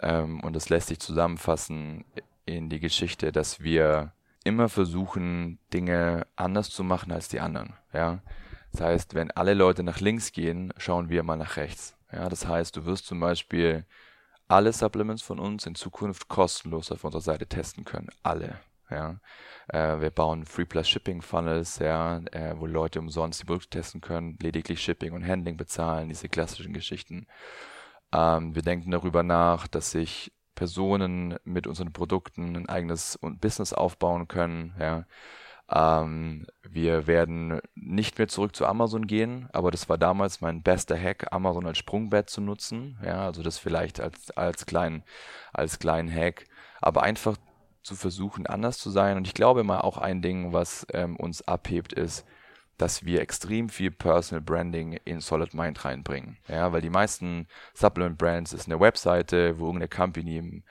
Ähm, 0.00 0.40
und 0.40 0.54
das 0.54 0.68
lässt 0.68 0.88
sich 0.88 1.00
zusammenfassen 1.00 2.04
in 2.46 2.68
die 2.68 2.80
Geschichte, 2.80 3.32
dass 3.32 3.60
wir 3.60 4.12
immer 4.44 4.68
versuchen, 4.68 5.58
Dinge 5.72 6.26
anders 6.36 6.70
zu 6.70 6.84
machen 6.84 7.10
als 7.12 7.28
die 7.28 7.40
anderen. 7.40 7.74
Ja? 7.92 8.22
Das 8.72 8.82
heißt, 8.82 9.14
wenn 9.14 9.30
alle 9.30 9.54
Leute 9.54 9.82
nach 9.82 10.00
links 10.00 10.32
gehen, 10.32 10.72
schauen 10.76 11.08
wir 11.08 11.22
mal 11.22 11.36
nach 11.36 11.56
rechts. 11.56 11.96
Ja? 12.12 12.28
Das 12.28 12.46
heißt, 12.46 12.76
du 12.76 12.84
wirst 12.84 13.06
zum 13.06 13.20
Beispiel 13.20 13.86
alle 14.46 14.72
Supplements 14.72 15.22
von 15.22 15.38
uns 15.38 15.66
in 15.66 15.74
Zukunft 15.74 16.28
kostenlos 16.28 16.92
auf 16.92 17.04
unserer 17.04 17.22
Seite 17.22 17.46
testen 17.46 17.84
können. 17.84 18.08
Alle. 18.22 18.60
Ja. 18.94 19.20
Äh, 19.68 20.00
wir 20.00 20.10
bauen 20.10 20.44
Free 20.44 20.64
Plus 20.64 20.88
Shipping 20.88 21.22
Funnels, 21.22 21.78
ja, 21.78 22.18
äh, 22.32 22.54
wo 22.58 22.66
Leute 22.66 23.00
umsonst 23.00 23.40
die 23.42 23.46
Produkte 23.46 23.78
testen 23.78 24.00
können, 24.00 24.38
lediglich 24.40 24.80
Shipping 24.82 25.12
und 25.12 25.26
Handling 25.26 25.56
bezahlen, 25.56 26.08
diese 26.08 26.28
klassischen 26.28 26.72
Geschichten. 26.72 27.26
Ähm, 28.12 28.54
wir 28.54 28.62
denken 28.62 28.90
darüber 28.90 29.22
nach, 29.22 29.66
dass 29.66 29.90
sich 29.90 30.32
Personen 30.54 31.36
mit 31.44 31.66
unseren 31.66 31.92
Produkten 31.92 32.56
ein 32.56 32.68
eigenes 32.68 33.18
Business 33.40 33.72
aufbauen 33.72 34.28
können, 34.28 34.74
ja. 34.78 35.04
Ähm, 35.70 36.46
wir 36.62 37.06
werden 37.06 37.60
nicht 37.74 38.18
mehr 38.18 38.28
zurück 38.28 38.54
zu 38.54 38.66
Amazon 38.66 39.06
gehen, 39.06 39.48
aber 39.52 39.70
das 39.70 39.88
war 39.88 39.96
damals 39.98 40.40
mein 40.40 40.62
bester 40.62 40.98
Hack, 40.98 41.32
Amazon 41.32 41.66
als 41.66 41.78
Sprungbett 41.78 42.28
zu 42.28 42.40
nutzen. 42.42 42.98
Ja, 43.02 43.24
also 43.26 43.42
das 43.42 43.58
vielleicht 43.58 43.98
als, 44.00 44.30
als 44.32 44.66
kleinen, 44.66 45.04
als 45.52 45.78
kleinen 45.78 46.12
Hack. 46.12 46.46
Aber 46.82 47.02
einfach 47.02 47.38
zu 47.84 47.94
versuchen, 47.94 48.46
anders 48.46 48.78
zu 48.78 48.90
sein. 48.90 49.16
Und 49.16 49.26
ich 49.26 49.34
glaube 49.34 49.62
mal 49.62 49.80
auch 49.80 49.98
ein 49.98 50.22
Ding, 50.22 50.52
was 50.52 50.86
ähm, 50.92 51.16
uns 51.16 51.46
abhebt, 51.46 51.92
ist, 51.92 52.26
dass 52.78 53.04
wir 53.04 53.20
extrem 53.20 53.68
viel 53.68 53.90
Personal 53.92 54.40
Branding 54.40 54.98
in 55.04 55.20
Solid 55.20 55.54
Mind 55.54 55.84
reinbringen. 55.84 56.38
Ja, 56.48 56.72
weil 56.72 56.80
die 56.80 56.90
meisten 56.90 57.46
Supplement 57.74 58.18
Brands 58.18 58.52
ist 58.52 58.66
eine 58.66 58.80
Webseite, 58.80 59.58
wo 59.58 59.66
irgendeine 59.66 59.88
Company 59.88 60.62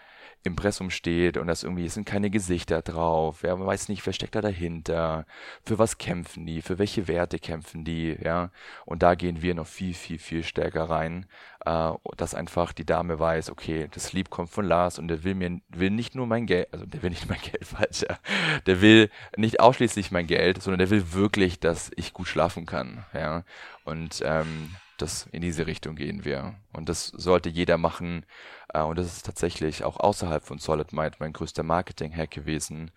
Impressum 0.43 0.89
steht 0.89 1.37
und 1.37 1.47
das 1.47 1.63
irgendwie 1.63 1.87
sind 1.87 2.05
keine 2.05 2.29
Gesichter 2.29 2.81
drauf. 2.81 3.43
Ja, 3.43 3.55
man 3.55 3.67
weiß 3.67 3.89
nicht, 3.89 4.05
wer 4.05 4.13
steckt 4.13 4.35
da 4.35 4.41
dahinter, 4.41 5.25
für 5.63 5.79
was 5.79 5.97
kämpfen 5.97 6.45
die, 6.45 6.61
für 6.61 6.77
welche 6.79 7.07
Werte 7.07 7.39
kämpfen 7.39 7.85
die, 7.85 8.17
ja. 8.21 8.51
Und 8.85 9.03
da 9.03 9.15
gehen 9.15 9.41
wir 9.41 9.55
noch 9.55 9.67
viel, 9.67 9.93
viel, 9.93 10.19
viel 10.19 10.43
stärker 10.43 10.89
rein, 10.89 11.25
äh, 11.65 11.91
dass 12.17 12.35
einfach 12.35 12.73
die 12.73 12.85
Dame 12.85 13.19
weiß, 13.19 13.49
okay, 13.49 13.87
das 13.91 14.11
Lieb 14.13 14.29
kommt 14.29 14.49
von 14.49 14.65
Lars 14.65 14.99
und 14.99 15.07
der 15.07 15.23
will 15.23 15.35
mir 15.35 15.61
will 15.69 15.91
nicht 15.91 16.13
nur 16.15 16.27
mein 16.27 16.45
Geld, 16.45 16.67
also 16.73 16.85
der 16.85 17.01
will 17.03 17.11
nicht 17.11 17.29
mein 17.29 17.41
Geld, 17.41 17.65
falsch, 17.65 18.03
ja. 18.09 18.17
Der 18.65 18.81
will 18.81 19.09
nicht 19.37 19.59
ausschließlich 19.61 20.11
mein 20.11 20.27
Geld, 20.27 20.61
sondern 20.61 20.79
der 20.79 20.89
will 20.89 21.13
wirklich, 21.13 21.59
dass 21.59 21.91
ich 21.95 22.13
gut 22.13 22.27
schlafen 22.27 22.65
kann, 22.65 23.05
ja. 23.13 23.43
Und 23.85 24.21
ähm, 24.25 24.71
das 24.97 25.27
in 25.31 25.41
diese 25.41 25.67
Richtung 25.67 25.95
gehen 25.95 26.25
wir. 26.25 26.55
Und 26.73 26.89
das 26.89 27.07
sollte 27.07 27.49
jeder 27.49 27.77
machen. 27.77 28.25
Äh, 28.73 28.81
und 28.81 28.97
das 28.97 29.07
ist 29.07 29.25
tatsächlich 29.25 29.83
auch 29.83 29.97
außerhalb 29.97 30.43
von 30.43 30.59
Solid 30.59 30.93
Mind 30.93 31.19
mein 31.19 31.33
größter 31.33 31.63
Marketing-Hack 31.63 32.31
gewesen, 32.31 32.91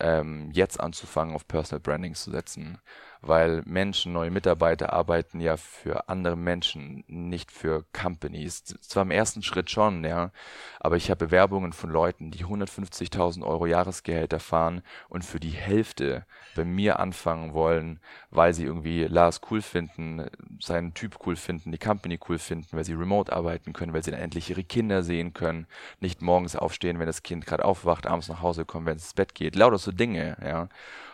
ähm, 0.00 0.50
jetzt 0.52 0.80
anzufangen, 0.80 1.34
auf 1.34 1.46
Personal 1.48 1.80
Branding 1.80 2.14
zu 2.14 2.30
setzen 2.30 2.78
weil 3.22 3.62
Menschen, 3.64 4.12
neue 4.12 4.30
Mitarbeiter 4.30 4.92
arbeiten 4.92 5.40
ja 5.40 5.56
für 5.56 6.08
andere 6.08 6.36
Menschen, 6.36 7.04
nicht 7.06 7.52
für 7.52 7.84
Companies. 7.92 8.64
Zwar 8.80 9.04
im 9.04 9.12
ersten 9.12 9.42
Schritt 9.42 9.70
schon, 9.70 10.04
ja, 10.04 10.32
aber 10.80 10.96
ich 10.96 11.08
habe 11.08 11.26
Bewerbungen 11.26 11.72
von 11.72 11.90
Leuten, 11.90 12.32
die 12.32 12.44
150.000 12.44 13.44
Euro 13.44 13.66
Jahresgehälter 13.66 14.40
fahren 14.40 14.82
und 15.08 15.24
für 15.24 15.38
die 15.38 15.50
Hälfte 15.50 16.26
bei 16.56 16.64
mir 16.64 16.98
anfangen 16.98 17.54
wollen, 17.54 18.00
weil 18.30 18.54
sie 18.54 18.64
irgendwie 18.64 19.04
Lars 19.04 19.40
cool 19.50 19.62
finden, 19.62 20.28
seinen 20.60 20.92
Typ 20.92 21.18
cool 21.24 21.36
finden, 21.36 21.70
die 21.70 21.78
Company 21.78 22.18
cool 22.28 22.38
finden, 22.38 22.76
weil 22.76 22.84
sie 22.84 22.94
remote 22.94 23.32
arbeiten 23.32 23.72
können, 23.72 23.92
weil 23.92 24.02
sie 24.02 24.10
dann 24.10 24.20
endlich 24.20 24.50
ihre 24.50 24.64
Kinder 24.64 25.04
sehen 25.04 25.32
können, 25.32 25.66
nicht 26.00 26.22
morgens 26.22 26.56
aufstehen, 26.56 26.98
wenn 26.98 27.06
das 27.06 27.22
Kind 27.22 27.46
gerade 27.46 27.64
aufwacht, 27.64 28.06
abends 28.06 28.28
nach 28.28 28.42
Hause 28.42 28.64
kommen, 28.64 28.86
wenn 28.86 28.96
es 28.96 29.04
ins 29.04 29.14
Bett 29.14 29.34
geht. 29.34 29.54
Lauter 29.54 29.78
so 29.78 29.92
Dinge, 29.92 30.36
ja. 30.44 30.68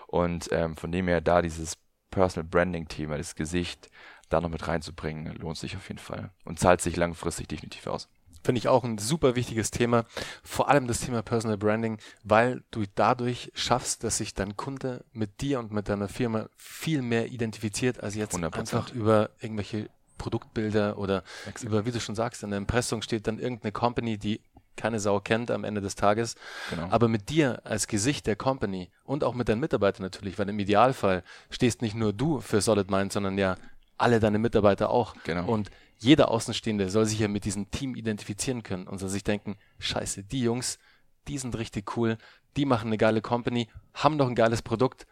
Und 0.07 0.49
ähm, 0.53 0.75
von 0.75 0.91
dem 0.91 1.07
her 1.07 1.21
da 1.21 1.43
dieses 1.43 1.77
Personal 2.11 2.49
Branding 2.49 2.89
Thema, 2.89 3.19
das 3.19 3.35
Gesicht 3.35 3.91
da 4.29 4.41
noch 4.41 4.51
mit 4.51 4.67
reinzubringen, 4.67 5.35
lohnt 5.37 5.57
sich 5.57 5.77
auf 5.77 5.89
jeden 5.89 5.99
Fall 5.99 6.31
und 6.45 6.59
zahlt 6.59 6.81
sich 6.81 6.97
langfristig 6.97 7.49
definitiv 7.49 7.87
aus. 7.87 8.09
Finde 8.45 8.61
ich 8.61 8.69
auch 8.69 8.85
ein 8.85 8.99
super 8.99 9.35
wichtiges 9.35 9.71
Thema. 9.71 10.05
Vor 10.43 10.69
allem 10.69 10.87
das 10.87 11.01
Thema 11.01 11.23
Personal 11.23 11.59
Branding, 11.59 11.99
weil 12.23 12.63
du 12.71 12.85
dadurch 12.95 13.51
schaffst, 13.55 14.05
dass 14.05 14.19
sich 14.19 14.33
dein 14.33 14.57
Kunde 14.57 15.05
mit 15.13 15.41
dir 15.41 15.59
und 15.59 15.73
mit 15.73 15.89
deiner 15.89 16.09
Firma 16.09 16.49
viel 16.57 17.03
mehr 17.03 17.27
identifiziert, 17.29 18.03
als 18.03 18.15
jetzt 18.15 18.37
100%. 18.37 18.59
einfach 18.59 18.93
über 18.93 19.31
irgendwelche 19.41 19.91
Produktbilder 20.19 20.99
oder 20.99 21.23
Exakt. 21.47 21.65
über, 21.65 21.87
wie 21.87 21.93
du 21.93 22.01
schon 22.01 22.15
sagst, 22.15 22.43
in 22.43 22.51
der 22.51 22.59
Impressung 22.59 23.03
steht 23.03 23.27
dann 23.27 23.39
irgendeine 23.39 23.73
Company, 23.73 24.19
die 24.19 24.41
keine 24.79 25.01
Sau 25.01 25.21
kennt 25.21 25.51
am 25.51 25.65
Ende 25.65 25.83
des 25.83 25.95
Tages. 25.95 26.37
Genau. 26.71 26.89
Aber 26.89 27.09
mit 27.09 27.29
dir 27.29 27.61
als 27.65 27.87
Gesicht 27.87 28.27
der 28.27 28.37
Company 28.37 28.91
und 29.05 29.25
auch 29.25 29.35
mit 29.35 29.51
deinen 29.51 29.61
Mitarbeitern 29.61 30.03
natürlich, 30.03 30.39
weil 30.39 30.49
im 30.49 30.59
Idealfall 30.59 31.23
stehst 31.51 31.83
nicht 31.83 31.95
nur 31.95 32.15
du 32.15 32.41
für 32.41 32.63
Solid 32.63 32.91
Mind, 32.91 33.13
sondern 33.13 33.37
ja 33.37 33.57
alle 33.99 34.21
deine 34.21 34.39
Mitarbeiter 34.39 34.91
auch. 34.91 35.15
Genau. 35.25 35.47
Und 35.47 35.71
jeder 35.99 36.31
Außenstehende 36.31 36.89
soll 36.89 37.05
sich 37.05 37.19
ja 37.19 37.29
mit 37.29 37.45
diesem 37.45 37.71
Team 37.71 37.95
identifizieren 37.97 38.63
können 38.63 38.87
und 38.87 38.99
soll 38.99 39.09
sich 39.09 39.25
denken, 39.25 39.57
scheiße, 39.81 40.25
die 40.25 40.41
Jungs, 40.41 40.79
die 41.27 41.39
sind 41.39 41.59
richtig 41.59 41.97
cool, 41.97 42.17
die 42.57 42.65
machen 42.65 42.87
eine 42.87 42.99
geile 42.99 43.21
Company, 43.21 43.69
haben 43.95 44.17
noch 44.17 44.29
ein 44.29 44.35
geiles 44.35 44.63
Produkt. 44.63 45.07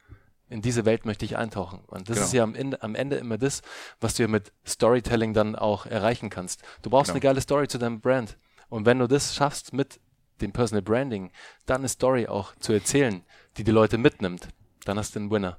In 0.48 0.62
diese 0.62 0.84
Welt 0.84 1.04
möchte 1.04 1.24
ich 1.24 1.36
eintauchen. 1.36 1.80
Und 1.86 2.08
das 2.08 2.16
genau. 2.16 2.26
ist 2.26 2.32
ja 2.32 2.42
am 2.44 2.54
Ende, 2.54 2.80
am 2.82 2.94
Ende 2.94 3.16
immer 3.16 3.36
das, 3.36 3.62
was 4.00 4.14
du 4.14 4.22
ja 4.22 4.28
mit 4.28 4.52
Storytelling 4.64 5.34
dann 5.34 5.56
auch 5.56 5.86
erreichen 5.86 6.30
kannst. 6.30 6.62
Du 6.82 6.90
brauchst 6.90 7.08
genau. 7.08 7.14
eine 7.14 7.20
geile 7.20 7.40
Story 7.40 7.66
zu 7.66 7.78
deinem 7.78 8.00
Brand. 8.00 8.38
Und 8.68 8.86
wenn 8.86 8.98
du 8.98 9.06
das 9.06 9.34
schaffst 9.34 9.72
mit 9.72 10.00
dem 10.40 10.52
Personal 10.52 10.82
Branding, 10.82 11.30
dann 11.66 11.82
eine 11.82 11.88
Story 11.88 12.26
auch 12.26 12.54
zu 12.56 12.72
erzählen, 12.72 13.22
die 13.56 13.64
die 13.64 13.70
Leute 13.70 13.98
mitnimmt, 13.98 14.48
dann 14.84 14.98
hast 14.98 15.14
du 15.14 15.20
einen 15.20 15.30
Winner. 15.30 15.58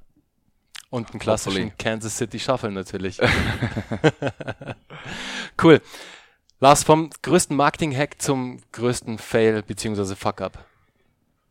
Und 0.89 1.11
einen 1.11 1.19
klassischen 1.19 1.65
Hopefully. 1.65 1.77
Kansas 1.77 2.17
City 2.17 2.39
Shuffle 2.39 2.71
natürlich. 2.71 3.19
cool. 5.63 5.81
Lars, 6.59 6.83
vom 6.83 7.09
größten 7.21 7.55
Marketing-Hack 7.55 8.21
zum 8.21 8.61
größten 8.71 9.17
Fail 9.17 9.63
bzw. 9.63 10.15
Fuck-up. 10.15 10.65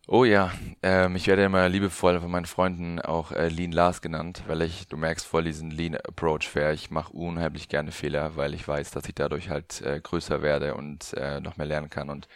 Oh 0.09 0.25
ja, 0.25 0.53
ähm, 0.83 1.17
ich 1.17 1.27
werde 1.27 1.45
immer 1.45 1.69
liebevoll 1.69 2.21
von 2.21 2.31
meinen 2.31 2.47
Freunden 2.47 3.01
auch 3.01 3.33
äh, 3.33 3.49
Lean 3.49 3.73
Lars 3.73 4.01
genannt, 4.01 4.45
weil 4.47 4.63
ich, 4.63 4.87
du 4.87 4.97
merkst 4.97 5.27
voll 5.27 5.43
diesen 5.43 5.73
Lean 5.73 5.97
Approach 5.97 6.49
fair. 6.49 6.73
Ich 6.73 6.91
mache 6.93 7.13
unheimlich 7.13 7.69
gerne 7.69 7.91
Fehler, 7.91 8.37
weil 8.37 8.55
ich 8.55 8.69
weiß, 8.69 8.93
dass 8.93 9.09
ich 9.09 9.17
dadurch 9.17 9.51
halt 9.51 9.83
äh, 9.83 10.01
größer 10.01 10.43
werde 10.43 10.75
und 10.77 11.13
äh, 11.15 11.41
noch 11.41 11.57
mehr 11.57 11.67
lernen 11.67 11.91
kann. 11.91 12.09
Und 12.09 12.29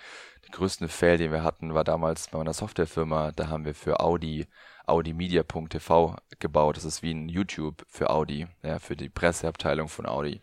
der 0.45 0.51
größte 0.51 0.89
Fail, 0.89 1.17
den 1.19 1.31
wir 1.31 1.45
hatten, 1.45 1.73
war 1.73 1.85
damals 1.85 2.27
bei 2.29 2.39
meiner 2.39 2.55
Softwarefirma. 2.55 3.31
Da 3.33 3.47
haben 3.49 3.65
wir 3.65 3.75
für 3.75 4.01
Audi 4.01 4.47
AudiMedia.tv 4.87 6.17
gebaut. 6.41 6.77
Das 6.77 6.85
ist 6.85 7.03
wie 7.05 7.13
ein 7.15 7.29
YouTube 7.29 7.87
für 7.89 8.11
Audi, 8.11 8.49
ja, 8.65 8.81
für 8.81 8.97
die 8.97 9.09
Presseabteilung 9.09 9.89
von 9.89 10.07
Audi. 10.07 10.41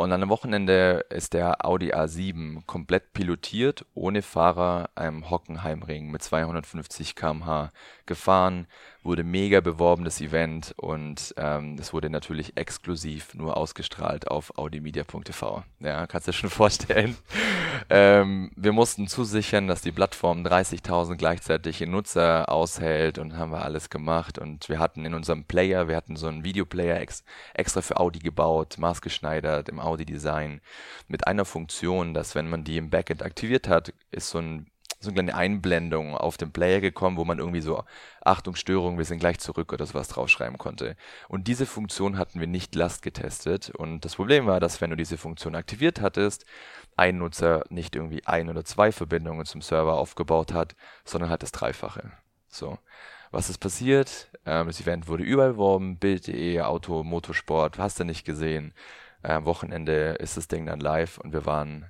Und 0.00 0.12
an 0.12 0.22
einem 0.22 0.30
Wochenende 0.30 1.04
ist 1.10 1.34
der 1.34 1.62
Audi 1.66 1.92
A7 1.92 2.64
komplett 2.64 3.12
pilotiert, 3.12 3.84
ohne 3.92 4.22
Fahrer, 4.22 4.88
einem 4.94 5.28
Hockenheimring 5.28 6.10
mit 6.10 6.22
250 6.22 7.14
km/h 7.14 7.70
gefahren 8.06 8.66
wurde 9.02 9.24
mega 9.24 9.60
beworben, 9.60 10.04
das 10.04 10.20
Event, 10.20 10.74
und 10.76 11.34
ähm, 11.38 11.76
es 11.80 11.92
wurde 11.92 12.10
natürlich 12.10 12.56
exklusiv 12.56 13.34
nur 13.34 13.56
ausgestrahlt 13.56 14.28
auf 14.28 14.58
audimedia.tv. 14.58 15.64
Ja, 15.80 16.06
kannst 16.06 16.28
du 16.28 16.32
dir 16.32 16.36
schon 16.36 16.50
vorstellen. 16.50 17.16
ähm, 17.88 18.50
wir 18.56 18.72
mussten 18.72 19.08
zusichern, 19.08 19.68
dass 19.68 19.80
die 19.80 19.92
Plattform 19.92 20.44
30.000 20.44 21.16
gleichzeitige 21.16 21.86
Nutzer 21.86 22.50
aushält 22.50 23.18
und 23.18 23.38
haben 23.38 23.52
wir 23.52 23.62
alles 23.62 23.88
gemacht. 23.88 24.38
Und 24.38 24.68
wir 24.68 24.78
hatten 24.78 25.06
in 25.06 25.14
unserem 25.14 25.44
Player, 25.44 25.88
wir 25.88 25.96
hatten 25.96 26.16
so 26.16 26.26
einen 26.26 26.44
Videoplayer 26.44 27.00
ex 27.00 27.24
extra 27.54 27.80
für 27.80 27.98
Audi 27.98 28.18
gebaut, 28.18 28.76
maßgeschneidert 28.78 29.70
im 29.70 29.80
Audi-Design, 29.90 30.60
mit 31.08 31.26
einer 31.26 31.44
Funktion, 31.44 32.14
dass 32.14 32.34
wenn 32.34 32.48
man 32.48 32.64
die 32.64 32.76
im 32.76 32.90
Backend 32.90 33.22
aktiviert 33.22 33.68
hat, 33.68 33.92
ist 34.10 34.30
so 34.30 34.38
ein 34.38 34.66
so 35.00 35.08
eine 35.08 35.14
kleine 35.14 35.34
Einblendung 35.34 36.14
auf 36.14 36.36
dem 36.36 36.52
Player 36.52 36.80
gekommen, 36.80 37.16
wo 37.16 37.24
man 37.24 37.38
irgendwie 37.38 37.62
so 37.62 37.84
Achtung, 38.22 38.54
Störung, 38.54 38.98
wir 38.98 39.06
sind 39.06 39.18
gleich 39.18 39.38
zurück 39.38 39.72
oder 39.72 39.86
sowas 39.86 40.08
draufschreiben 40.08 40.58
konnte. 40.58 40.94
Und 41.28 41.48
diese 41.48 41.64
Funktion 41.64 42.18
hatten 42.18 42.38
wir 42.38 42.46
nicht 42.46 42.74
last 42.74 43.00
getestet. 43.00 43.70
Und 43.70 44.04
das 44.04 44.16
Problem 44.16 44.46
war, 44.46 44.60
dass 44.60 44.82
wenn 44.82 44.90
du 44.90 44.96
diese 44.96 45.16
Funktion 45.16 45.54
aktiviert 45.54 46.02
hattest, 46.02 46.44
ein 46.96 47.16
Nutzer 47.16 47.64
nicht 47.70 47.96
irgendwie 47.96 48.26
ein 48.26 48.50
oder 48.50 48.62
zwei 48.64 48.92
Verbindungen 48.92 49.46
zum 49.46 49.62
Server 49.62 49.94
aufgebaut 49.94 50.52
hat, 50.52 50.76
sondern 51.04 51.30
halt 51.30 51.42
das 51.42 51.52
Dreifache. 51.52 52.12
So. 52.48 52.78
Was 53.30 53.48
ist 53.48 53.58
passiert? 53.58 54.28
Ähm, 54.44 54.66
das 54.66 54.80
Event 54.80 55.08
wurde 55.08 55.22
überworben, 55.22 55.98
Bild.de, 55.98 56.60
Auto, 56.60 57.04
Motorsport, 57.04 57.78
hast 57.78 58.00
du 58.00 58.04
nicht 58.04 58.24
gesehen. 58.26 58.74
Äh, 59.22 59.32
am 59.32 59.44
Wochenende 59.44 60.16
ist 60.18 60.36
das 60.36 60.48
Ding 60.48 60.66
dann 60.66 60.80
live 60.80 61.18
und 61.18 61.32
wir 61.32 61.46
waren 61.46 61.86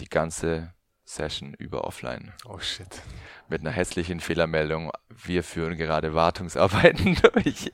die 0.00 0.08
ganze 0.08 0.72
Session 1.04 1.54
über 1.54 1.84
offline. 1.84 2.32
Oh 2.48 2.60
shit. 2.60 3.02
Mit 3.48 3.62
einer 3.62 3.72
hässlichen 3.72 4.20
Fehlermeldung. 4.20 4.92
Wir 5.08 5.42
führen 5.42 5.76
gerade 5.76 6.14
Wartungsarbeiten 6.14 7.16
durch. 7.34 7.72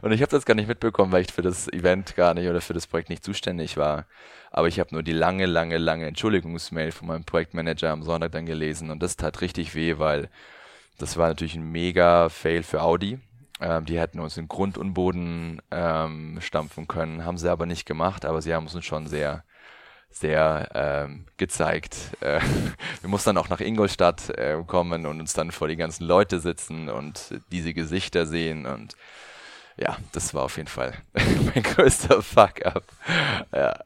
Und 0.00 0.12
ich 0.12 0.22
habe 0.22 0.30
das 0.30 0.46
gar 0.46 0.54
nicht 0.54 0.68
mitbekommen, 0.68 1.12
weil 1.12 1.22
ich 1.22 1.32
für 1.32 1.42
das 1.42 1.68
Event 1.68 2.16
gar 2.16 2.32
nicht 2.32 2.48
oder 2.48 2.62
für 2.62 2.72
das 2.72 2.86
Projekt 2.86 3.10
nicht 3.10 3.22
zuständig 3.22 3.76
war. 3.76 4.06
Aber 4.50 4.66
ich 4.66 4.80
habe 4.80 4.94
nur 4.94 5.02
die 5.02 5.12
lange, 5.12 5.44
lange, 5.44 5.76
lange 5.76 6.06
Entschuldigungsmail 6.06 6.90
von 6.90 7.08
meinem 7.08 7.24
Projektmanager 7.24 7.90
am 7.90 8.02
Sonntag 8.02 8.32
dann 8.32 8.46
gelesen 8.46 8.90
und 8.90 9.02
das 9.02 9.16
tat 9.16 9.42
richtig 9.42 9.74
weh, 9.74 9.98
weil 9.98 10.30
das 10.96 11.18
war 11.18 11.28
natürlich 11.28 11.56
ein 11.56 11.70
mega 11.70 12.30
Fail 12.30 12.62
für 12.62 12.80
Audi. 12.82 13.20
Ähm, 13.60 13.84
die 13.84 13.98
hätten 13.98 14.20
uns 14.20 14.36
in 14.36 14.48
Grund 14.48 14.78
und 14.78 14.94
Boden 14.94 15.60
ähm, 15.70 16.38
stampfen 16.40 16.88
können, 16.88 17.24
haben 17.24 17.38
sie 17.38 17.50
aber 17.50 17.66
nicht 17.66 17.86
gemacht, 17.86 18.24
aber 18.24 18.40
sie 18.42 18.54
haben 18.54 18.66
uns 18.66 18.84
schon 18.84 19.06
sehr 19.06 19.44
sehr 20.12 20.68
ähm, 20.74 21.26
gezeigt. 21.36 21.96
Äh, 22.20 22.40
wir 23.00 23.08
mussten 23.08 23.30
dann 23.30 23.38
auch 23.38 23.48
nach 23.48 23.60
Ingolstadt 23.60 24.30
äh, 24.30 24.56
kommen 24.66 25.06
und 25.06 25.20
uns 25.20 25.34
dann 25.34 25.52
vor 25.52 25.68
die 25.68 25.76
ganzen 25.76 26.04
Leute 26.04 26.40
sitzen 26.40 26.88
und 26.88 27.40
diese 27.52 27.72
Gesichter 27.74 28.26
sehen 28.26 28.66
und 28.66 28.96
ja, 29.76 29.96
das 30.12 30.34
war 30.34 30.42
auf 30.42 30.56
jeden 30.56 30.68
Fall 30.68 30.94
mein 31.54 31.62
größter 31.62 32.22
Fuck-up. 32.22 32.84
Ja. 33.52 33.78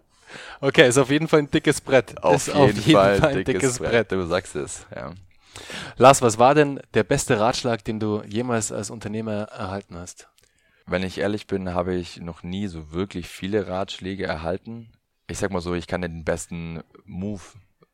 Okay, 0.60 0.88
ist 0.88 0.98
auf 0.98 1.10
jeden 1.10 1.28
Fall 1.28 1.40
ein 1.40 1.50
dickes 1.50 1.80
Brett. 1.80 2.22
Auf, 2.22 2.36
ist 2.36 2.46
jeden, 2.48 2.58
auf 2.58 2.72
jeden 2.72 2.92
Fall, 2.92 3.18
Fall 3.20 3.28
ein 3.30 3.36
dickes, 3.44 3.60
dickes 3.60 3.78
Brett. 3.78 4.08
Brett. 4.08 4.12
Du 4.12 4.26
sagst 4.26 4.56
es, 4.56 4.86
ja. 4.94 5.12
Lars, 5.96 6.22
was 6.22 6.38
war 6.38 6.54
denn 6.54 6.80
der 6.94 7.04
beste 7.04 7.38
Ratschlag, 7.38 7.84
den 7.84 8.00
du 8.00 8.22
jemals 8.24 8.72
als 8.72 8.90
Unternehmer 8.90 9.44
erhalten 9.44 9.96
hast? 9.96 10.28
Wenn 10.86 11.02
ich 11.02 11.18
ehrlich 11.18 11.46
bin, 11.46 11.72
habe 11.72 11.94
ich 11.94 12.20
noch 12.20 12.42
nie 12.42 12.66
so 12.66 12.92
wirklich 12.92 13.28
viele 13.28 13.68
Ratschläge 13.68 14.26
erhalten 14.26 14.90
ich 15.26 15.38
sag 15.38 15.50
mal 15.50 15.60
so, 15.60 15.74
ich 15.74 15.86
kann 15.86 16.02
den 16.02 16.24
besten 16.24 16.82
Move, 17.04 17.42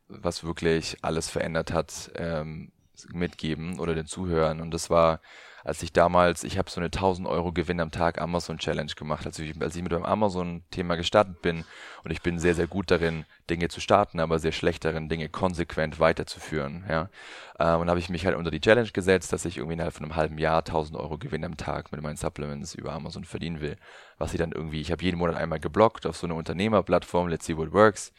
was 0.09 0.45
wirklich 0.45 0.97
alles 1.03 1.29
verändert 1.29 1.73
hat, 1.73 2.11
ähm, 2.17 2.73
mitgeben 3.12 3.78
oder 3.78 3.94
den 3.94 4.07
Zuhörern. 4.07 4.61
Und 4.61 4.72
das 4.72 4.90
war 4.90 5.20
als 5.64 5.82
ich 5.82 5.92
damals, 5.92 6.44
ich 6.44 6.59
habe 6.59 6.70
so 6.70 6.80
eine 6.80 6.86
1000 6.86 7.28
Euro 7.28 7.53
Gewinn 7.53 7.80
am 7.80 7.90
Tag 7.90 8.20
Amazon 8.20 8.59
Challenge 8.59 8.92
gemacht, 8.96 9.26
als 9.26 9.38
ich, 9.38 9.61
als 9.61 9.76
ich 9.76 9.82
mit 9.82 9.92
dem 9.92 10.05
Amazon-Thema 10.05 10.96
gestartet 10.96 11.42
bin 11.42 11.64
und 12.03 12.11
ich 12.11 12.22
bin 12.22 12.38
sehr, 12.38 12.55
sehr 12.55 12.66
gut 12.66 12.90
darin, 12.90 13.24
Dinge 13.48 13.68
zu 13.68 13.80
starten, 13.80 14.20
aber 14.20 14.38
sehr 14.38 14.53
schlecht 14.53 14.84
darin, 14.84 15.09
Dinge 15.09 15.28
konsequent 15.28 16.01
weiterzuführen, 16.01 16.84
ja. 16.88 17.11
Äh, 17.59 17.74
und 17.74 17.90
habe 17.90 17.98
ich 17.98 18.09
mich 18.09 18.24
halt 18.24 18.36
unter 18.36 18.51
die 18.51 18.61
Challenge 18.61 18.90
gesetzt, 18.90 19.32
dass 19.32 19.44
ich 19.44 19.59
irgendwie 19.59 19.74
innerhalb 19.74 19.94
von 19.94 20.05
einem 20.05 20.16
halben 20.16 20.38
Jahr 20.38 20.59
1000 20.59 20.98
Euro 20.98 21.18
Gewinn 21.18 21.44
am 21.44 21.57
Tag 21.57 21.92
mit 21.92 22.01
meinen 22.01 22.16
Supplements 22.16 22.74
über 22.74 22.92
Amazon 22.92 23.24
verdienen 23.24 23.61
will, 23.61 23.76
was 24.18 24.32
ich 24.32 24.38
dann 24.38 24.53
irgendwie, 24.53 24.80
ich 24.80 24.92
habe 24.92 25.05
jeden 25.05 25.18
Monat 25.18 25.36
einmal 25.36 25.61
geblockt 25.61 26.07
auf 26.07 26.16
so 26.16 26.26
eine 26.26 26.34
Unternehmerplattform, 26.34 27.28
Let's 27.28 27.46
See 27.46 27.57
What 27.57 27.72
Works, 27.72 28.12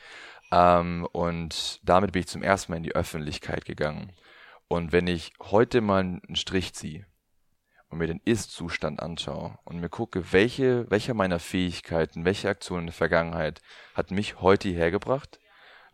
ähm, 0.52 1.08
und 1.14 1.80
damit 1.84 2.12
bin 2.12 2.22
ich 2.22 2.28
zum 2.28 2.44
ersten 2.44 2.72
Mal 2.72 2.78
in 2.78 2.84
die 2.84 2.96
Öffentlichkeit 2.96 3.66
gegangen. 3.66 4.12
Und 4.72 4.94
wenn 4.94 5.06
ich 5.06 5.34
heute 5.42 5.82
mal 5.82 6.00
einen 6.00 6.38
Strich 6.38 6.74
ziehe, 6.74 7.06
und 7.90 7.98
mir 7.98 8.08
den 8.08 8.22
Ist-Zustand 8.24 9.02
anschaue 9.02 9.60
und 9.66 9.82
mir 9.82 9.90
gucke, 9.90 10.32
welche, 10.32 10.90
welcher 10.90 11.14
meiner 11.14 11.40
Fähigkeiten, 11.40 12.24
welche 12.24 12.48
Aktion 12.48 12.80
in 12.80 12.86
der 12.86 12.94
Vergangenheit 12.94 13.60
hat 13.96 14.12
mich 14.12 14.40
heute 14.40 14.70
hierher 14.70 14.90
gebracht, 14.90 15.42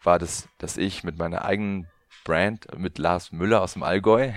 war 0.03 0.19
das, 0.19 0.47
dass 0.59 0.77
ich 0.77 1.03
mit 1.03 1.17
meiner 1.17 1.43
eigenen 1.43 1.87
Brand, 2.23 2.67
mit 2.77 2.99
Lars 2.99 3.31
Müller 3.31 3.63
aus 3.63 3.73
dem 3.73 3.81
Allgäu, 3.81 4.31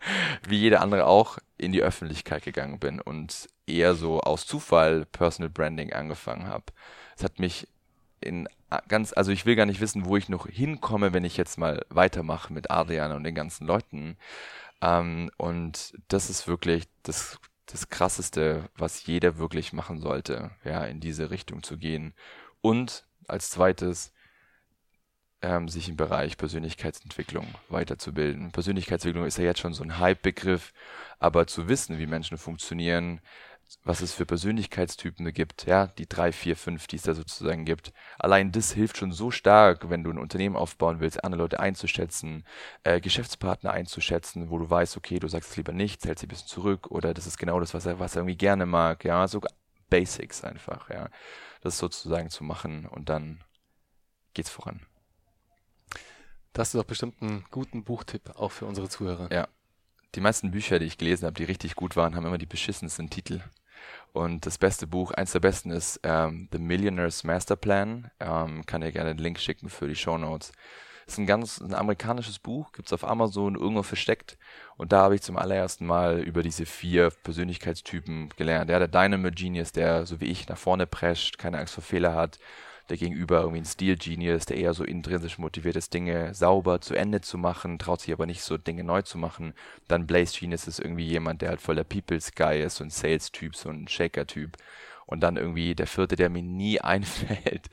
wie 0.46 0.58
jeder 0.58 0.82
andere 0.82 1.06
auch, 1.06 1.38
in 1.56 1.72
die 1.72 1.82
Öffentlichkeit 1.82 2.42
gegangen 2.44 2.78
bin 2.78 3.00
und 3.00 3.48
eher 3.66 3.94
so 3.94 4.20
aus 4.20 4.46
Zufall 4.46 5.06
Personal 5.06 5.48
Branding 5.48 5.94
angefangen 5.94 6.48
habe. 6.48 6.66
Es 7.16 7.24
hat 7.24 7.38
mich 7.38 7.66
in 8.20 8.48
ganz, 8.88 9.12
also 9.12 9.32
ich 9.32 9.46
will 9.46 9.56
gar 9.56 9.66
nicht 9.66 9.80
wissen, 9.80 10.06
wo 10.06 10.16
ich 10.16 10.28
noch 10.28 10.46
hinkomme, 10.46 11.12
wenn 11.12 11.24
ich 11.24 11.36
jetzt 11.36 11.58
mal 11.58 11.84
weitermache 11.88 12.52
mit 12.52 12.70
Adrian 12.70 13.12
und 13.12 13.24
den 13.24 13.34
ganzen 13.34 13.66
Leuten. 13.66 14.16
Ähm, 14.80 15.30
und 15.36 15.94
das 16.08 16.30
ist 16.30 16.48
wirklich 16.48 16.84
das, 17.02 17.38
das 17.66 17.88
Krasseste, 17.88 18.68
was 18.76 19.06
jeder 19.06 19.38
wirklich 19.38 19.72
machen 19.72 20.00
sollte, 20.00 20.50
ja, 20.64 20.84
in 20.84 21.00
diese 21.00 21.30
Richtung 21.30 21.62
zu 21.62 21.78
gehen. 21.78 22.14
Und 22.60 23.06
als 23.28 23.50
zweites, 23.50 24.12
ähm, 25.42 25.68
sich 25.68 25.88
im 25.88 25.96
Bereich 25.96 26.36
Persönlichkeitsentwicklung 26.38 27.46
weiterzubilden. 27.68 28.52
Persönlichkeitsentwicklung 28.52 29.26
ist 29.26 29.38
ja 29.38 29.44
jetzt 29.44 29.60
schon 29.60 29.74
so 29.74 29.82
ein 29.82 29.98
Hype-Begriff, 29.98 30.72
aber 31.18 31.46
zu 31.46 31.68
wissen, 31.68 31.98
wie 31.98 32.06
Menschen 32.06 32.38
funktionieren, 32.38 33.20
was 33.84 34.00
es 34.00 34.12
für 34.12 34.26
Persönlichkeitstypen 34.26 35.32
gibt, 35.32 35.66
ja, 35.66 35.86
die 35.86 36.08
drei, 36.08 36.32
vier, 36.32 36.56
fünf, 36.56 36.86
die 36.86 36.96
es 36.96 37.02
da 37.02 37.14
sozusagen 37.14 37.64
gibt. 37.64 37.92
Allein 38.18 38.52
das 38.52 38.72
hilft 38.72 38.96
schon 38.96 39.12
so 39.12 39.30
stark, 39.30 39.88
wenn 39.90 40.04
du 40.04 40.10
ein 40.10 40.18
Unternehmen 40.18 40.56
aufbauen 40.56 41.00
willst, 41.00 41.22
andere 41.24 41.42
Leute 41.42 41.60
einzuschätzen, 41.60 42.44
äh, 42.84 43.00
Geschäftspartner 43.00 43.70
einzuschätzen, 43.70 44.50
wo 44.50 44.58
du 44.58 44.68
weißt, 44.68 44.96
okay, 44.96 45.18
du 45.18 45.28
sagst 45.28 45.50
es 45.50 45.56
lieber 45.56 45.72
nicht, 45.72 46.04
hältst 46.04 46.22
dich 46.22 46.28
ein 46.28 46.30
bisschen 46.30 46.48
zurück 46.48 46.90
oder 46.90 47.14
das 47.14 47.26
ist 47.26 47.38
genau 47.38 47.60
das, 47.60 47.74
was 47.74 47.86
er, 47.86 47.98
was 47.98 48.16
er 48.16 48.22
irgendwie 48.22 48.36
gerne 48.36 48.66
mag, 48.66 49.04
ja, 49.04 49.28
so 49.28 49.40
Basics 49.88 50.42
einfach, 50.42 50.90
ja. 50.90 51.08
Das 51.60 51.78
sozusagen 51.78 52.30
zu 52.30 52.44
machen 52.44 52.86
und 52.86 53.08
dann 53.08 53.42
geht's 54.34 54.50
voran. 54.50 54.80
Das 56.52 56.68
ist 56.68 56.74
doch 56.74 56.84
bestimmt 56.84 57.20
einen 57.20 57.44
guten 57.50 57.84
Buchtipp 57.84 58.30
auch 58.36 58.50
für 58.50 58.66
unsere 58.66 58.88
Zuhörer. 58.88 59.30
Ja, 59.32 59.48
die 60.14 60.20
meisten 60.20 60.50
Bücher, 60.50 60.78
die 60.78 60.86
ich 60.86 60.98
gelesen 60.98 61.26
habe, 61.26 61.34
die 61.34 61.44
richtig 61.44 61.76
gut 61.76 61.96
waren, 61.96 62.14
haben 62.14 62.26
immer 62.26 62.38
die 62.38 62.46
beschissensten 62.46 63.10
Titel. 63.10 63.40
Und 64.12 64.46
das 64.46 64.56
beste 64.56 64.86
Buch, 64.86 65.10
eins 65.10 65.32
der 65.32 65.40
besten 65.40 65.70
ist 65.70 66.00
ähm, 66.02 66.48
The 66.50 66.58
Millionaire's 66.58 67.24
Masterplan. 67.24 68.10
Ähm, 68.18 68.64
kann 68.64 68.80
dir 68.80 68.92
gerne 68.92 69.14
den 69.14 69.22
Link 69.22 69.38
schicken 69.38 69.68
für 69.68 69.88
die 69.88 69.96
Show 69.96 70.16
Notes. 70.16 70.52
Ist 71.06 71.18
ein 71.18 71.26
ganz 71.26 71.60
ein 71.60 71.74
amerikanisches 71.74 72.40
Buch, 72.40 72.72
gibt's 72.72 72.92
auf 72.92 73.06
Amazon 73.06 73.54
irgendwo 73.54 73.82
versteckt. 73.82 74.38
Und 74.76 74.92
da 74.92 75.02
habe 75.02 75.14
ich 75.14 75.22
zum 75.22 75.36
allerersten 75.36 75.86
Mal 75.86 76.20
über 76.20 76.42
diese 76.42 76.66
vier 76.66 77.10
Persönlichkeitstypen 77.22 78.30
gelernt. 78.36 78.70
Ja, 78.70 78.78
der 78.78 78.88
Dynamo 78.88 79.30
Genius, 79.30 79.70
der 79.70 80.06
so 80.06 80.20
wie 80.20 80.26
ich 80.26 80.48
nach 80.48 80.58
vorne 80.58 80.86
prescht, 80.86 81.38
keine 81.38 81.58
Angst 81.58 81.74
vor 81.74 81.84
Fehler 81.84 82.14
hat 82.14 82.38
der 82.88 82.96
Gegenüber 82.96 83.40
irgendwie 83.40 83.60
ein 83.60 83.64
Steel-Genius, 83.64 84.46
der 84.46 84.56
eher 84.56 84.74
so 84.74 84.84
intrinsisch 84.84 85.38
motiviert 85.38 85.76
ist, 85.76 85.92
Dinge 85.92 86.34
sauber 86.34 86.80
zu 86.80 86.94
Ende 86.94 87.20
zu 87.20 87.38
machen, 87.38 87.78
traut 87.78 88.00
sich 88.00 88.12
aber 88.12 88.26
nicht 88.26 88.42
so 88.42 88.56
Dinge 88.56 88.84
neu 88.84 89.02
zu 89.02 89.18
machen. 89.18 89.54
Dann 89.88 90.06
Blaze 90.06 90.38
Genius 90.38 90.68
ist 90.68 90.78
irgendwie 90.78 91.06
jemand, 91.06 91.42
der 91.42 91.50
halt 91.50 91.60
voller 91.60 91.84
People's 91.84 92.34
Guy 92.34 92.62
ist, 92.62 92.76
so 92.76 92.84
ein 92.84 92.90
Sales-Typ, 92.90 93.56
so 93.56 93.70
ein 93.70 93.88
Shaker-Typ. 93.88 94.56
Und 95.06 95.20
dann 95.20 95.36
irgendwie 95.36 95.74
der 95.74 95.86
vierte, 95.86 96.16
der 96.16 96.30
mir 96.30 96.42
nie 96.42 96.80
einfällt, 96.80 97.68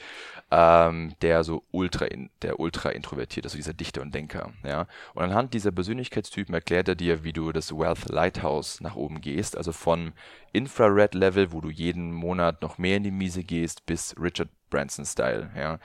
ähm, 0.56 1.16
der 1.24 1.44
so 1.44 1.64
ultra, 1.72 2.06
in, 2.06 2.30
der 2.44 2.60
ultra 2.60 2.90
introvertiert 2.90 3.44
also 3.48 3.58
dieser 3.58 3.74
Dichter 3.74 4.04
und 4.04 4.14
Denker, 4.14 4.54
ja. 4.64 4.86
Und 5.16 5.24
anhand 5.24 5.56
dieser 5.56 5.72
Persönlichkeitstypen 5.72 6.54
erklärt 6.54 6.88
er 6.88 6.94
dir, 6.94 7.24
wie 7.24 7.34
du 7.34 7.52
das 7.52 7.76
Wealth 7.76 8.08
Lighthouse 8.10 8.80
nach 8.80 8.96
oben 8.96 9.20
gehst, 9.20 9.58
also 9.58 9.72
von 9.72 10.14
Infrared 10.52 11.16
Level, 11.16 11.52
wo 11.52 11.60
du 11.60 11.72
jeden 11.72 12.12
Monat 12.12 12.62
noch 12.62 12.78
mehr 12.78 12.98
in 12.98 13.04
die 13.04 13.10
Miese 13.10 13.44
gehst, 13.44 13.88
bis 13.88 14.16
Richard 14.20 14.50
Branson-Style, 14.70 15.50
ja. 15.58 15.80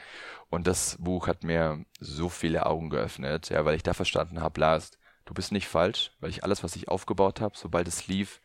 Und 0.50 0.66
das 0.66 0.98
Buch 1.00 1.28
hat 1.28 1.44
mir 1.44 1.86
so 1.98 2.28
viele 2.28 2.66
Augen 2.66 2.90
geöffnet, 2.90 3.48
ja, 3.48 3.64
weil 3.64 3.76
ich 3.76 3.82
da 3.82 3.94
verstanden 3.94 4.42
habe, 4.42 4.60
Lars, 4.60 4.98
du 5.24 5.32
bist 5.32 5.50
nicht 5.50 5.66
falsch, 5.66 6.12
weil 6.20 6.28
ich 6.28 6.44
alles, 6.44 6.62
was 6.62 6.76
ich 6.76 6.88
aufgebaut 6.88 7.40
habe, 7.40 7.56
sobald 7.56 7.88
es 7.88 8.06
lief, 8.06 8.42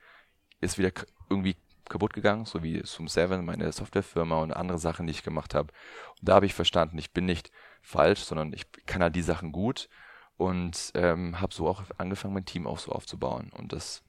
ist 0.62 0.78
wieder 0.78 0.92
irgendwie 1.30 1.58
kaputt 1.94 2.14
gegangen, 2.14 2.46
so 2.46 2.64
wie 2.64 2.82
Zoom 2.84 3.08
7, 3.08 3.46
meine 3.46 3.72
Softwarefirma 3.72 4.38
und 4.42 4.52
andere 4.52 4.80
Sachen, 4.80 5.06
die 5.06 5.12
ich 5.12 5.22
gemacht 5.22 5.54
habe. 5.54 5.72
Und 6.20 6.28
da 6.28 6.34
habe 6.36 6.48
ich 6.48 6.56
verstanden, 6.56 6.98
ich 6.98 7.14
bin 7.14 7.26
nicht 7.26 7.52
falsch, 7.84 8.22
sondern 8.22 8.52
ich 8.52 8.66
kann 8.88 9.04
halt 9.04 9.16
die 9.16 9.22
Sachen 9.22 9.52
gut 9.52 9.90
und 10.36 10.92
ähm, 10.96 11.40
habe 11.40 11.54
so 11.54 11.68
auch 11.68 11.84
angefangen, 12.00 12.34
mein 12.34 12.46
Team 12.46 12.66
auch 12.66 12.80
so 12.80 12.92
aufzubauen. 12.92 13.52
Und 13.56 13.74
das, 13.74 14.02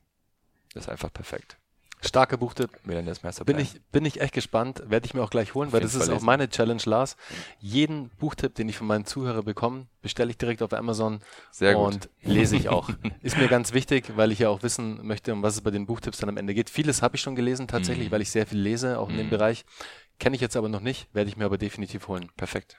das 0.73 0.85
ist 0.85 0.89
einfach 0.89 1.13
perfekt. 1.13 1.59
Starker 2.07 2.37
Buchtipp. 2.37 2.71
Bin 3.47 3.59
ich, 3.59 3.81
bin 3.91 4.05
ich 4.05 4.21
echt 4.21 4.35
gespannt. 4.35 4.83
Werde 4.87 5.07
ich 5.07 5.15
mir 5.15 5.23
auch 5.23 5.31
gleich 5.31 5.55
holen, 5.55 5.69
auf 5.69 5.73
weil 5.73 5.81
das 5.81 5.93
Fall 5.93 6.03
ist 6.03 6.09
lesen. 6.09 6.19
auch 6.19 6.23
meine 6.23 6.49
Challenge, 6.49 6.83
Lars. 6.85 7.17
Jeden 7.61 8.11
Buchtipp, 8.11 8.55
den 8.55 8.69
ich 8.69 8.77
von 8.77 8.87
meinen 8.87 9.07
Zuhörern 9.07 9.45
bekomme, 9.45 9.87
bestelle 10.03 10.31
ich 10.31 10.37
direkt 10.37 10.63
auf 10.63 10.73
Amazon 10.73 11.21
Sehr 11.51 11.79
und 11.79 12.03
gut. 12.03 12.11
lese 12.23 12.57
ich 12.57 12.69
auch. 12.69 12.91
ist 13.23 13.39
mir 13.39 13.49
ganz 13.49 13.73
wichtig, 13.73 14.17
weil 14.17 14.33
ich 14.33 14.41
ja 14.41 14.51
auch 14.51 14.63
wissen 14.63 15.07
möchte, 15.07 15.33
um 15.33 15.43
was 15.43 15.55
es 15.55 15.61
bei 15.63 15.71
den 15.71 15.87
Buchtipps 15.87 16.19
dann 16.19 16.29
am 16.29 16.37
Ende 16.37 16.55
geht. 16.55 16.69
Vieles 16.69 17.01
habe 17.01 17.17
ich 17.17 17.23
schon 17.23 17.37
gelesen 17.37 17.69
tatsächlich, 17.69 18.09
mhm. 18.09 18.13
weil 18.13 18.23
ich 18.23 18.31
sehr 18.31 18.47
viel 18.47 18.59
lese, 18.59 18.99
auch 18.99 19.09
in 19.09 19.17
dem 19.17 19.27
mhm. 19.27 19.31
Bereich. 19.31 19.65
Kenne 20.19 20.37
ich 20.37 20.43
jetzt 20.43 20.57
aber 20.57 20.69
noch 20.69 20.81
nicht, 20.81 21.09
werde 21.15 21.31
ich 21.31 21.37
mir 21.37 21.47
aber 21.47 21.59
definitiv 21.59 22.09
holen. 22.09 22.31
Perfekt. 22.37 22.77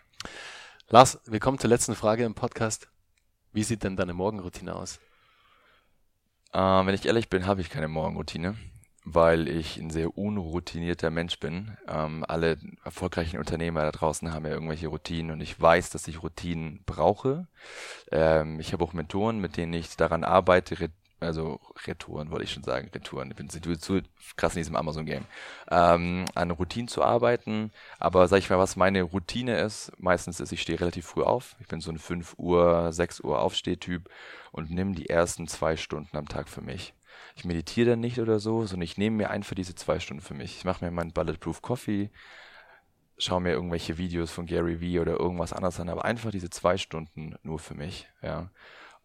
Lars, 0.89 1.19
wir 1.25 1.39
kommen 1.39 1.57
zur 1.57 1.69
letzten 1.69 1.95
Frage 1.95 2.23
im 2.25 2.35
Podcast. 2.35 2.89
Wie 3.53 3.63
sieht 3.63 3.83
denn 3.83 3.97
deine 3.97 4.13
Morgenroutine 4.13 4.75
aus? 4.75 4.99
Äh, 6.53 6.59
wenn 6.59 6.93
ich 6.93 7.05
ehrlich 7.05 7.29
bin, 7.29 7.47
habe 7.47 7.61
ich 7.61 7.69
keine 7.69 7.87
Morgenroutine 7.87 8.55
weil 9.05 9.47
ich 9.47 9.77
ein 9.77 9.91
sehr 9.91 10.17
unroutinierter 10.17 11.11
Mensch 11.11 11.39
bin. 11.39 11.77
Ähm, 11.87 12.25
alle 12.27 12.57
erfolgreichen 12.83 13.37
Unternehmer 13.37 13.81
da 13.81 13.91
draußen 13.91 14.33
haben 14.33 14.45
ja 14.45 14.51
irgendwelche 14.51 14.87
Routinen 14.87 15.31
und 15.31 15.41
ich 15.41 15.61
weiß, 15.61 15.91
dass 15.91 16.07
ich 16.07 16.23
Routinen 16.23 16.81
brauche. 16.87 17.47
Ähm, 18.11 18.59
ich 18.59 18.73
habe 18.73 18.83
auch 18.83 18.93
Mentoren, 18.93 19.39
mit 19.39 19.57
denen 19.57 19.73
ich 19.73 19.95
daran 19.95 20.23
arbeite, 20.23 20.89
also 21.19 21.59
Retouren 21.85 22.29
wollte 22.29 22.43
ich 22.43 22.51
schon 22.51 22.63
sagen, 22.63 22.89
Retouren, 22.93 23.29
ich 23.29 23.37
bin 23.37 23.49
zu, 23.49 23.59
zu 23.77 24.01
krass 24.35 24.55
in 24.55 24.59
diesem 24.59 24.75
Amazon-Game, 24.75 25.25
ähm, 25.69 26.25
an 26.33 26.51
Routinen 26.51 26.87
zu 26.87 27.03
arbeiten. 27.03 27.71
Aber 27.99 28.27
sag 28.27 28.39
ich 28.39 28.49
mal, 28.49 28.59
was 28.59 28.75
meine 28.75 29.03
Routine 29.03 29.59
ist, 29.59 29.91
meistens 29.97 30.39
ist, 30.39 30.51
ich 30.51 30.61
stehe 30.61 30.79
relativ 30.79 31.05
früh 31.05 31.23
auf. 31.23 31.55
Ich 31.59 31.67
bin 31.67 31.79
so 31.79 31.91
ein 31.91 31.99
5 31.99 32.35
Uhr, 32.37 32.91
6 32.91 33.21
Uhr 33.21 33.39
Aufstehtyp 33.39 34.09
und 34.51 34.71
nehme 34.71 34.93
die 34.93 35.09
ersten 35.09 35.47
zwei 35.47 35.77
Stunden 35.77 36.17
am 36.17 36.27
Tag 36.27 36.49
für 36.49 36.61
mich 36.61 36.93
ich 37.35 37.43
meditiere 37.45 37.91
dann 37.91 37.99
nicht 37.99 38.19
oder 38.19 38.39
so, 38.39 38.65
sondern 38.65 38.83
ich 38.83 38.97
nehme 38.97 39.17
mir 39.17 39.29
einfach 39.29 39.55
diese 39.55 39.75
zwei 39.75 39.99
Stunden 39.99 40.23
für 40.23 40.33
mich. 40.33 40.57
Ich 40.57 40.65
mache 40.65 40.83
mir 40.83 40.91
meinen 40.91 41.11
Bulletproof 41.11 41.61
Coffee, 41.61 42.09
schaue 43.17 43.41
mir 43.41 43.51
irgendwelche 43.51 43.97
Videos 43.97 44.31
von 44.31 44.45
Gary 44.45 44.79
Vee 44.79 44.99
oder 44.99 45.19
irgendwas 45.19 45.53
anderes 45.53 45.79
an, 45.79 45.89
aber 45.89 46.05
einfach 46.05 46.31
diese 46.31 46.49
zwei 46.49 46.77
Stunden 46.77 47.35
nur 47.43 47.59
für 47.59 47.75
mich, 47.75 48.07
ja. 48.21 48.49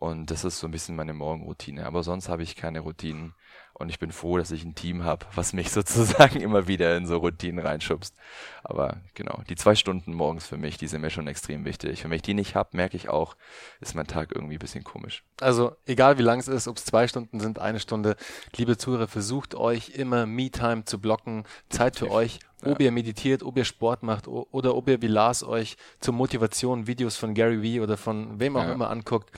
Und 0.00 0.30
das 0.30 0.44
ist 0.44 0.58
so 0.58 0.66
ein 0.66 0.70
bisschen 0.70 0.96
meine 0.96 1.12
Morgenroutine. 1.12 1.84
Aber 1.84 2.02
sonst 2.02 2.30
habe 2.30 2.42
ich 2.42 2.56
keine 2.56 2.80
Routinen. 2.80 3.34
Und 3.74 3.90
ich 3.90 3.98
bin 3.98 4.12
froh, 4.12 4.38
dass 4.38 4.50
ich 4.50 4.64
ein 4.64 4.74
Team 4.74 5.04
habe, 5.04 5.26
was 5.34 5.52
mich 5.52 5.70
sozusagen 5.72 6.40
immer 6.40 6.66
wieder 6.66 6.96
in 6.96 7.06
so 7.06 7.18
Routinen 7.18 7.64
reinschubst. 7.64 8.16
Aber 8.64 8.96
genau, 9.12 9.42
die 9.50 9.56
zwei 9.56 9.74
Stunden 9.74 10.14
morgens 10.14 10.46
für 10.46 10.56
mich, 10.56 10.78
die 10.78 10.86
sind 10.86 11.02
mir 11.02 11.10
schon 11.10 11.26
extrem 11.26 11.66
wichtig. 11.66 12.02
Wenn 12.02 12.12
ich 12.12 12.22
die 12.22 12.32
nicht 12.32 12.54
habe, 12.54 12.78
merke 12.78 12.96
ich 12.96 13.10
auch, 13.10 13.36
ist 13.80 13.94
mein 13.94 14.06
Tag 14.06 14.32
irgendwie 14.34 14.56
ein 14.56 14.60
bisschen 14.60 14.84
komisch. 14.84 15.22
Also 15.38 15.76
egal 15.84 16.16
wie 16.16 16.22
lang 16.22 16.40
es 16.40 16.48
ist, 16.48 16.66
ob 16.66 16.78
es 16.78 16.86
zwei 16.86 17.06
Stunden 17.06 17.38
sind, 17.38 17.58
eine 17.58 17.78
Stunde, 17.78 18.16
liebe 18.56 18.78
Zuhörer, 18.78 19.06
versucht 19.06 19.54
euch 19.54 19.90
immer 19.90 20.24
Me-Time 20.24 20.86
zu 20.86 20.98
blocken, 20.98 21.44
Zeit 21.68 21.96
für 21.96 22.10
euch, 22.10 22.38
ob 22.64 22.80
ja. 22.80 22.86
ihr 22.86 22.92
meditiert, 22.92 23.42
ob 23.42 23.58
ihr 23.58 23.64
Sport 23.66 24.02
macht 24.02 24.28
oder 24.28 24.74
ob 24.74 24.88
ihr 24.88 25.02
wie 25.02 25.08
Lars 25.08 25.42
euch 25.42 25.76
zur 26.00 26.14
Motivation 26.14 26.86
Videos 26.86 27.16
von 27.16 27.34
Gary 27.34 27.62
Vee 27.62 27.80
oder 27.80 27.98
von 27.98 28.40
wem 28.40 28.56
auch 28.56 28.64
ja. 28.64 28.72
immer 28.72 28.90
anguckt 28.90 29.30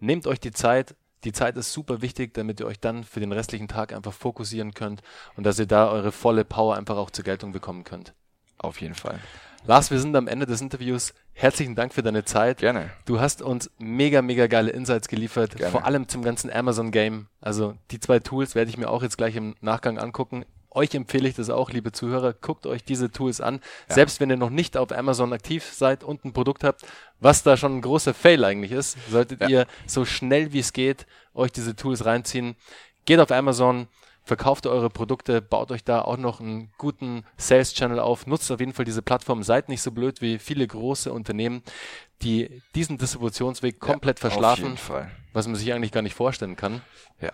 nehmt 0.00 0.26
euch 0.26 0.40
die 0.40 0.52
Zeit. 0.52 0.94
Die 1.24 1.32
Zeit 1.32 1.56
ist 1.56 1.72
super 1.72 2.00
wichtig, 2.00 2.34
damit 2.34 2.60
ihr 2.60 2.66
euch 2.66 2.78
dann 2.78 3.02
für 3.02 3.18
den 3.20 3.32
restlichen 3.32 3.66
Tag 3.66 3.92
einfach 3.92 4.12
fokussieren 4.12 4.72
könnt 4.72 5.02
und 5.36 5.44
dass 5.44 5.58
ihr 5.58 5.66
da 5.66 5.88
eure 5.90 6.12
volle 6.12 6.44
Power 6.44 6.76
einfach 6.76 6.96
auch 6.96 7.10
zur 7.10 7.24
Geltung 7.24 7.52
bekommen 7.52 7.82
könnt. 7.82 8.14
Auf 8.58 8.80
jeden 8.80 8.94
Fall. 8.94 9.18
Lars, 9.66 9.90
wir 9.90 9.98
sind 10.00 10.14
am 10.16 10.28
Ende 10.28 10.46
des 10.46 10.60
Interviews. 10.60 11.12
herzlichen 11.32 11.74
Dank 11.74 11.92
für 11.92 12.02
deine 12.02 12.24
Zeit. 12.24 12.58
Gerne. 12.58 12.90
Du 13.04 13.20
hast 13.20 13.42
uns 13.42 13.70
mega, 13.78 14.22
mega 14.22 14.46
geile 14.46 14.70
Insights 14.70 15.08
geliefert, 15.08 15.56
Gerne. 15.56 15.72
vor 15.72 15.84
allem 15.84 16.08
zum 16.08 16.22
ganzen 16.22 16.50
Amazon-Game. 16.50 17.26
Also 17.40 17.74
die 17.90 18.00
zwei 18.00 18.20
Tools 18.20 18.54
werde 18.54 18.70
ich 18.70 18.78
mir 18.78 18.88
auch 18.88 19.02
jetzt 19.02 19.18
gleich 19.18 19.34
im 19.36 19.56
Nachgang 19.60 19.98
angucken. 19.98 20.44
Euch 20.70 20.94
empfehle 20.94 21.28
ich 21.28 21.34
das 21.34 21.48
auch, 21.50 21.70
liebe 21.70 21.92
Zuhörer. 21.92 22.32
Guckt 22.34 22.66
euch 22.66 22.84
diese 22.84 23.10
Tools 23.10 23.40
an. 23.40 23.60
Ja. 23.88 23.94
Selbst 23.94 24.20
wenn 24.20 24.30
ihr 24.30 24.36
noch 24.36 24.50
nicht 24.50 24.76
auf 24.76 24.92
Amazon 24.92 25.32
aktiv 25.32 25.64
seid 25.64 26.04
und 26.04 26.24
ein 26.24 26.32
Produkt 26.32 26.62
habt, 26.64 26.82
was 27.20 27.42
da 27.42 27.56
schon 27.56 27.78
ein 27.78 27.82
großer 27.82 28.12
Fail 28.14 28.44
eigentlich 28.44 28.72
ist, 28.72 28.96
solltet 29.10 29.40
Ja. 29.40 29.48
ihr 29.48 29.66
so 29.86 30.04
schnell 30.04 30.52
wie 30.52 30.58
es 30.60 30.72
geht 30.72 31.06
euch 31.34 31.52
diese 31.52 31.74
Tools 31.74 32.04
reinziehen. 32.04 32.54
Geht 33.06 33.20
auf 33.20 33.30
Amazon, 33.30 33.88
verkauft 34.24 34.66
eure 34.66 34.90
Produkte, 34.90 35.40
baut 35.40 35.70
euch 35.70 35.84
da 35.84 36.02
auch 36.02 36.18
noch 36.18 36.40
einen 36.40 36.70
guten 36.76 37.24
Sales-Channel 37.38 37.98
auf, 37.98 38.26
nutzt 38.26 38.50
auf 38.52 38.60
jeden 38.60 38.74
Fall 38.74 38.84
diese 38.84 39.00
Plattform, 39.00 39.42
seid 39.42 39.70
nicht 39.70 39.80
so 39.80 39.90
blöd 39.90 40.20
wie 40.20 40.38
viele 40.38 40.66
große 40.66 41.10
Unternehmen, 41.10 41.62
die 42.20 42.60
diesen 42.74 42.98
Distributionsweg 42.98 43.80
komplett 43.80 44.18
Auf 44.18 44.20
verschlafen, 44.32 44.64
jeden 44.64 44.76
Fall. 44.76 45.10
was 45.32 45.46
man 45.46 45.56
sich 45.56 45.72
eigentlich 45.72 45.92
gar 45.92 46.02
nicht 46.02 46.14
vorstellen 46.14 46.56
kann. 46.56 46.82
Ja. 47.22 47.30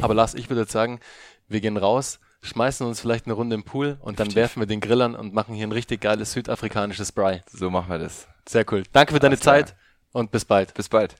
Aber 0.00 0.14
Lars, 0.14 0.34
ich 0.34 0.48
würde 0.48 0.62
jetzt 0.62 0.72
sagen, 0.72 1.00
wir 1.48 1.60
gehen 1.60 1.76
raus, 1.76 2.18
schmeißen 2.42 2.86
uns 2.86 3.00
vielleicht 3.00 3.26
eine 3.26 3.34
Runde 3.34 3.54
im 3.54 3.64
Pool 3.64 3.98
und 4.00 4.20
dann 4.20 4.34
werfen 4.34 4.60
wir 4.60 4.66
den 4.66 4.80
Grill 4.80 5.02
an 5.02 5.14
und 5.14 5.34
machen 5.34 5.54
hier 5.54 5.66
ein 5.66 5.72
richtig 5.72 6.00
geiles 6.00 6.32
südafrikanisches 6.32 7.12
Braai. 7.12 7.42
So 7.52 7.70
machen 7.70 7.90
wir 7.90 7.98
das. 7.98 8.28
Sehr 8.48 8.64
cool. 8.72 8.84
Danke 8.92 9.12
für 9.12 9.20
deine. 9.20 9.38
Zeit 9.38 9.76
und 10.12 10.30
bis 10.30 10.44
bald. 10.44 10.74
Bis 10.74 10.88
bald. 10.88 11.16